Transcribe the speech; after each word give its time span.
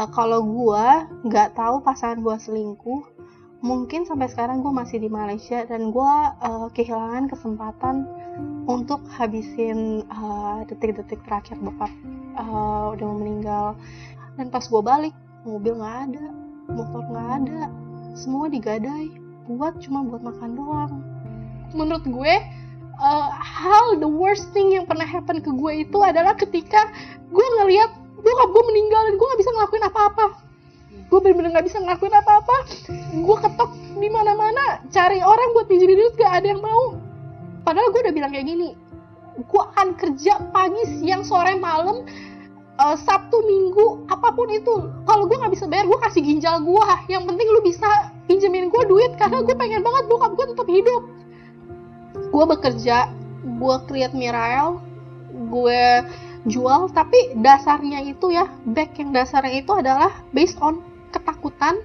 uh, 0.00 0.08
kalau 0.08 0.40
gue 0.40 0.86
nggak 1.28 1.52
tahu 1.52 1.84
pasangan 1.84 2.24
gue 2.24 2.36
selingkuh 2.40 3.04
mungkin 3.60 4.08
sampai 4.08 4.32
sekarang 4.32 4.64
gue 4.64 4.72
masih 4.72 4.96
di 5.04 5.12
Malaysia 5.12 5.68
dan 5.68 5.92
gue 5.92 6.14
uh, 6.40 6.72
kehilangan 6.72 7.28
kesempatan 7.28 8.08
untuk 8.64 9.04
habisin 9.12 10.08
uh, 10.08 10.64
detik-detik 10.64 11.20
terakhir 11.28 11.60
bokap 11.60 11.92
uh, 12.40 12.96
udah 12.96 13.04
mau 13.04 13.18
meninggal. 13.20 13.66
Dan 14.40 14.48
pas 14.48 14.64
gue 14.64 14.80
balik 14.80 15.12
mobil 15.44 15.76
nggak 15.76 15.96
ada 16.08 16.26
motor 16.72 17.04
nggak 17.04 17.30
ada 17.44 17.60
semua 18.16 18.48
digadai 18.48 19.12
buat 19.44 19.76
cuma 19.84 20.08
buat 20.08 20.24
makan 20.24 20.56
doang. 20.56 20.92
Menurut 21.76 22.08
gue 22.08 22.34
uh, 22.96 23.28
hal 23.36 24.00
the 24.00 24.08
worst 24.08 24.48
thing 24.56 24.72
yang 24.72 24.88
pernah 24.88 25.04
happen 25.04 25.44
ke 25.44 25.50
gue 25.52 25.84
itu 25.84 25.98
adalah 26.00 26.32
ketika 26.32 26.88
gue 27.28 27.46
ngeliat 27.60 27.99
bokap 28.20 28.48
gue 28.52 28.64
meninggal 28.68 29.00
dan 29.08 29.14
gue 29.16 29.26
nggak 29.26 29.40
bisa 29.40 29.50
ngelakuin 29.56 29.84
apa-apa. 29.88 30.26
Gue 31.10 31.18
bener-bener 31.22 31.50
nggak 31.56 31.66
bisa 31.66 31.78
ngelakuin 31.82 32.14
apa-apa. 32.14 32.56
Gue 33.18 33.36
ketok 33.40 33.70
di 33.98 34.08
mana-mana 34.08 34.84
cari 34.92 35.18
orang 35.20 35.48
buat 35.56 35.66
pinjemin 35.66 35.98
duit 35.98 36.14
gak 36.16 36.42
ada 36.42 36.46
yang 36.54 36.62
mau. 36.62 36.96
Padahal 37.66 37.92
gue 37.92 38.00
udah 38.04 38.14
bilang 38.14 38.32
kayak 38.32 38.46
gini 38.46 38.90
gue 39.46 39.62
akan 39.72 39.96
kerja 39.96 40.36
pagi 40.52 40.82
siang 41.00 41.24
sore 41.24 41.56
malam 41.56 42.04
uh, 42.76 42.96
sabtu 42.98 43.40
minggu 43.44 44.10
apa 44.10 44.28
pun 44.34 44.48
itu. 44.50 44.90
Kalau 45.08 45.24
gue 45.24 45.36
nggak 45.38 45.52
bisa 45.54 45.64
bayar 45.70 45.86
gue 45.88 45.98
kasih 46.04 46.22
ginjal 46.24 46.60
gue 46.60 46.86
yang 47.08 47.24
penting 47.24 47.48
lu 47.48 47.60
bisa 47.64 47.88
pinjemin 48.28 48.68
gue 48.68 48.82
duit 48.86 49.16
karena 49.16 49.40
gue 49.40 49.54
pengen 49.56 49.80
banget 49.80 50.04
bokap 50.10 50.32
gue 50.36 50.46
tetap 50.52 50.68
hidup. 50.68 51.02
Gue 52.30 52.44
bekerja 52.44 53.08
gue 53.40 53.76
create 53.88 54.12
Mirael 54.12 54.82
gue 55.30 55.84
jual 56.48 56.88
tapi 56.92 57.36
dasarnya 57.36 58.00
itu 58.04 58.32
ya 58.32 58.48
back 58.64 58.96
yang 58.96 59.12
dasarnya 59.12 59.60
itu 59.60 59.72
adalah 59.76 60.24
based 60.32 60.56
on 60.64 60.80
ketakutan 61.12 61.84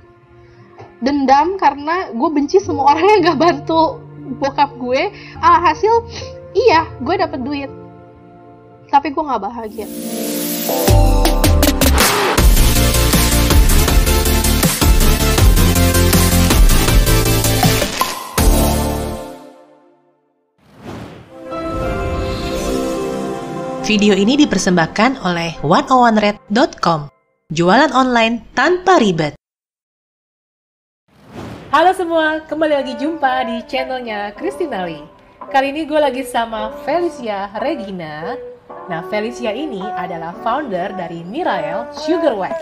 dendam 1.04 1.59
karena 1.59 2.12
gue 2.16 2.30
benci 2.31 2.64
semua 2.64 2.95
orang 2.95 3.06
yang 3.20 3.22
gak 3.36 3.39
bantu 3.39 4.00
bokap 4.42 4.73
gue. 4.80 5.12
Ah, 5.44 5.59
hasil 5.70 5.92
iya 6.56 6.88
gue 7.03 7.16
dapet 7.20 7.39
duit. 7.44 7.72
Tapi 8.89 9.12
gue 9.12 9.23
gak 9.23 9.44
bahagia 9.44 9.88
Video 23.86 24.17
ini 24.17 24.33
dipersembahkan 24.33 25.22
oleh 25.30 25.61
101red.com. 25.61 27.05
Jualan 27.53 27.94
online 27.94 28.41
tanpa 28.58 28.97
ribet. 28.97 29.38
Halo 31.69 31.94
semua, 31.94 32.41
kembali 32.50 32.73
lagi 32.81 32.97
jumpa 32.97 33.45
di 33.45 33.61
channelnya 33.69 34.33
Kristinali. 34.33 35.06
Kali 35.53 35.69
ini 35.69 35.86
gue 35.86 36.02
lagi 36.02 36.25
sama 36.25 36.73
Felicia 36.81 37.53
Regina. 37.61 38.33
Nah, 38.89 39.06
Felicia 39.06 39.53
ini 39.53 39.86
adalah 39.86 40.33
founder 40.41 40.89
dari 40.97 41.22
Mirael 41.22 41.86
Sugar 41.94 42.33
Wax. 42.33 42.58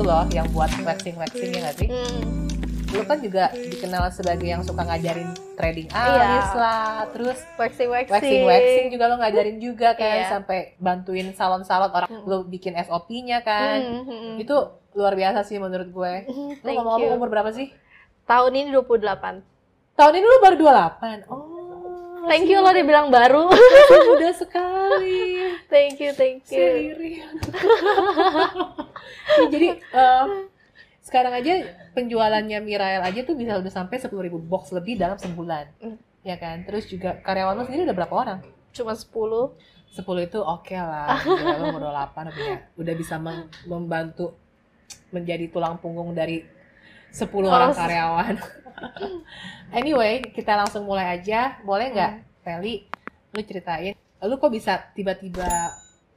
Itu 0.00 0.08
loh 0.08 0.24
yang 0.32 0.48
buat 0.56 0.72
waxing-waxing 0.80 1.52
ya 1.52 1.60
nggak 1.60 1.76
sih? 1.76 1.88
Hmm. 1.92 2.48
Lu 2.88 3.04
kan 3.04 3.20
juga 3.20 3.52
dikenal 3.52 4.08
sebagai 4.08 4.48
yang 4.48 4.64
suka 4.64 4.80
ngajarin 4.80 5.28
trading 5.60 5.92
Iya. 5.92 6.24
alis 6.24 6.50
lah, 6.56 7.04
terus 7.12 7.36
waxing 7.60 7.92
waxing 7.92 8.08
waxing 8.08 8.42
waxing 8.48 8.86
juga 8.88 9.12
lo 9.12 9.20
ngajarin 9.20 9.60
juga 9.60 9.92
kan 9.92 10.24
Iya. 10.24 10.32
sampai 10.32 10.72
bantuin 10.80 11.36
salon-salon 11.36 11.92
orang 11.92 12.08
Mm. 12.08 12.24
lo 12.24 12.48
bikin 12.48 12.80
SOP-nya 12.80 13.44
kan 13.44 13.76
Hmm, 13.76 14.08
hmm, 14.08 14.18
hmm. 14.24 14.34
itu 14.40 14.56
luar 14.96 15.12
biasa 15.12 15.44
sih 15.44 15.60
menurut 15.60 15.92
gue 15.92 16.12
Hmm, 16.24 16.56
lo 16.56 16.70
ngomong-ngomong 16.72 17.20
umur 17.20 17.28
berapa 17.28 17.52
sih 17.52 17.68
tahun 18.24 18.56
ini 18.56 18.68
28 18.72 19.44
tahun 20.00 20.12
ini 20.16 20.24
lo 20.24 20.36
baru 20.40 20.56
28 20.56 21.28
oh 21.28 21.59
thank 22.26 22.46
you 22.46 22.58
lo 22.58 22.70
dibilang 22.70 23.08
baru. 23.08 23.48
masih 23.48 24.00
muda 24.10 24.30
sekali. 24.34 25.20
Thank 25.68 25.96
you 26.00 26.10
thank 26.12 26.44
you. 26.50 26.60
Sendiri 26.60 27.24
Ya, 29.30 29.46
jadi 29.46 29.68
em, 29.78 30.30
sekarang 31.00 31.32
aja 31.32 31.52
penjualannya 31.94 32.58
Mirael 32.60 33.02
aja 33.02 33.20
tuh 33.22 33.38
bisa 33.38 33.56
udah 33.56 33.72
sampai 33.72 33.96
10.000 33.96 34.10
box 34.44 34.74
lebih 34.74 34.98
dalam 34.98 35.16
sebulan. 35.16 35.70
Mm. 35.80 35.96
ya 36.20 36.36
kan? 36.36 36.66
Terus 36.68 36.84
juga 36.84 37.16
karyawan 37.24 37.56
lo 37.56 37.64
sendiri 37.64 37.88
udah 37.88 37.96
berapa 37.96 38.14
orang? 38.14 38.38
Cuma 38.74 38.92
10 38.92 39.08
10 39.90 40.28
itu 40.28 40.38
oke 40.38 40.76
lah. 40.76 41.16
Gila, 41.24 41.56
lo 41.58 41.64
umur 41.74 41.82
28 41.88 42.30
udah, 42.30 42.58
udah 42.76 42.94
bisa 42.94 43.16
mem- 43.16 43.48
membantu 43.64 44.34
menjadi 45.10 45.50
tulang 45.50 45.78
punggung 45.78 46.14
dari 46.14 46.42
10 47.12 47.26
orang 47.44 47.72
karyawan. 47.72 48.34
Anyway 49.70 50.24
kita 50.30 50.56
langsung 50.56 50.82
mulai 50.82 51.14
aja. 51.14 51.58
Boleh 51.62 51.90
nggak 51.90 52.12
Hmm. 52.12 52.24
Feli 52.40 52.88
lu 53.30 53.40
ceritain 53.40 53.94
lu 54.20 54.36
kok 54.36 54.50
bisa 54.50 54.76
tiba-tiba 54.92 55.46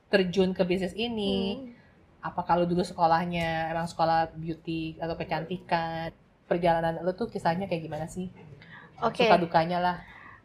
terjun 0.08 0.52
ke 0.52 0.64
bisnis 0.64 0.94
ini? 0.94 1.56
Hmm. 1.56 1.72
apa 2.24 2.40
kalau 2.42 2.64
dulu 2.64 2.80
sekolahnya 2.80 3.68
emang 3.68 3.84
sekolah 3.84 4.32
beauty 4.34 4.96
atau 4.96 5.12
kecantikan 5.14 6.08
perjalanan 6.46 6.96
lu 7.00 7.12
tuh 7.12 7.28
kisahnya 7.28 7.68
kayak 7.68 7.84
gimana 7.84 8.08
sih? 8.08 8.32
Oke, 9.04 9.28
suka 9.28 9.36
dukanya 9.36 9.84
lah. 9.84 9.98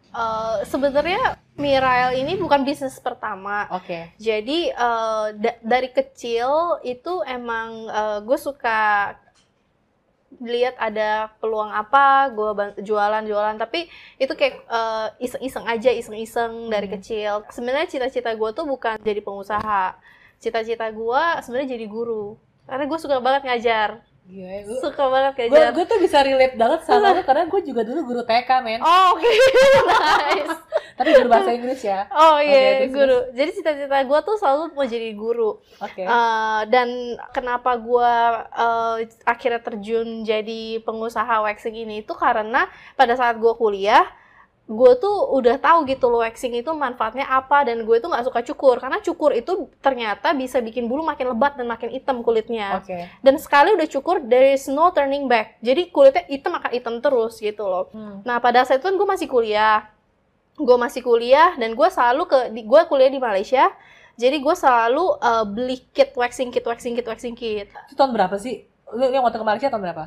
Eh, 0.08 0.66
sebenarnya 0.66 1.38
Mirael 1.54 2.19
ini 2.19 2.34
bukan 2.34 2.66
bisnis 2.66 2.98
pertama. 2.98 3.70
oke. 3.70 4.10
Jadi 4.19 4.75
eh, 4.75 5.26
da- 5.38 5.60
dari 5.62 5.88
kecil 5.88 6.50
itu 6.82 7.22
emang 7.22 7.87
gue 8.26 8.38
suka 8.38 9.14
lihat 10.44 10.76
ada 10.76 11.32
peluang 11.40 11.72
apa, 11.72 12.28
gue 12.30 12.50
jualan-jualan. 12.84 13.56
Tapi 13.56 13.88
itu 14.20 14.32
kayak 14.36 14.54
eh, 14.68 15.08
iseng-iseng 15.24 15.64
aja, 15.64 15.90
iseng-iseng 15.90 16.68
dari 16.68 16.86
Hmm. 16.88 16.94
kecil. 17.00 17.32
Sebenarnya 17.48 17.88
cita-cita 17.88 18.30
gue 18.36 18.50
tuh 18.52 18.64
bukan 18.68 19.00
jadi 19.00 19.20
pengusaha. 19.24 19.96
Cita-cita 20.38 20.86
gue 20.92 21.22
sebenarnya 21.42 21.74
jadi 21.74 21.86
guru. 21.88 22.36
Karena 22.68 22.84
gue 22.84 22.98
suka 23.00 23.16
banget 23.18 23.42
ngajar. 23.48 24.04
Gila, 24.28 24.44
ya, 24.46 24.60
lu- 24.62 24.76
Suka 24.78 25.04
banget 25.08 25.32
gue 25.40 25.48
ngajar. 25.50 25.72
gue 25.72 25.84
tuh 25.84 25.98
bisa 25.98 26.18
relate 26.20 26.52
banget 26.54 26.80
sama 26.84 27.10
lu 27.10 27.22
karena 27.22 27.44
gue 27.44 27.60
juga 27.62 27.80
dulu 27.80 28.00
guru 28.04 28.22
TK 28.22 28.50
men 28.60 28.80
Oh, 28.80 29.16
oke. 29.16 29.24
nice. 30.20 30.52
tapi 30.94 31.14
guru 31.14 31.28
bahasa 31.28 31.50
Inggris 31.50 31.80
ya 31.80 32.04
Oh 32.10 32.36
iya, 32.36 32.84
terus, 32.84 32.92
guru. 32.92 33.18
Jadi 33.32 33.50
cita-cita 33.54 33.98
gue 33.98 34.20
tuh 34.20 34.36
selalu 34.36 34.62
mau 34.70 34.84
jadi 34.84 35.10
guru. 35.12 35.50
oke 35.74 36.02
Eh, 36.02 36.60
dan 36.66 36.88
kenapa 37.30 37.72
gue 37.74 38.12
eh, 38.52 38.94
akhirnya 39.24 39.60
terjun 39.60 40.20
jadi 40.22 40.62
pengusaha 40.82 41.40
waxing 41.40 41.78
ini 41.78 42.02
itu 42.02 42.12
karena 42.12 42.68
pada 42.94 43.14
saat 43.14 43.36
gue 43.36 43.52
kuliah, 43.54 44.04
gue 44.68 44.92
tuh 45.00 45.16
udah 45.32 45.56
tahu 45.56 45.88
gitu 45.88 46.12
loh 46.12 46.20
waxing 46.20 46.52
itu 46.52 46.68
manfaatnya 46.76 47.24
apa 47.24 47.64
dan 47.64 47.88
gue 47.88 47.96
tuh 48.04 48.12
nggak 48.12 48.28
suka 48.28 48.40
cukur 48.52 48.76
karena 48.76 49.00
cukur 49.00 49.32
itu 49.32 49.72
ternyata 49.80 50.36
bisa 50.36 50.60
bikin 50.60 50.84
bulu 50.84 51.00
makin 51.00 51.32
lebat 51.32 51.56
dan 51.56 51.64
makin 51.64 51.88
hitam 51.88 52.20
kulitnya. 52.20 52.84
oke 52.84 53.08
Dan 53.24 53.40
sekali 53.40 53.72
udah 53.72 53.88
cukur, 53.88 54.20
there 54.20 54.52
is 54.52 54.68
no 54.68 54.92
turning 54.92 55.24
back. 55.24 55.56
Jadi 55.64 55.88
kulitnya 55.88 56.28
hitam 56.28 56.52
akan 56.52 56.68
hitam 56.68 56.94
terus 57.00 57.40
gitu 57.40 57.64
loh. 57.64 57.88
Hmm. 57.96 58.20
Nah 58.28 58.44
pada 58.44 58.60
saat 58.68 58.84
itu 58.84 58.92
kan 58.92 59.00
gue 59.00 59.08
masih 59.08 59.24
kuliah, 59.24 59.88
gue 60.60 60.76
masih 60.76 61.00
kuliah 61.00 61.56
dan 61.56 61.72
gue 61.72 61.88
selalu 61.88 62.28
ke, 62.28 62.38
gue 62.60 62.80
kuliah 62.92 63.08
di 63.08 63.16
Malaysia, 63.16 63.72
jadi 64.20 64.36
gue 64.36 64.52
selalu 64.52 65.16
uh, 65.16 65.48
beli 65.48 65.80
kit 65.96 66.12
waxing 66.12 66.52
kit 66.52 66.68
waxing 66.68 66.92
kit 66.92 67.08
waxing 67.08 67.32
kit. 67.32 67.72
itu 67.72 67.96
tahun 67.96 68.12
berapa 68.12 68.36
sih 68.36 68.68
lu 68.92 69.08
yang 69.08 69.24
waktu 69.24 69.40
ke 69.40 69.46
Malaysia 69.48 69.68
tahun 69.72 69.84
berapa 69.84 70.04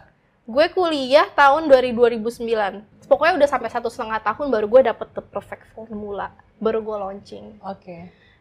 Gue 0.52 0.68
kuliah 0.76 1.32
tahun 1.32 1.72
dari 1.72 1.96
2009. 1.96 3.08
Pokoknya 3.08 3.34
udah 3.40 3.50
sampai 3.50 3.72
satu 3.72 3.88
setengah 3.88 4.20
tahun 4.20 4.52
baru 4.52 4.68
gue 4.68 4.82
dapet 4.92 5.08
the 5.16 5.24
perfect 5.24 5.68
formula, 5.72 6.32
baru 6.60 6.80
gue 6.80 6.96
launching 6.96 7.60
oke 7.60 7.98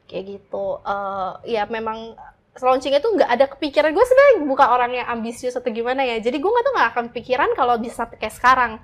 kayak 0.07 0.25
gitu. 0.27 0.79
Uh, 0.83 1.39
ya 1.47 1.67
memang 1.71 2.15
launchingnya 2.55 2.99
tuh 3.03 3.15
nggak 3.15 3.31
ada 3.31 3.47
kepikiran 3.51 3.95
gue 3.95 4.05
sebenarnya 4.07 4.35
bukan 4.47 4.69
orang 4.71 4.91
yang 4.95 5.07
ambisius 5.11 5.55
atau 5.55 5.71
gimana 5.71 6.03
ya. 6.03 6.19
Jadi 6.19 6.39
gue 6.39 6.51
nggak 6.51 6.65
tuh 6.67 6.75
nggak 6.75 6.91
akan 6.95 7.07
pikiran 7.15 7.51
kalau 7.55 7.79
bisa 7.79 8.11
kayak 8.11 8.35
sekarang. 8.35 8.75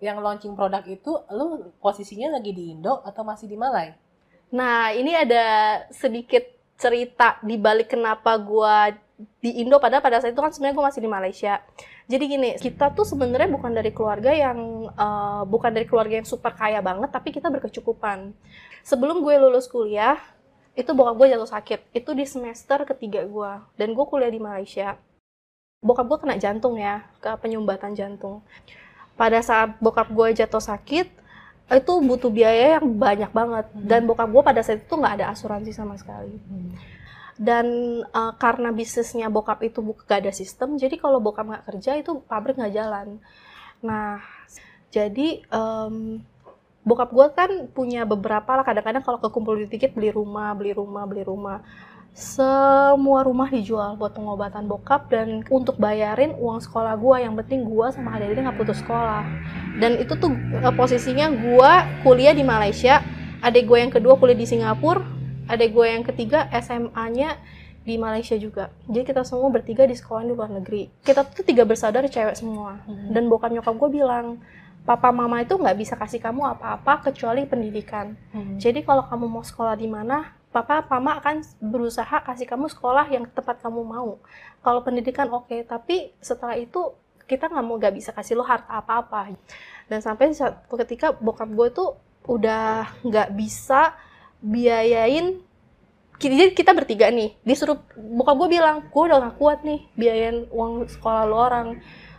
yang 0.00 0.16
launching 0.24 0.56
produk 0.56 0.80
itu 0.88 1.12
lu 1.28 1.76
posisinya 1.76 2.40
lagi 2.40 2.56
di 2.56 2.72
Indo 2.72 3.04
atau 3.04 3.20
masih 3.20 3.52
di 3.52 3.60
Malai 3.60 3.92
Nah, 4.50 4.90
ini 4.90 5.14
ada 5.14 5.46
sedikit 5.94 6.42
cerita 6.74 7.38
di 7.46 7.54
balik 7.54 7.94
kenapa 7.94 8.34
gua 8.40 8.90
di 9.40 9.60
Indo 9.62 9.76
padahal 9.80 10.02
pada 10.04 10.20
saat 10.20 10.32
itu 10.32 10.42
kan 10.42 10.52
sebenarnya 10.52 10.76
gue 10.76 10.86
masih 10.86 11.02
di 11.02 11.10
Malaysia. 11.10 11.54
Jadi 12.10 12.24
gini, 12.26 12.50
kita 12.58 12.90
tuh 12.92 13.06
sebenarnya 13.06 13.48
bukan 13.50 13.70
dari 13.70 13.90
keluarga 13.94 14.30
yang 14.34 14.90
eh, 14.90 15.42
bukan 15.46 15.70
dari 15.70 15.86
keluarga 15.86 16.20
yang 16.20 16.28
super 16.28 16.52
kaya 16.52 16.80
banget, 16.80 17.10
tapi 17.12 17.30
kita 17.30 17.48
berkecukupan. 17.48 18.34
Sebelum 18.82 19.22
gue 19.22 19.34
lulus 19.38 19.68
kuliah, 19.70 20.18
itu 20.74 20.90
bokap 20.96 21.14
gue 21.20 21.26
jatuh 21.36 21.50
sakit. 21.50 21.80
Itu 21.94 22.16
di 22.16 22.24
semester 22.24 22.82
ketiga 22.88 23.22
gue, 23.24 23.52
dan 23.76 23.92
gue 23.92 24.04
kuliah 24.08 24.32
di 24.32 24.40
Malaysia. 24.40 24.96
Bokap 25.80 26.06
gue 26.08 26.18
kena 26.20 26.36
jantung 26.36 26.76
ya, 26.76 27.04
ke 27.24 27.30
penyumbatan 27.40 27.96
jantung. 27.96 28.44
Pada 29.16 29.40
saat 29.44 29.76
bokap 29.80 30.08
gue 30.12 30.32
jatuh 30.36 30.60
sakit, 30.60 31.20
itu 31.70 31.92
butuh 32.02 32.30
biaya 32.34 32.82
yang 32.82 32.86
banyak 32.98 33.30
banget 33.30 33.66
Hmm. 33.70 33.86
dan 33.86 34.02
bokap 34.02 34.26
gue 34.26 34.42
pada 34.42 34.60
saat 34.66 34.82
itu 34.82 34.90
nggak 34.90 35.22
ada 35.22 35.26
asuransi 35.30 35.70
sama 35.70 35.94
sekali 35.94 36.34
Hmm. 36.50 36.74
Dan 37.40 37.66
uh, 38.12 38.36
karena 38.36 38.68
bisnisnya 38.68 39.32
bokap 39.32 39.64
itu 39.64 39.80
bu- 39.80 39.96
gak 40.04 40.28
ada 40.28 40.32
sistem 40.36 40.76
jadi 40.76 41.00
kalau 41.00 41.24
bokap 41.24 41.48
nggak 41.48 41.64
kerja 41.72 41.96
itu 41.96 42.20
pabrik 42.28 42.60
nggak 42.60 42.76
jalan. 42.76 43.16
Nah 43.80 44.20
jadi 44.92 45.40
em, 45.48 46.20
bokap 46.84 47.08
gue 47.08 47.26
kan 47.32 47.50
punya 47.72 48.04
beberapa 48.04 48.60
lah 48.60 48.60
kadang-kadang 48.60 49.00
kalau 49.00 49.16
kekumpul 49.24 49.56
dikit 49.56 49.96
beli 49.96 50.12
rumah 50.12 50.52
beli 50.52 50.76
rumah 50.76 51.08
beli 51.08 51.24
rumah. 51.24 51.64
Semua 52.12 53.24
rumah 53.24 53.48
dijual 53.48 53.96
buat 53.96 54.12
pengobatan 54.12 54.68
bokap 54.68 55.08
dan 55.08 55.40
untuk 55.48 55.80
bayarin 55.80 56.36
uang 56.36 56.60
sekolah 56.60 56.92
gue 57.00 57.24
yang 57.24 57.38
penting 57.40 57.64
gue 57.64 57.86
sama 57.88 58.20
adik-adik 58.20 58.52
nggak 58.52 58.58
putus 58.60 58.84
sekolah. 58.84 59.24
Dan 59.80 59.96
itu 59.96 60.12
tuh 60.20 60.28
eh, 60.60 60.74
posisinya 60.76 61.32
gue 61.32 61.72
kuliah 62.04 62.36
di 62.36 62.44
Malaysia 62.44 63.00
adik 63.40 63.64
gue 63.64 63.78
yang 63.80 63.88
kedua 63.88 64.20
kuliah 64.20 64.36
di 64.36 64.44
Singapura 64.44 65.19
adik 65.50 65.70
gue 65.70 65.86
yang 65.86 66.02
ketiga 66.02 66.46
SMA-nya 66.54 67.36
di 67.80 67.96
Malaysia 67.96 68.36
juga 68.36 68.68
jadi 68.86 69.02
kita 69.02 69.24
semua 69.24 69.48
bertiga 69.48 69.82
di 69.82 69.92
sekolah 69.92 70.22
di 70.22 70.30
luar 70.30 70.48
negeri 70.48 70.88
kita 71.00 71.26
tuh 71.26 71.42
tiga 71.42 71.64
bersaudara 71.64 72.06
cewek 72.06 72.36
semua 72.36 72.78
Hmm. 72.84 73.10
dan 73.10 73.26
bokap 73.26 73.50
nyokap 73.50 73.74
gue 73.74 73.90
bilang 73.98 74.38
papa 74.80 75.10
mama 75.10 75.40
itu 75.40 75.52
nggak 75.52 75.76
bisa 75.76 75.94
kasih 75.94 76.18
kamu 76.18 76.44
apa-apa 76.50 77.10
kecuali 77.10 77.44
pendidikan 77.44 78.14
Hmm. 78.30 78.56
jadi 78.56 78.80
kalau 78.80 79.02
kamu 79.02 79.26
mau 79.26 79.42
sekolah 79.42 79.74
di 79.74 79.84
mana, 79.86 80.28
papa 80.50 80.82
mama 80.88 81.18
akan 81.18 81.40
berusaha 81.60 82.20
kasih 82.22 82.44
kamu 82.44 82.66
sekolah 82.66 83.06
yang 83.06 83.22
tempat 83.24 83.62
kamu 83.62 83.86
mau. 83.86 84.18
Kalau 84.60 84.82
pendidikan 84.82 85.30
oke, 85.30 85.62
tapi 85.62 86.10
setelah 86.18 86.58
itu 86.58 86.90
kita 87.24 87.46
nggak 87.46 87.62
mau 87.62 87.78
nggak 87.78 87.94
bisa 87.94 88.10
kasih 88.10 88.34
lo 88.34 88.42
harta 88.42 88.66
apa-apa. 88.74 89.30
Dan 89.86 90.02
sampai 90.02 90.34
satu 90.34 90.74
ketika 90.74 91.14
bokap 91.14 91.46
gue 91.46 91.68
tuh 91.70 91.88
udah 92.26 92.90
nggak 93.06 93.30
bisa 93.32 93.94
biayain 94.40 95.40
jadi 96.20 96.52
kita 96.52 96.76
bertiga 96.76 97.08
nih 97.08 97.32
disuruh 97.48 97.80
bokap 97.96 98.36
gue 98.44 98.60
bilang 98.60 98.84
gue 98.92 99.02
udah 99.08 99.18
gak 99.24 99.36
kuat 99.40 99.64
nih 99.64 99.88
biayain 99.96 100.44
uang 100.52 100.84
sekolah 100.84 101.24
lo 101.24 101.36
orang. 101.48 101.68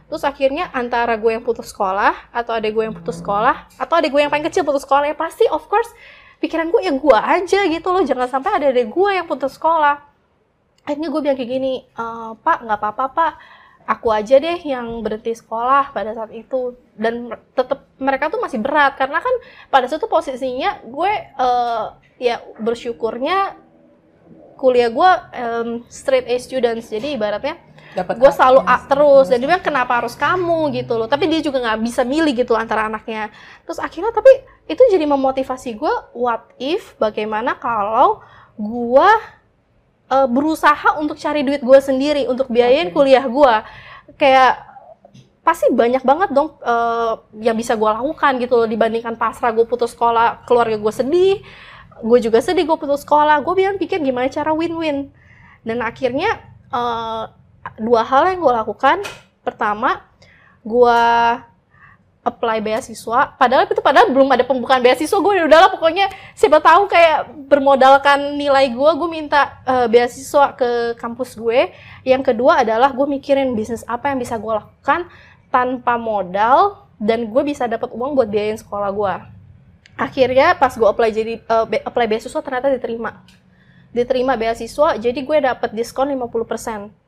Terus 0.10 0.26
akhirnya 0.26 0.74
antara 0.74 1.22
gue 1.22 1.32
yang 1.38 1.46
putus 1.46 1.70
sekolah 1.70 2.34
atau 2.34 2.58
ada 2.58 2.66
gue 2.66 2.84
yang 2.84 2.98
putus 2.98 3.22
sekolah 3.22 3.70
atau 3.78 3.96
ada 4.02 4.10
gue 4.10 4.20
yang 4.20 4.34
paling 4.34 4.44
kecil 4.50 4.66
putus 4.66 4.84
sekolah 4.90 5.06
ya 5.06 5.16
pasti 5.16 5.46
of 5.48 5.70
course 5.70 5.88
pikiran 6.42 6.74
gue 6.74 6.82
ya 6.82 6.94
gue 6.98 7.18
aja 7.22 7.60
gitu 7.70 7.88
loh 7.94 8.02
jangan 8.02 8.26
sampai 8.26 8.58
ada 8.58 8.74
ada 8.74 8.82
gue 8.82 9.10
yang 9.14 9.30
putus 9.30 9.54
sekolah. 9.62 10.02
Akhirnya 10.82 11.08
gue 11.14 11.22
bilang 11.22 11.38
kayak 11.38 11.52
gini 11.54 11.86
"Eh, 11.86 12.32
pak 12.42 12.66
nggak 12.66 12.80
apa-apa 12.82 13.06
pak 13.14 13.34
aku 13.88 14.08
aja 14.14 14.38
deh 14.38 14.60
yang 14.62 15.02
berhenti 15.06 15.34
sekolah 15.36 15.94
pada 15.94 16.16
saat 16.16 16.32
itu. 16.34 16.78
Dan 16.98 17.34
tetap 17.56 17.88
mereka 17.98 18.30
tuh 18.30 18.42
masih 18.42 18.62
berat. 18.62 18.96
Karena 18.98 19.20
kan 19.22 19.36
pada 19.70 19.86
saat 19.88 20.02
itu 20.02 20.10
posisinya 20.10 20.84
gue 20.86 21.12
eh, 21.28 21.86
ya 22.22 22.44
bersyukurnya 22.62 23.58
kuliah 24.60 24.94
gue 24.94 25.12
em, 25.34 25.70
straight 25.90 26.30
A 26.30 26.36
students. 26.38 26.90
Jadi 26.94 27.18
ibaratnya 27.18 27.58
Dapat 27.92 28.24
gue 28.24 28.32
selalu 28.32 28.64
A 28.64 28.80
A 28.80 28.88
terus. 28.88 29.28
Dan 29.28 29.44
dia 29.44 29.48
bilang 29.52 29.64
kenapa 29.64 30.00
harus 30.00 30.16
kamu? 30.16 30.72
gitu 30.72 30.96
loh. 30.96 31.12
Tapi 31.12 31.28
dia 31.28 31.44
juga 31.44 31.60
nggak 31.60 31.80
bisa 31.84 32.02
milih 32.08 32.32
gitu 32.32 32.56
antara 32.56 32.88
anaknya. 32.88 33.28
Terus 33.68 33.80
akhirnya 33.84 34.16
tapi 34.16 34.32
itu 34.72 34.82
jadi 34.88 35.04
memotivasi 35.04 35.76
gue 35.76 35.96
what 36.16 36.48
if 36.56 36.96
bagaimana 36.96 37.60
kalau 37.60 38.24
gue 38.56 39.12
eh, 40.12 40.28
berusaha 40.28 41.00
untuk 41.00 41.16
cari 41.16 41.48
duit 41.48 41.64
gue 41.64 41.80
sendiri 41.80 42.28
untuk 42.28 42.52
biayain 42.52 42.92
Oke. 42.92 42.96
kuliah 43.00 43.26
gue 43.26 43.54
kayak 44.20 44.68
pasti 45.42 45.72
banyak 45.74 46.04
banget 46.04 46.30
dong 46.36 46.60
eh, 46.62 47.14
yang 47.42 47.56
bisa 47.56 47.80
gue 47.80 47.90
lakukan 47.90 48.38
gitu 48.44 48.54
loh 48.60 48.68
dibandingkan 48.68 49.16
pasrah 49.16 49.56
gue 49.56 49.64
putus 49.64 49.96
sekolah 49.96 50.44
keluarga 50.46 50.78
gue 50.78 50.94
sedih 50.94 51.40
gue 52.02 52.20
juga 52.20 52.42
sedih 52.42 52.66
gue 52.66 52.78
putus 52.78 53.06
sekolah. 53.06 53.40
Gue 53.46 53.54
bilang 53.62 53.78
pikir 53.78 54.02
gimana 54.02 54.28
cara 54.28 54.52
win-win? 54.52 55.14
Dan 55.62 55.80
akhirnya 55.86 56.42
eh, 56.74 57.24
dua 57.78 58.02
hal 58.06 58.36
yang 58.36 58.42
gue 58.42 58.54
lakukan. 58.54 58.98
Pertama 59.46 60.02
gue 60.62 61.02
apply 62.22 62.62
beasiswa. 62.62 63.34
Padahal 63.34 63.66
itu 63.66 63.82
padahal 63.82 64.14
belum 64.14 64.30
ada 64.30 64.46
pembukaan 64.46 64.82
beasiswa. 64.82 65.18
Gue 65.18 65.42
udahlah 65.42 65.74
pokoknya 65.74 66.10
siapa 66.38 66.62
tahu 66.62 66.86
kayak 66.86 67.34
bermodalkan 67.50 68.38
nilai 68.38 68.70
gue 68.70 68.92
gue 68.94 69.10
minta 69.10 69.62
eh, 69.66 69.88
beasiswa 69.90 70.54
ke 70.54 70.98
kampus 71.02 71.34
gue. 71.34 71.74
Yang 72.06 72.34
kedua 72.34 72.62
adalah 72.62 72.94
gue 72.94 73.08
mikirin 73.10 73.58
bisnis 73.58 73.82
apa 73.90 74.14
yang 74.14 74.22
bisa 74.22 74.38
gue 74.38 74.54
lakukan 74.54 75.10
tanpa 75.50 75.98
modal 75.98 76.86
dan 77.02 77.26
gue 77.26 77.44
bisa 77.44 77.66
dapat 77.66 77.90
uang 77.90 78.14
buat 78.14 78.30
biayain 78.30 78.62
sekolah 78.62 78.94
gue 78.94 79.16
akhirnya 80.02 80.58
pas 80.58 80.74
gue 80.74 80.88
apply 80.88 81.10
jadi 81.14 81.34
be- 81.70 81.84
apply 81.86 82.06
beasiswa 82.10 82.42
ternyata 82.42 82.74
diterima. 82.74 83.22
Diterima 83.92 84.34
beasiswa 84.40 84.98
jadi 84.98 85.20
gue 85.20 85.38
dapet 85.42 85.70
diskon 85.78 86.10
50% 86.10 87.01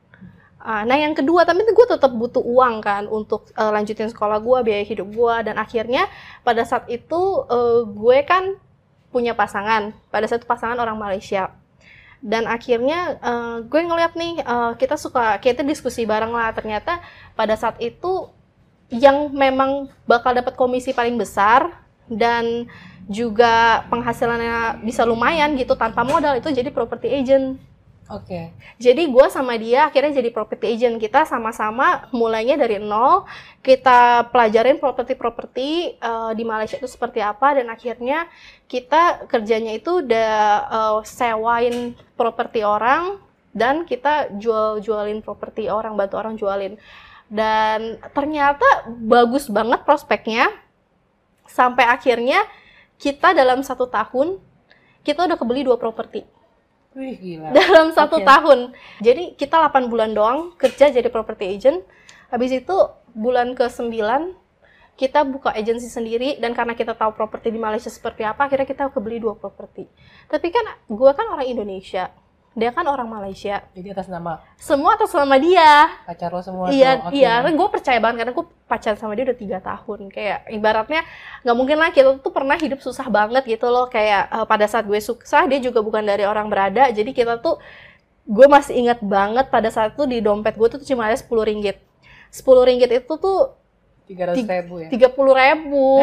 Ah, 0.64 0.88
nah 0.88 0.96
yang 0.96 1.12
kedua 1.12 1.44
tapi 1.44 1.68
gue 1.68 1.88
tetap 1.92 2.08
butuh 2.16 2.40
uang 2.40 2.80
kan 2.80 3.04
untuk 3.12 3.52
eh, 3.52 3.68
lanjutin 3.68 4.08
sekolah 4.08 4.40
gue 4.40 4.58
biaya 4.64 4.88
hidup 4.88 5.12
gue 5.12 5.36
dan 5.44 5.60
akhirnya 5.60 6.08
pada 6.48 6.64
saat 6.64 6.88
itu 6.88 7.20
eh, 7.52 7.84
gue 7.84 8.18
kan 8.24 8.56
punya 9.12 9.36
pasangan 9.36 9.92
pada 10.08 10.24
saat 10.24 10.40
itu 10.40 10.48
pasangan 10.48 10.80
orang 10.80 10.96
Malaysia. 10.96 11.52
Dan 12.24 12.48
akhirnya 12.48 13.20
eh, 13.20 13.58
gue 13.68 13.82
ngeliat 13.84 14.16
nih 14.16 14.40
eh, 14.40 14.72
kita 14.80 14.96
suka 14.96 15.36
kita 15.44 15.68
diskusi 15.68 16.08
bareng 16.08 16.32
lah 16.32 16.56
ternyata 16.56 17.04
pada 17.36 17.60
saat 17.60 17.76
itu 17.84 18.32
yang 18.88 19.36
memang 19.36 19.92
bakal 20.08 20.32
dapat 20.32 20.56
komisi 20.56 20.96
paling 20.96 21.20
besar 21.20 21.76
dan 22.08 22.72
juga 23.12 23.84
penghasilannya 23.92 24.80
bisa 24.88 25.04
lumayan 25.04 25.60
gitu 25.60 25.76
tanpa 25.76 26.08
modal 26.08 26.40
itu 26.40 26.48
jadi 26.56 26.72
property 26.72 27.12
agent 27.12 27.60
Oke. 28.12 28.52
jadi 28.84 29.00
gue 29.08 29.28
sama 29.32 29.56
dia 29.56 29.88
akhirnya 29.88 30.20
jadi 30.20 30.28
property 30.28 30.76
agent 30.76 31.00
kita 31.00 31.24
sama-sama 31.24 32.12
mulainya 32.12 32.60
dari 32.60 32.76
nol. 32.76 33.24
Kita 33.64 34.28
pelajarin 34.28 34.76
properti-properti 34.76 35.96
eh, 35.96 36.32
di 36.36 36.44
Malaysia 36.44 36.76
itu 36.76 36.90
seperti 36.92 37.24
apa 37.24 37.56
dan 37.56 37.72
akhirnya 37.72 38.28
kita 38.68 39.24
kerjanya 39.32 39.72
itu 39.80 40.04
udah 40.04 40.36
eh, 40.68 41.00
sewain 41.08 41.96
properti 42.20 42.68
orang 42.68 43.24
dan 43.56 43.88
kita 43.88 44.36
jual-jualin 44.36 45.24
properti 45.24 45.72
orang 45.72 45.96
bantu 45.96 46.20
orang 46.20 46.36
jualin. 46.36 46.76
Dan 47.32 48.04
ternyata 48.12 48.68
bagus 49.00 49.48
banget 49.48 49.88
prospeknya. 49.88 50.52
Sampai 51.48 51.88
akhirnya 51.88 52.44
kita 53.00 53.32
dalam 53.32 53.64
satu 53.64 53.88
tahun 53.88 54.44
kita 55.08 55.28
udah 55.28 55.38
kebeli 55.40 55.64
dua 55.64 55.80
properti 55.80 56.43
Wih 56.94 57.18
gila. 57.18 57.50
dalam 57.58 57.90
satu 57.94 58.22
Oke. 58.22 58.26
tahun. 58.26 58.74
Jadi 59.02 59.34
kita 59.34 59.58
8 59.58 59.90
bulan 59.90 60.14
doang 60.14 60.54
kerja 60.58 60.94
jadi 60.94 61.10
property 61.10 61.46
agent. 61.50 61.82
Habis 62.30 62.66
itu 62.66 62.76
bulan 63.14 63.54
ke-9 63.54 63.94
kita 64.94 65.26
buka 65.26 65.50
agensi 65.50 65.90
sendiri 65.90 66.38
dan 66.38 66.54
karena 66.54 66.78
kita 66.78 66.94
tahu 66.94 67.18
properti 67.18 67.50
di 67.50 67.58
Malaysia 67.58 67.90
seperti 67.90 68.22
apa, 68.22 68.46
akhirnya 68.46 68.70
kita 68.70 68.94
kebeli 68.94 69.18
dua 69.18 69.34
properti. 69.34 69.90
Tapi 70.30 70.54
kan 70.54 70.66
gua 70.86 71.18
kan 71.18 71.34
orang 71.34 71.50
Indonesia, 71.50 72.14
dia 72.54 72.70
kan 72.70 72.86
orang 72.86 73.10
Malaysia. 73.10 73.66
Jadi 73.74 73.88
atas 73.90 74.06
nama 74.06 74.38
Semua 74.56 74.94
atas 74.94 75.10
nama 75.12 75.36
dia. 75.36 75.90
pacar 76.06 76.30
lo 76.30 76.40
semua 76.40 76.70
Iya, 76.70 77.02
tuh. 77.02 77.10
Oke. 77.10 77.18
iya. 77.18 77.34
Gue 77.50 77.68
percaya 77.68 77.98
banget 77.98 78.18
karena 78.22 78.34
gue 78.34 78.46
pacaran 78.64 78.98
sama 78.98 79.14
dia 79.14 79.26
udah 79.26 79.38
tiga 79.38 79.58
tahun. 79.58 80.00
Kayak 80.08 80.46
ibaratnya 80.50 81.02
nggak 81.42 81.56
mungkin 81.58 81.78
lah 81.78 81.90
kita 81.90 82.22
tuh 82.22 82.30
pernah 82.30 82.54
hidup 82.56 82.78
susah 82.80 83.10
banget 83.10 83.44
gitu 83.44 83.66
loh. 83.68 83.90
Kayak 83.90 84.30
eh, 84.30 84.46
pada 84.46 84.66
saat 84.66 84.86
gue 84.86 85.00
susah 85.00 85.44
dia 85.46 85.58
juga 85.58 85.82
bukan 85.82 86.02
dari 86.02 86.24
orang 86.24 86.46
berada. 86.48 86.90
Jadi 86.90 87.10
kita 87.12 87.42
tuh 87.42 87.58
gue 88.24 88.48
masih 88.48 88.78
ingat 88.80 89.02
banget 89.02 89.50
pada 89.50 89.68
saat 89.68 89.98
itu 89.98 90.06
di 90.06 90.22
dompet 90.22 90.54
gue 90.56 90.68
tuh 90.70 90.80
cuma 90.86 91.10
ada 91.10 91.18
10 91.18 91.28
ringgit. 91.44 91.82
10 92.30 92.68
ringgit 92.70 92.90
itu 92.94 93.14
tuh 93.18 93.58
Tiga 94.04 94.28
ratus 94.30 94.44
ribu 94.44 94.84
ya. 94.84 94.92
tiga 94.92 95.08
puluh 95.08 95.32
ribu. 95.32 95.96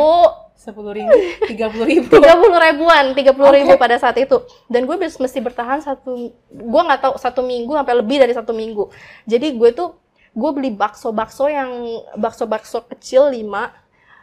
Sepuluh 0.61 0.93
ribu, 0.93 1.17
tiga 1.49 1.73
puluh 1.73 1.88
ribu. 1.88 2.12
tiga 2.21 2.37
puluh 2.37 2.61
ribuan, 2.61 3.17
tiga 3.17 3.33
puluh 3.33 3.49
ribu 3.49 3.81
pada 3.81 3.97
saat 3.97 4.12
itu. 4.21 4.45
Dan 4.69 4.85
gue 4.85 4.93
mesti 5.00 5.40
bertahan 5.40 5.81
satu, 5.81 6.37
gue 6.52 6.83
nggak 6.85 7.00
tahu 7.00 7.14
satu 7.17 7.40
minggu 7.40 7.73
sampai 7.73 7.95
lebih 7.97 8.21
dari 8.21 8.37
satu 8.37 8.52
minggu. 8.52 8.93
Jadi 9.25 9.57
gue 9.57 9.73
tuh 9.73 9.97
gue 10.37 10.50
beli 10.52 10.69
bakso-bakso 10.69 11.49
yang 11.49 12.05
bakso-bakso 12.21 12.85
kecil 12.93 13.33
lima 13.33 13.73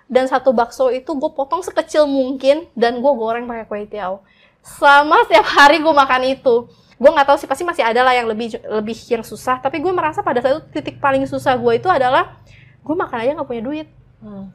dan 0.06 0.29
satu 0.29 0.53
bakso 0.53 0.94
itu 0.94 1.10
gue 1.17 1.32
potong 1.34 1.65
sekecil 1.65 2.06
mungkin 2.06 2.70
dan 2.77 3.01
gue 3.01 3.13
goreng 3.17 3.50
pakai 3.50 3.65
kue 3.65 3.89
tiaw. 3.89 4.22
Sama 4.62 5.25
setiap 5.25 5.48
hari 5.58 5.82
gue 5.82 5.89
makan 5.89 6.22
itu. 6.38 6.70
Gue 7.01 7.10
nggak 7.17 7.34
tahu 7.34 7.38
sih 7.41 7.50
pasti 7.50 7.65
masih 7.65 7.82
ada 7.82 8.06
lah 8.06 8.13
yang 8.13 8.29
lebih 8.29 8.62
lebih 8.62 8.94
yang 9.10 9.25
susah. 9.25 9.58
Tapi 9.58 9.82
gue 9.82 9.89
merasa 9.89 10.22
pada 10.22 10.38
saat 10.46 10.62
itu 10.62 10.63
titik 10.70 11.01
paling 11.01 11.25
susah 11.25 11.58
gue 11.58 11.82
itu 11.82 11.89
adalah 11.89 12.38
gue 12.86 12.94
makan 12.94 13.17
aja 13.25 13.34
nggak 13.34 13.50
punya 13.50 13.65
duit 13.65 13.89
Hmm. 14.17 14.50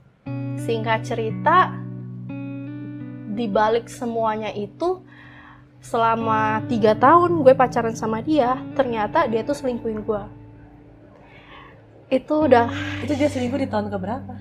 Singkat 0.63 1.03
cerita 1.07 1.75
di 3.33 3.47
balik 3.49 3.89
semuanya 3.89 4.53
itu 4.53 5.03
selama 5.83 6.63
tiga 6.71 6.95
tahun 6.95 7.43
gue 7.43 7.55
pacaran 7.59 7.97
sama 7.99 8.23
dia 8.23 8.61
ternyata 8.79 9.27
dia 9.27 9.43
tuh 9.43 9.57
selingkuhin 9.59 10.07
gue 10.07 10.23
itu 12.13 12.35
udah 12.47 12.69
Itu 13.03 13.17
dia 13.17 13.33
selingkuh 13.33 13.57
di 13.57 13.69
tahun 13.73 13.89
keberapa? 13.89 14.37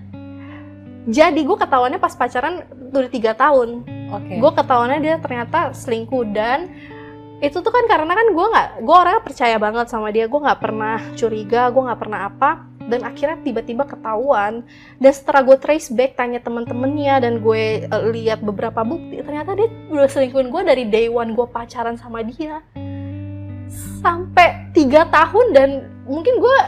jadi 1.09 1.39
gue 1.41 1.57
ketahuannya 1.57 1.97
pas 1.97 2.13
pacaran 2.13 2.61
udah 2.93 3.09
tiga 3.09 3.33
tahun 3.33 3.81
Oke. 4.13 4.37
gue 4.37 4.51
ketahuannya 4.53 4.99
dia 5.01 5.15
ternyata 5.17 5.73
selingkuh 5.73 6.29
dan 6.29 6.69
itu 7.41 7.57
tuh 7.57 7.73
kan 7.73 7.89
karena 7.89 8.13
kan 8.13 8.27
gue 8.29 8.47
nggak 8.53 8.69
gue 8.85 8.95
orangnya 8.95 9.23
percaya 9.25 9.57
banget 9.57 9.89
sama 9.89 10.13
dia 10.13 10.29
gue 10.29 10.37
nggak 10.37 10.61
pernah 10.61 11.01
curiga 11.17 11.73
gue 11.73 11.81
nggak 11.89 11.99
pernah 11.99 12.29
apa 12.29 12.69
dan 12.87 13.05
akhirnya 13.05 13.37
tiba-tiba 13.43 13.83
ketahuan. 13.85 14.65
Dan 14.97 15.11
setelah 15.11 15.41
gue 15.45 15.57
trace 15.57 15.91
back 15.93 16.17
tanya 16.17 16.39
temen-temennya 16.41 17.21
dan 17.21 17.43
gue 17.43 17.85
eh, 17.85 18.03
lihat 18.13 18.41
beberapa 18.41 18.81
bukti 18.81 19.21
ternyata 19.21 19.53
dia 19.53 19.67
udah 19.91 20.09
selingkuhin 20.09 20.49
gue 20.49 20.61
dari 20.65 20.83
day 20.87 21.07
one 21.11 21.35
gue 21.37 21.47
pacaran 21.49 21.99
sama 21.99 22.25
dia. 22.25 22.63
Sampai 24.01 24.71
tiga 24.73 25.05
tahun 25.07 25.45
dan 25.53 25.69
mungkin 26.09 26.41
gue 26.41 26.59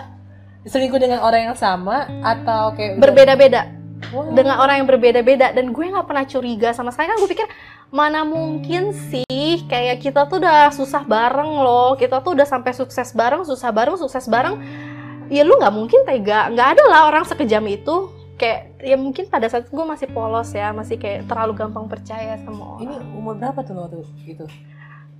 selingkuh 0.64 1.00
dengan 1.00 1.20
orang 1.20 1.52
yang 1.52 1.58
sama 1.58 2.08
atau 2.24 2.72
kayak 2.78 3.02
berbeda-beda. 3.02 3.84
Wah. 4.12 4.30
dengan 4.36 4.60
orang 4.60 4.84
yang 4.84 4.88
berbeda-beda. 4.90 5.56
Dan 5.56 5.72
gue 5.72 5.86
nggak 5.90 6.06
pernah 6.06 6.26
curiga 6.28 6.70
sama 6.76 6.92
sekali. 6.92 7.10
Kan 7.10 7.18
gue 7.24 7.32
pikir 7.32 7.48
mana 7.94 8.22
mungkin 8.28 8.92
sih? 9.10 9.66
Kayak 9.66 10.04
kita 10.04 10.28
tuh 10.28 10.44
udah 10.44 10.70
susah 10.70 11.02
bareng 11.08 11.62
loh. 11.62 11.96
Kita 11.96 12.20
tuh 12.20 12.36
udah 12.36 12.46
sampai 12.46 12.76
sukses 12.76 13.16
bareng 13.16 13.48
susah 13.48 13.70
bareng 13.72 13.96
sukses 13.96 14.26
bareng 14.28 14.60
ya 15.32 15.44
lu 15.44 15.56
nggak 15.60 15.74
mungkin 15.76 16.00
tega. 16.04 16.50
Nggak 16.52 16.68
ada 16.78 16.84
lah 16.90 17.02
orang 17.08 17.24
sekejam 17.28 17.64
itu. 17.70 18.10
Kayak 18.34 18.76
ya 18.82 18.98
mungkin 18.98 19.30
pada 19.30 19.46
saat 19.48 19.70
itu 19.70 19.76
gue 19.78 19.86
masih 19.88 20.08
polos 20.12 20.52
ya. 20.52 20.74
Masih 20.74 20.98
kayak 20.98 21.30
terlalu 21.30 21.54
gampang 21.56 21.86
percaya 21.88 22.40
sama 22.44 22.80
orang. 22.80 22.84
Ini 22.88 22.96
umur 23.16 23.34
berapa 23.40 23.60
tuh 23.64 23.76
tuh 23.88 24.06
gitu? 24.26 24.46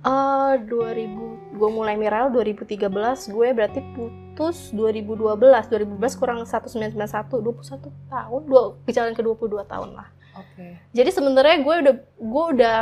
Eh 0.04 0.54
2000 0.68 1.56
gue 1.56 1.70
mulai 1.72 1.96
Miral 1.96 2.28
2013 2.28 2.92
gue 3.32 3.48
berarti 3.56 3.80
putus 3.96 4.68
2012 4.76 5.40
2012 5.40 6.20
kurang 6.20 6.44
1991 6.44 7.00
21 7.00 8.12
tahun? 8.12 8.40
Dua 8.44 8.76
jalan 8.90 9.12
ke 9.16 9.22
22 9.24 9.64
tahun 9.64 9.90
lah. 9.96 10.08
Oke. 10.34 10.82
jadi 10.90 11.10
sebenarnya 11.14 11.62
gue 11.62 11.74
udah 11.78 11.94
gue 12.18 12.44
udah 12.58 12.80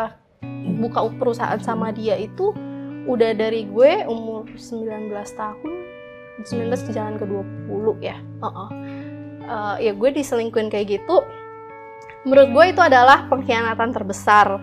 buka 0.80 1.00
perusahaan 1.20 1.60
sama 1.60 1.92
dia 1.92 2.16
itu 2.16 2.56
udah 3.04 3.36
dari 3.36 3.68
gue 3.68 4.08
umur 4.08 4.48
19 4.56 5.12
tahun 5.12 5.72
19 6.44 6.86
ke 6.86 6.90
jalan 6.90 7.14
ke 7.16 7.24
20 7.28 7.98
ya. 8.02 8.16
Heeh. 8.18 8.68
Eh, 9.42 9.76
ya 9.90 9.92
gue 9.92 10.08
diselingkuhin 10.14 10.70
kayak 10.70 11.00
gitu 11.00 11.22
menurut 12.22 12.48
gue 12.54 12.64
itu 12.74 12.80
adalah 12.82 13.26
pengkhianatan 13.26 13.90
terbesar. 13.90 14.62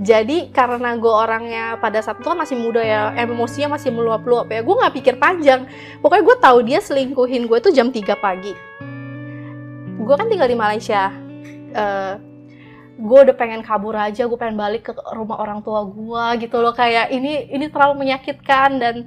Jadi 0.00 0.48
karena 0.48 0.96
gue 0.96 1.12
orangnya 1.12 1.76
pada 1.76 2.00
saat 2.00 2.24
itu 2.24 2.28
kan 2.32 2.40
masih 2.40 2.56
muda 2.56 2.80
ya 2.80 3.12
emosinya 3.20 3.76
masih 3.76 3.92
meluap-luap 3.92 4.48
ya 4.48 4.64
gue 4.64 4.74
nggak 4.74 4.94
pikir 4.96 5.14
panjang. 5.20 5.68
Pokoknya 6.00 6.24
gue 6.24 6.36
tahu 6.40 6.58
dia 6.64 6.80
selingkuhin 6.80 7.44
gue 7.44 7.58
tuh 7.60 7.72
jam 7.74 7.92
3 7.92 8.00
pagi. 8.16 8.54
Gue 10.00 10.14
kan 10.16 10.32
tinggal 10.32 10.48
di 10.48 10.56
Malaysia. 10.56 11.12
Eh, 11.76 12.14
gue 13.00 13.18
udah 13.28 13.36
pengen 13.36 13.60
kabur 13.60 13.96
aja 13.96 14.24
gue 14.24 14.38
pengen 14.40 14.56
balik 14.56 14.88
ke 14.88 14.92
rumah 15.12 15.36
orang 15.36 15.60
tua 15.60 15.84
gue 15.84 16.48
gitu 16.48 16.64
loh. 16.64 16.72
Kayak 16.72 17.12
ini 17.12 17.52
ini 17.52 17.68
terlalu 17.68 18.08
menyakitkan 18.08 18.80
dan 18.80 19.04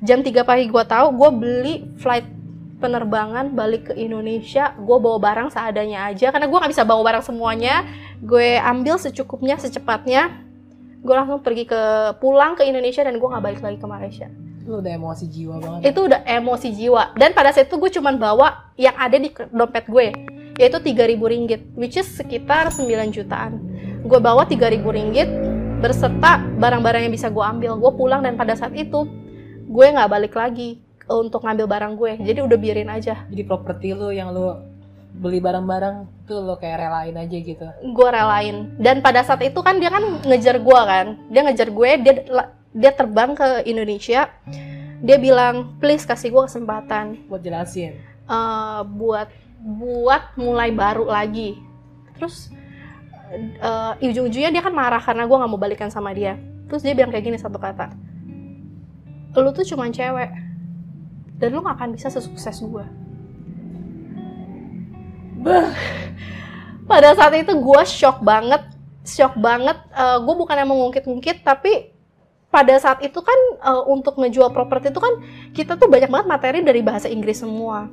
jam 0.00 0.24
3 0.24 0.32
pagi 0.48 0.64
gue 0.68 0.84
tahu 0.84 1.06
gue 1.12 1.30
beli 1.36 1.74
flight 2.00 2.24
penerbangan 2.80 3.52
balik 3.52 3.92
ke 3.92 3.94
Indonesia 4.00 4.72
gue 4.80 4.96
bawa 4.96 5.20
barang 5.20 5.48
seadanya 5.52 6.08
aja. 6.08 6.32
Karena 6.32 6.48
gue 6.48 6.58
nggak 6.58 6.72
bisa 6.72 6.84
bawa 6.88 7.04
barang 7.04 7.24
semuanya 7.28 7.84
gue 8.24 8.56
ambil 8.56 8.96
secukupnya 8.96 9.60
secepatnya. 9.60 10.40
Gue 11.00 11.14
langsung 11.16 11.44
pergi 11.44 11.68
ke 11.68 11.80
pulang 12.20 12.56
ke 12.56 12.64
Indonesia 12.64 13.04
dan 13.04 13.20
gue 13.20 13.28
nggak 13.28 13.44
balik 13.44 13.60
lagi 13.60 13.76
ke 13.76 13.86
Malaysia. 13.88 14.28
Lu 14.64 14.80
udah 14.80 14.92
emosi 14.92 15.24
jiwa 15.28 15.54
banget. 15.60 15.80
itu 15.92 16.00
udah 16.08 16.20
emosi 16.24 16.68
jiwa. 16.72 17.02
Dan 17.16 17.36
pada 17.36 17.52
saat 17.52 17.68
itu 17.68 17.76
gue 17.76 17.90
cuman 18.00 18.16
bawa 18.16 18.72
yang 18.80 18.96
ada 18.96 19.16
di 19.20 19.28
dompet 19.52 19.84
gue 19.88 20.06
yaitu 20.60 20.76
3000 20.76 21.16
ringgit 21.16 21.60
which 21.76 22.00
is 22.00 22.08
sekitar 22.08 22.72
9 22.72 22.88
jutaan. 23.12 23.60
Gue 24.04 24.20
bawa 24.20 24.48
3000 24.48 24.80
ringgit 24.80 25.28
berserta 25.80 26.40
barang-barang 26.56 27.08
yang 27.08 27.12
bisa 27.12 27.28
gue 27.28 27.44
ambil. 27.44 27.76
Gue 27.76 27.92
pulang 27.96 28.24
dan 28.24 28.36
pada 28.36 28.56
saat 28.56 28.72
itu 28.76 29.08
gue 29.70 29.86
nggak 29.86 30.10
balik 30.10 30.34
lagi 30.34 30.82
untuk 31.06 31.46
ngambil 31.46 31.66
barang 31.70 31.92
gue. 31.94 32.12
Jadi 32.18 32.38
udah 32.42 32.58
biarin 32.58 32.90
aja. 32.90 33.22
Jadi 33.30 33.42
properti 33.46 33.94
lu 33.94 34.10
yang 34.10 34.34
lu 34.34 34.58
beli 35.10 35.42
barang-barang 35.42 36.26
tuh 36.26 36.38
lu 36.38 36.54
kayak 36.54 36.86
relain 36.86 37.14
aja 37.18 37.36
gitu. 37.38 37.66
gue 37.66 38.08
relain. 38.10 38.70
Dan 38.78 39.02
pada 39.02 39.22
saat 39.22 39.42
itu 39.42 39.58
kan 39.62 39.78
dia 39.78 39.90
kan 39.90 40.02
ngejar 40.26 40.58
gue 40.58 40.80
kan. 40.86 41.06
Dia 41.30 41.40
ngejar 41.46 41.68
gue 41.70 41.90
dia 42.02 42.14
dia 42.74 42.90
terbang 42.94 43.34
ke 43.38 43.66
Indonesia. 43.66 44.30
Dia 45.00 45.16
bilang 45.16 45.78
please 45.78 46.06
kasih 46.06 46.34
gue 46.34 46.42
kesempatan. 46.50 47.30
Buat 47.30 47.42
jelasin. 47.46 47.94
eh, 48.30 48.80
buat 48.86 49.30
buat 49.62 50.34
mulai 50.38 50.70
baru 50.74 51.10
lagi. 51.10 51.58
Terus 52.18 52.50
eh, 53.34 54.06
ujung-ujungnya 54.06 54.50
dia 54.50 54.62
kan 54.62 54.74
marah 54.74 55.02
karena 55.02 55.26
gue 55.26 55.36
nggak 55.38 55.50
mau 55.50 55.58
balikan 55.58 55.90
sama 55.90 56.10
dia. 56.14 56.38
Terus 56.70 56.86
dia 56.86 56.94
bilang 56.94 57.10
kayak 57.10 57.26
gini 57.26 57.38
satu 57.38 57.58
kata 57.58 58.09
lu 59.38 59.50
tuh 59.54 59.62
cuman 59.62 59.94
cewek. 59.94 60.30
Dan 61.40 61.56
lu 61.56 61.62
gak 61.62 61.78
akan 61.80 61.96
bisa 61.96 62.12
sesukses 62.12 62.60
gue 62.60 62.86
Bah. 65.40 65.72
pada 66.84 67.16
saat 67.16 67.32
itu 67.32 67.54
gue 67.54 67.82
shock 67.88 68.20
banget. 68.20 68.60
Shock 69.08 69.40
banget. 69.40 69.78
Gue 70.20 70.34
bukan 70.36 70.56
yang 70.58 70.68
mengungkit-ungkit 70.68 71.40
tapi 71.46 71.96
pada 72.50 72.74
saat 72.82 73.00
itu 73.00 73.16
kan 73.22 73.38
eh, 73.62 73.82
untuk 73.86 74.18
ngejual 74.18 74.50
properti 74.50 74.90
itu 74.90 75.00
kan 75.00 75.14
kita 75.54 75.78
tuh 75.78 75.86
banyak 75.86 76.10
banget 76.10 76.26
materi 76.26 76.58
dari 76.66 76.82
bahasa 76.82 77.06
Inggris 77.06 77.40
semua 77.40 77.86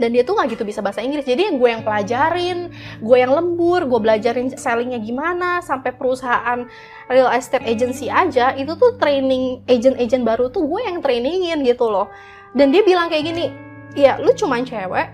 dan 0.00 0.16
dia 0.16 0.24
tuh 0.24 0.32
nggak 0.32 0.56
gitu 0.56 0.64
bisa 0.64 0.80
bahasa 0.80 1.04
Inggris. 1.04 1.28
Jadi 1.28 1.52
gue 1.52 1.68
yang 1.68 1.84
pelajarin 1.84 2.72
gue 3.04 3.16
yang 3.20 3.36
lembur 3.36 3.84
gue 3.84 4.00
belajarin 4.00 4.48
sellingnya 4.56 4.98
gimana 5.04 5.60
sampai 5.60 5.92
perusahaan 5.92 6.64
real 7.12 7.28
estate 7.36 7.68
agency 7.68 8.08
aja 8.08 8.56
itu 8.56 8.72
tuh 8.80 8.96
training 8.96 9.60
agent-agent 9.68 10.24
baru 10.24 10.48
tuh 10.48 10.64
gue 10.64 10.80
yang 10.88 11.04
trainingin 11.04 11.60
gitu 11.62 11.92
loh. 11.92 12.08
Dan 12.56 12.72
dia 12.72 12.80
bilang 12.80 13.12
kayak 13.12 13.28
gini 13.28 13.52
ya 13.94 14.16
lu 14.16 14.32
cuman 14.32 14.64
cewek 14.64 15.08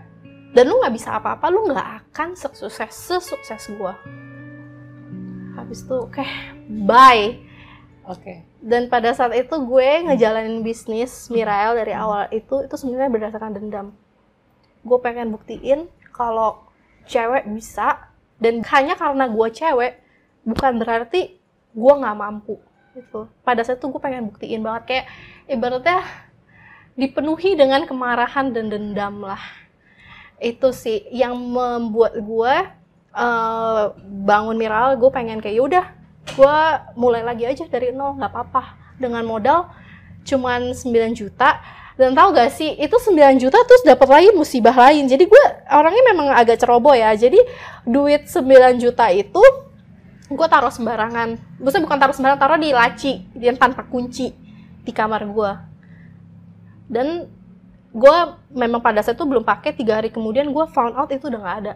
dan 0.52 0.64
lu 0.68 0.80
nggak 0.80 0.94
bisa 0.94 1.16
apa-apa 1.20 1.52
lu 1.52 1.68
nggak 1.68 1.88
akan 2.12 2.32
sukses 2.32 2.72
sesukses 2.72 3.62
gue 3.68 3.92
habis 5.56 5.84
itu 5.84 5.96
oke 5.96 6.24
bye. 6.84 7.42
Oke. 8.06 8.46
dan 8.62 8.86
pada 8.86 9.10
saat 9.18 9.34
itu 9.34 9.50
gue 9.66 10.06
ngejalanin 10.06 10.62
bisnis 10.62 11.26
Mirael 11.26 11.74
dari 11.74 11.90
awal 11.90 12.30
itu 12.30 12.62
itu 12.62 12.74
sebenarnya 12.78 13.10
berdasarkan 13.10 13.58
dendam 13.58 13.98
gue 14.86 14.98
pengen 15.02 15.34
buktiin 15.34 15.90
kalau 16.14 16.70
cewek 17.10 17.50
bisa 17.50 18.14
dan 18.38 18.62
hanya 18.62 18.94
karena 18.94 19.26
gue 19.26 19.48
cewek 19.50 19.98
bukan 20.46 20.78
berarti 20.78 21.42
gue 21.74 21.92
nggak 21.92 22.16
mampu 22.16 22.56
gitu. 22.96 23.28
Pada 23.44 23.60
saat 23.60 23.82
itu 23.82 23.90
gue 23.92 24.00
pengen 24.00 24.30
buktiin 24.32 24.64
banget 24.64 24.82
kayak 24.88 25.06
ibaratnya 25.50 26.00
dipenuhi 26.96 27.58
dengan 27.58 27.84
kemarahan 27.84 28.54
dan 28.54 28.72
dendam 28.72 29.20
lah. 29.20 29.42
Itu 30.40 30.72
sih 30.72 31.04
yang 31.12 31.36
membuat 31.36 32.16
gue 32.16 32.54
eh, 33.12 33.84
bangun 34.24 34.56
Miral 34.56 34.96
gue 34.96 35.10
pengen 35.12 35.42
kayak 35.44 35.56
yaudah 35.60 35.86
gue 36.26 36.56
mulai 36.98 37.22
lagi 37.22 37.44
aja 37.44 37.68
dari 37.68 37.92
nol 37.92 38.16
nggak 38.16 38.32
apa-apa. 38.32 38.64
Dengan 38.96 39.28
modal 39.28 39.68
cuman 40.24 40.72
9 40.72 40.90
juta 41.12 41.60
dan 41.96 42.12
tahu 42.12 42.36
gak 42.36 42.52
sih 42.52 42.76
itu 42.76 42.92
9 42.92 43.40
juta 43.40 43.56
terus 43.64 43.82
dapat 43.84 44.08
lagi 44.08 44.28
musibah 44.36 44.76
lain. 44.76 45.08
Jadi 45.08 45.24
gue 45.24 45.44
orangnya 45.72 46.04
memang 46.12 46.28
agak 46.36 46.60
ceroboh 46.60 46.92
ya. 46.92 47.16
Jadi 47.16 47.40
duit 47.88 48.28
9 48.28 48.44
juta 48.76 49.08
itu 49.08 49.40
gue 50.28 50.46
taruh 50.48 50.68
sembarangan. 50.68 51.40
Maksudnya 51.56 51.84
bukan 51.88 51.98
taruh 51.98 52.12
sembarangan 52.12 52.40
taruh 52.40 52.60
di 52.60 52.70
laci 52.70 53.12
yang 53.40 53.56
tanpa 53.56 53.88
kunci 53.88 54.46
di 54.86 54.92
kamar 54.94 55.26
gue 55.26 55.52
dan 56.86 57.26
gue 57.90 58.16
memang 58.54 58.78
pada 58.78 59.02
saat 59.02 59.18
itu 59.18 59.26
belum 59.26 59.42
pakai 59.42 59.74
tiga 59.74 59.98
hari 59.98 60.14
kemudian 60.14 60.46
gue 60.54 60.64
found 60.70 60.94
out 60.94 61.10
itu 61.10 61.26
udah 61.26 61.40
nggak 61.42 61.58
ada 61.66 61.74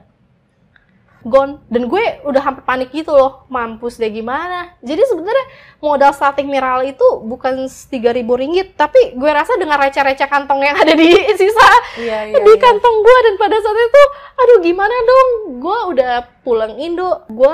gone 1.23 1.61
dan 1.69 1.85
gue 1.85 2.01
udah 2.25 2.41
hampir 2.41 2.65
panik 2.65 2.89
gitu 2.91 3.13
loh 3.13 3.45
mampus 3.47 3.97
deh 3.97 4.09
gimana 4.09 4.73
jadi 4.81 5.05
sebenarnya 5.05 5.47
modal 5.79 6.13
starting 6.13 6.49
mineral 6.49 6.81
itu 6.81 7.05
bukan 7.21 7.69
3000 7.69 8.25
ringgit 8.25 8.73
tapi 8.73 9.13
gue 9.13 9.31
rasa 9.31 9.61
dengan 9.61 9.77
receh-receh 9.77 10.25
kantong 10.25 10.65
yang 10.65 10.77
ada 10.77 10.97
di 10.97 11.13
sisa 11.41 11.71
Iya, 12.01 12.33
iya. 12.33 12.41
di 12.41 12.53
iya. 12.53 12.61
kantong 12.61 12.97
gue 13.01 13.17
dan 13.29 13.35
pada 13.37 13.57
saat 13.59 13.79
itu 13.79 14.03
aduh 14.37 14.59
gimana 14.65 14.97
dong 15.03 15.29
gue 15.61 15.79
udah 15.93 16.13
pulang 16.41 16.73
Indo 16.81 17.21
gue 17.29 17.53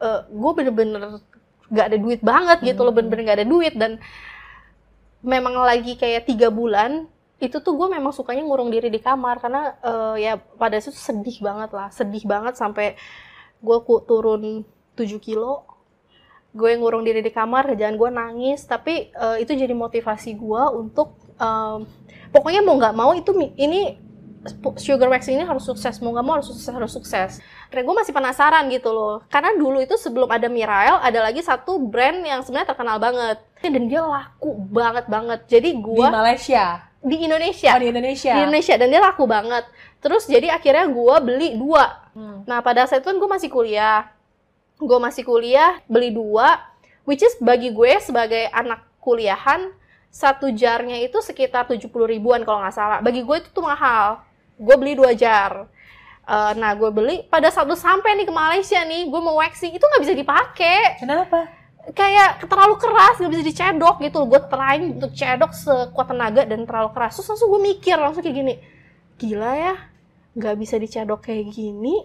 eh, 0.00 0.20
gue 0.26 0.50
bener-bener 0.58 1.02
gak 1.70 1.86
ada 1.90 1.98
duit 1.98 2.20
banget 2.20 2.58
gitu 2.62 2.82
loh 2.82 2.90
Hmm. 2.90 2.98
bener-bener 2.98 3.24
gak 3.26 3.38
ada 3.42 3.48
duit 3.48 3.74
dan 3.74 4.02
memang 5.24 5.56
lagi 5.56 5.96
kayak 5.96 6.28
tiga 6.28 6.52
bulan 6.52 7.08
itu 7.44 7.60
tuh 7.60 7.76
gue 7.76 7.88
memang 7.92 8.10
sukanya 8.10 8.42
ngurung 8.42 8.72
diri 8.72 8.88
di 8.88 8.98
kamar 8.98 9.38
karena 9.38 9.76
eh, 9.84 10.14
ya 10.24 10.32
pada 10.36 10.80
situ 10.80 10.96
sedih 10.96 11.44
banget 11.44 11.70
lah 11.76 11.92
sedih 11.92 12.24
banget 12.24 12.56
sampai 12.56 12.96
gue 13.64 13.78
ku 13.84 14.00
turun 14.04 14.64
7 14.94 15.18
kilo. 15.18 15.64
Gue 16.54 16.78
ngurung 16.78 17.02
diri 17.02 17.18
di 17.18 17.34
kamar 17.34 17.66
kerjaan 17.74 17.98
gue 17.98 18.10
nangis 18.14 18.62
tapi 18.64 19.10
eh, 19.10 19.36
itu 19.42 19.52
jadi 19.56 19.74
motivasi 19.74 20.38
gue 20.38 20.62
untuk 20.76 21.18
em, 21.40 21.82
pokoknya 22.30 22.62
mau 22.62 22.78
nggak 22.78 22.94
mau 22.94 23.10
itu 23.16 23.34
ini 23.58 23.98
sugar 24.76 25.08
waxing 25.08 25.40
ini 25.40 25.44
harus 25.48 25.64
sukses 25.64 25.96
mau 26.04 26.12
nggak 26.12 26.24
mau 26.26 26.36
harus 26.38 26.48
sukses 26.52 26.70
harus 26.70 26.92
sukses. 26.94 27.30
Dan 27.74 27.82
gue 27.82 27.94
masih 27.96 28.14
penasaran 28.14 28.70
gitu 28.70 28.94
loh 28.94 29.24
karena 29.26 29.50
dulu 29.58 29.82
itu 29.82 29.98
sebelum 29.98 30.30
ada 30.30 30.46
Mirael 30.46 31.02
ada 31.02 31.18
lagi 31.26 31.42
satu 31.42 31.80
brand 31.82 32.22
yang 32.22 32.40
sebenarnya 32.46 32.70
terkenal 32.70 33.02
banget. 33.02 33.42
Dan 33.64 33.88
dia 33.90 34.04
laku 34.04 34.54
banget 34.70 35.08
banget. 35.10 35.40
Jadi 35.50 35.74
gue 35.80 36.06
di 36.06 36.14
Malaysia 36.14 36.93
di 37.04 37.16
Indonesia. 37.28 37.76
Oh, 37.76 37.80
di 37.84 37.88
Indonesia. 37.92 38.32
Di 38.32 38.40
Indonesia. 38.48 38.74
Dan 38.80 38.88
dia 38.88 39.00
laku 39.04 39.28
banget. 39.28 39.68
Terus 40.00 40.24
jadi 40.24 40.56
akhirnya 40.56 40.88
gue 40.88 41.16
beli 41.20 41.48
dua. 41.60 42.02
Hmm. 42.14 42.46
nah 42.46 42.62
pada 42.62 42.86
saat 42.86 43.02
itu 43.02 43.12
kan 43.12 43.18
gue 43.20 43.30
masih 43.30 43.52
kuliah. 43.52 44.08
Gue 44.80 44.98
masih 44.98 45.22
kuliah 45.22 45.78
beli 45.86 46.10
dua 46.10 46.58
which 47.04 47.20
is 47.20 47.36
bagi 47.38 47.70
gue 47.70 48.00
sebagai 48.00 48.48
anak 48.50 48.82
kuliahan 49.04 49.70
satu 50.08 50.48
jarnya 50.54 51.02
itu 51.02 51.18
sekitar 51.20 51.66
70 51.68 51.90
ribuan 51.90 52.40
kalau 52.46 52.64
nggak 52.64 52.74
salah. 52.74 52.98
Bagi 53.04 53.20
gue 53.20 53.36
itu 53.42 53.48
tuh 53.52 53.66
mahal. 53.66 54.22
Gue 54.56 54.76
beli 54.78 54.94
dua 54.94 55.12
jar. 55.12 55.68
Eh, 56.24 56.52
nah 56.56 56.72
gue 56.72 56.88
beli. 56.88 57.26
Pada 57.28 57.50
saat 57.52 57.68
sampai 57.76 58.16
nih 58.16 58.26
ke 58.26 58.32
Malaysia 58.32 58.80
nih 58.86 59.10
gue 59.10 59.20
mau 59.20 59.36
waxing 59.42 59.74
itu 59.76 59.84
nggak 59.84 60.02
bisa 60.06 60.14
dipakai. 60.14 61.02
Kenapa 61.02 61.63
kayak 61.92 62.48
terlalu 62.48 62.80
keras 62.80 63.20
nggak 63.20 63.32
bisa 63.34 63.44
dicedok 63.44 63.96
gitu 64.00 64.24
gue 64.24 64.40
trying 64.48 64.96
untuk 64.96 65.12
cedok 65.12 65.52
sekuat 65.52 66.08
tenaga 66.08 66.42
dan 66.48 66.64
terlalu 66.64 66.90
keras. 66.96 67.20
Terus 67.20 67.28
langsung 67.36 67.48
gue 67.52 67.60
mikir 67.74 67.96
langsung 68.00 68.24
kayak 68.24 68.36
gini 68.40 68.54
gila 69.20 69.52
ya 69.54 69.74
nggak 70.34 70.54
bisa 70.58 70.80
dicedok 70.80 71.20
kayak 71.22 71.52
gini 71.52 72.02